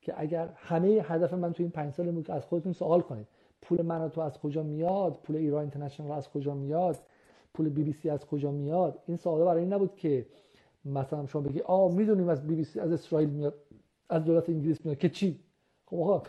[0.00, 3.26] که اگر همه هدف من تو این پنج سال بود از خودتون سوال کنید.
[3.62, 6.96] پول من تو از کجا میاد؟ پول ایران اینترنشنال از کجا میاد؟
[7.54, 10.26] پول بی بی سی از کجا میاد؟ این سوال برای این نبود که
[10.88, 13.54] مثلا شما بگی آ می‌دونیم از بی بی سی از اسرائیل میاد
[14.08, 14.98] از دولت انگلیس میاد.
[14.98, 15.40] که چی؟
[15.86, 16.22] خب آقا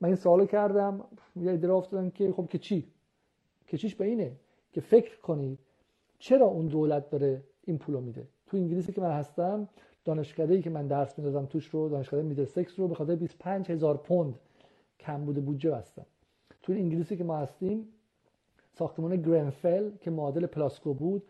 [0.00, 1.04] من این سوالو کردم
[1.36, 2.88] یه ایده افتادم که خب که چی؟
[3.66, 4.32] که چیش به اینه؟
[4.72, 5.58] که فکر کنید
[6.18, 9.68] چرا اون دولت داره این پولو میده؟ تو انگلیسی که من هستم
[10.04, 13.96] دانشکده که من درس می‌دادم توش رو دانشکده میدل سکس رو به خاطر 25 هزار
[13.96, 14.38] پوند
[15.00, 16.06] کم بوده بودجه بستم.
[16.62, 17.88] تو انگلیسی که ما هستیم
[18.72, 21.22] ساختمان گرنفل که معادل پلاسکو بود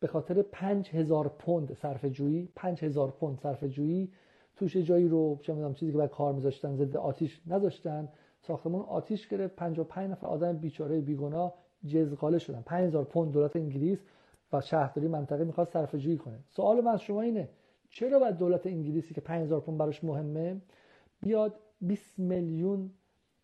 [0.00, 4.12] به خاطر 5000 پوند صرف جویی 5000 پوند صرف جویی
[4.56, 8.08] توش جایی رو چه می‌دونم چیزی که بعد کار میذاشتن ضد آتیش نذاشتن
[8.40, 11.54] ساختمون آتیش گرفت 55 نفر آدم بیچاره بیگناه
[11.86, 12.62] جزغاله شدن.
[12.62, 13.98] 5000 پوند دولت انگلیس
[14.52, 16.38] و شهرداری منطقه می‌خواد صرف جویی کنه.
[16.48, 17.48] سوال من از شما اینه
[17.90, 20.60] چرا باید دولت انگلیسی که 5000 پوند براش مهمه
[21.20, 22.90] بیاد 20 میلیون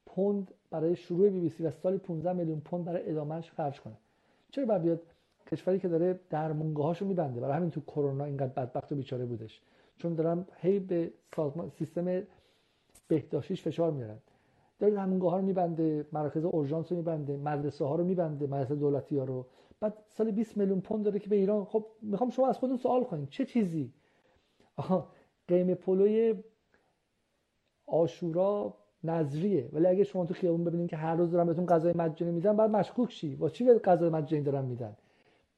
[0.06, 3.96] پوند برای شروع بی بی سی و سال 15 میلیون پوند برای ادامهش خرج کنه؟
[4.50, 5.02] چرا باید بیاد
[5.46, 7.40] کشوری که داره درمونگاهاشو میبنده.
[7.40, 9.62] برای همین تو کرونا اینقدر بدبخت و بیچاره بودش.
[9.96, 12.22] چون دارن هی به سازمان سیستم
[13.08, 14.18] بهداشتیش فشار میارن.
[14.78, 19.18] داره درمونگاه ها رو میبنده مراکز اورژانس رو میبنده مدرسه ها رو میبنده مدرسه دولتی
[19.18, 19.46] ها رو.
[19.80, 21.64] بعد سال 20 میلیون پوند داره که به ایران.
[21.64, 23.92] خب می‌خوام شما از خودتون سوال کنید چه چیزی؟
[24.76, 25.08] آها
[25.48, 26.34] قیمه پلوی
[27.86, 29.68] عاشورا نذریه.
[29.72, 32.70] ولی اگه شما تو خیابون ببینید که هر روز دارن بهتون غذای مجانی میدن بعد
[32.70, 33.36] مشکوک شی.
[33.36, 34.96] با چی به غذای مجانی دارن میدن؟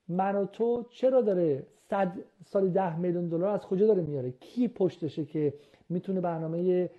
[0.09, 2.13] من و تو چرا داره صد
[2.45, 5.55] سال ده میلیون دلار از کجا داره میاره؟ کی پشتشه که
[5.89, 6.91] می‌تونه برنامه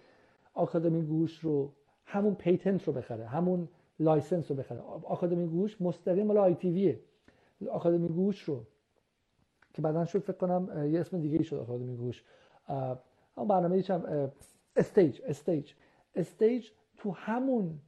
[0.54, 1.72] آکادمی گوگوش رو
[2.06, 3.68] همون patent رو بخره همون
[4.00, 7.00] license رو بخره؟ آکادمی گوگوش مستقیم مال آی تی ویه.
[7.72, 8.64] آکادمی گوش رو
[9.74, 12.24] که بعدا شد فکر کنم یه اسم دیگه ای شد آکادمی گوش.
[13.38, 14.32] اما برنامه چم
[14.76, 15.72] استیج استیج.
[16.16, 17.80] استیج تو همون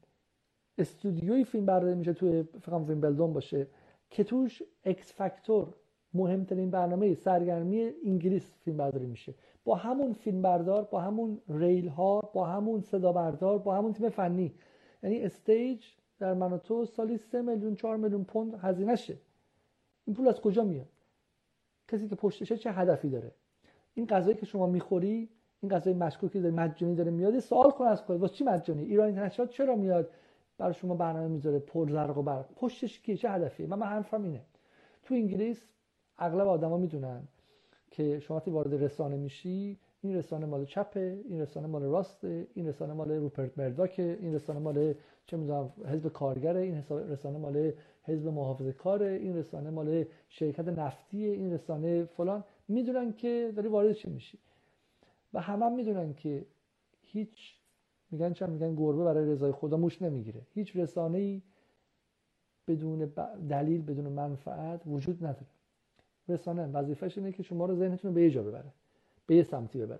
[0.77, 3.67] استودیوی فیلم برداری میشه توی فکر فیلم بلدون باشه.
[4.11, 5.73] که توش اکس فاکتور
[6.13, 9.33] مهمترین برنامه سرگرمی انگلیس فیلم برداری میشه.
[9.63, 14.09] با همون فیلم بردار با همون ریل ها با همون صدا بردار با همون تیم
[14.09, 14.53] فنی.
[15.03, 15.85] یعنی استیج
[16.19, 19.17] در من و تو سالی 3 میلیون 4 میلیون پوند هزینه شه.
[20.05, 20.89] این پول از کجا میاد؟
[21.87, 23.31] کسی که پشتشه چه هدفی داره؟
[23.93, 25.29] این غذایی که شما می‌خوری
[25.61, 29.05] این غذای مشکوکی داره مجانی داره میاد سوال کن از خود واسه چی مجانی؟ ایران
[29.05, 30.09] اینترنشنال چرا میاد؟
[30.61, 32.45] برای شما برنامه می‌ذاره پر زرق و برق.
[32.55, 34.41] پشتش کیه چه هدفی من من حرفم اینه.
[35.03, 35.65] تو انگلیس
[36.17, 37.27] اغلب آدما می‌دونن
[37.91, 42.67] که شما وقتی وارد رسانه میشی این رسانه مال چپه این رسانه مال راسته این
[42.67, 44.93] رسانه مال روپرت مرداکه این رسانه مال
[45.25, 47.71] چه می‌دونم حزب کارگره این رسانه مال
[48.03, 52.43] حزب محافظه کاره این رسانه مال شرکت نفتی این رسانه فلان.
[52.67, 54.39] می‌دونن که داری وارد چی میشی.
[55.33, 56.45] و همه هم می‌دونن که
[57.01, 57.60] هیچ
[58.11, 60.41] میگن چند میگن گربه برای رضای خدا موش نمی‌گیره.
[60.53, 61.41] هیچ رسانه ای
[62.67, 63.11] بدون
[63.49, 65.47] دلیل بدون منفعت وجود نداره.
[66.27, 68.73] رسانه وظیفش اینه که شما رو ذهنتون رو به یه جا ببره
[69.27, 69.99] به یه سمتی ببره.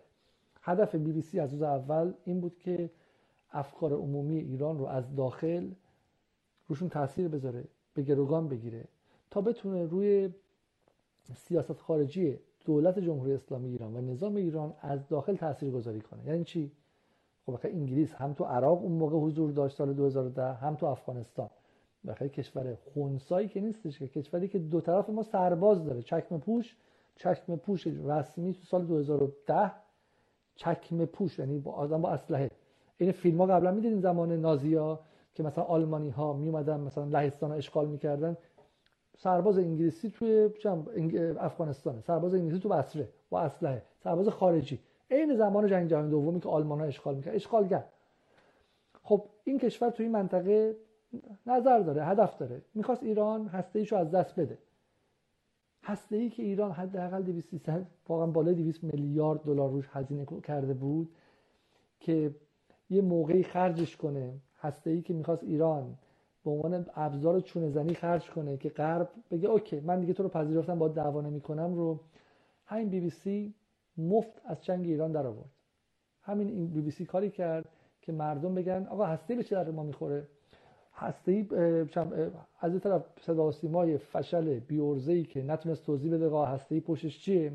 [0.62, 2.90] هدف بی بی سی از روز اول این بود که
[3.52, 5.72] افکار عمومی ایران رو از داخل
[6.68, 7.64] روشون تاثیر بذاره
[7.94, 8.88] به گروگان بگیره
[9.32, 10.30] تا بتونه روی
[11.36, 16.26] سیاست خارجی دولت جمهوری اسلامی ایران و نظام ایران از داخل تاثیر گذاری کنه.
[16.26, 16.72] یعنی چی؟
[17.58, 21.50] خب انگلیس هم تو عراق اون موقع حضور داشت سال 2010 هم تو افغانستان.
[22.08, 26.02] بخاطر کشور خونسایی که نیستش که کشوری که دو طرف ما سرباز داره.
[26.02, 26.78] چکمه پوش
[27.16, 29.72] چکمه پوش رسمی تو سال 2010
[30.56, 32.52] چکمه پوش یعنی با آدم با اسلحه.
[32.98, 35.00] این فیلم ها قبلا می‌دیدین زمان نازیا
[35.34, 38.38] که مثلا آلمانی ها می مثلا لهستان اشغال می‌کردن.
[39.18, 40.50] سرباز انگلیسی توی
[41.40, 43.84] افغانستان سرباز انگلیسی تو بصره با اسلحه.
[44.04, 44.80] سرباز خارجی.
[45.12, 47.36] عین زمان جنگ جهانی دومی که آلمان ها اشغال می‌کرد.
[47.36, 47.84] اشغالگر
[49.04, 50.76] خب این کشور توی این منطقه
[51.46, 52.62] نظر داره هدف داره.
[52.74, 54.58] می‌خواست ایران هسته ایشو از دست بده.
[55.84, 57.70] هسته ای که ایران حداقل 200
[58.08, 61.16] واقعا بالای 200 میلیارد دلار روش هزینه کرده بود
[62.00, 62.36] که
[62.90, 64.34] یه موقعی خرجش کنه.
[64.60, 65.98] هسته ای که می‌خواست ایران
[66.44, 70.30] به عنوان ابزار چونه زنی خرج کنه که غرب بگه OK من دیگه تو رو
[70.30, 72.00] پذیرفتم با دعوا نمی‌کنم رو.
[72.66, 73.54] همین بی بی سی
[73.98, 75.50] مفت از چنگ ایران در آورد.
[76.22, 77.66] همین این بی بی سی کاری کرد
[78.02, 80.28] که مردم بگن آقا هسته به چه درد ما می‌خوره؟
[80.94, 81.48] هسته ای
[82.60, 86.82] از این طرف صدا سیمای فشل بیورزه ای که نتونست توضیح بده آقا هسته ای
[86.82, 87.52] پشتش چیه؟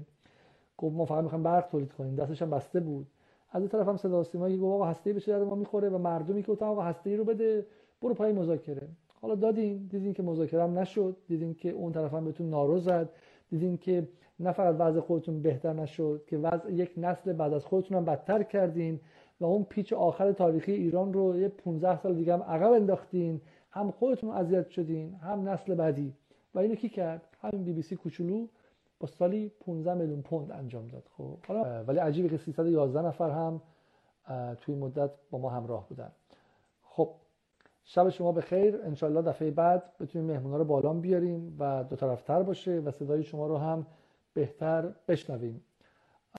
[0.76, 2.14] گفت ما فقط می‌خوایم برق تولید کنیم.
[2.14, 3.06] دستش هم بسته بود.
[3.50, 6.52] از این طرف هم صدا سیمایی که آقا هسته به ما می‌خوره؟ و مردمی که
[6.52, 7.66] آقا هسته رو بده
[8.02, 8.88] برو پای مذاکره.
[9.20, 11.16] حالا دادین دیدین که مذاکره هم نشد.
[11.28, 13.08] دیدین که اون طرف هم بهتون نارو زد.
[13.50, 14.08] دیدین که
[14.40, 18.42] نه فقط وضع خودتون بهتر نشد که وضع یک نسل بعد از خودتون هم بدتر
[18.42, 19.00] کردین
[19.40, 23.40] و اون پیچ آخر تاریخی ایران رو یه 15 سال دیگه هم عقب انداختین
[23.70, 26.14] هم خودتون اذیت شدین هم نسل بعدی.
[26.54, 28.46] و اینو کی کرد؟ همین بی بی سی کوچولو
[29.00, 31.02] با سالی 15 میلیون پوند انجام داد.
[31.16, 33.62] خب حالا ولی عجیبه که 311 نفر هم
[34.60, 36.12] توی مدت با ما همراه بودن.
[36.82, 37.10] خب
[37.84, 42.42] شب شما به خیر انشالله دفعه بعد بتونیم مهمونا رو بالام بیاریم و دو طرفتر
[42.42, 43.86] باشه و صدای شما رو هم
[44.36, 45.64] بهتر بشنویم.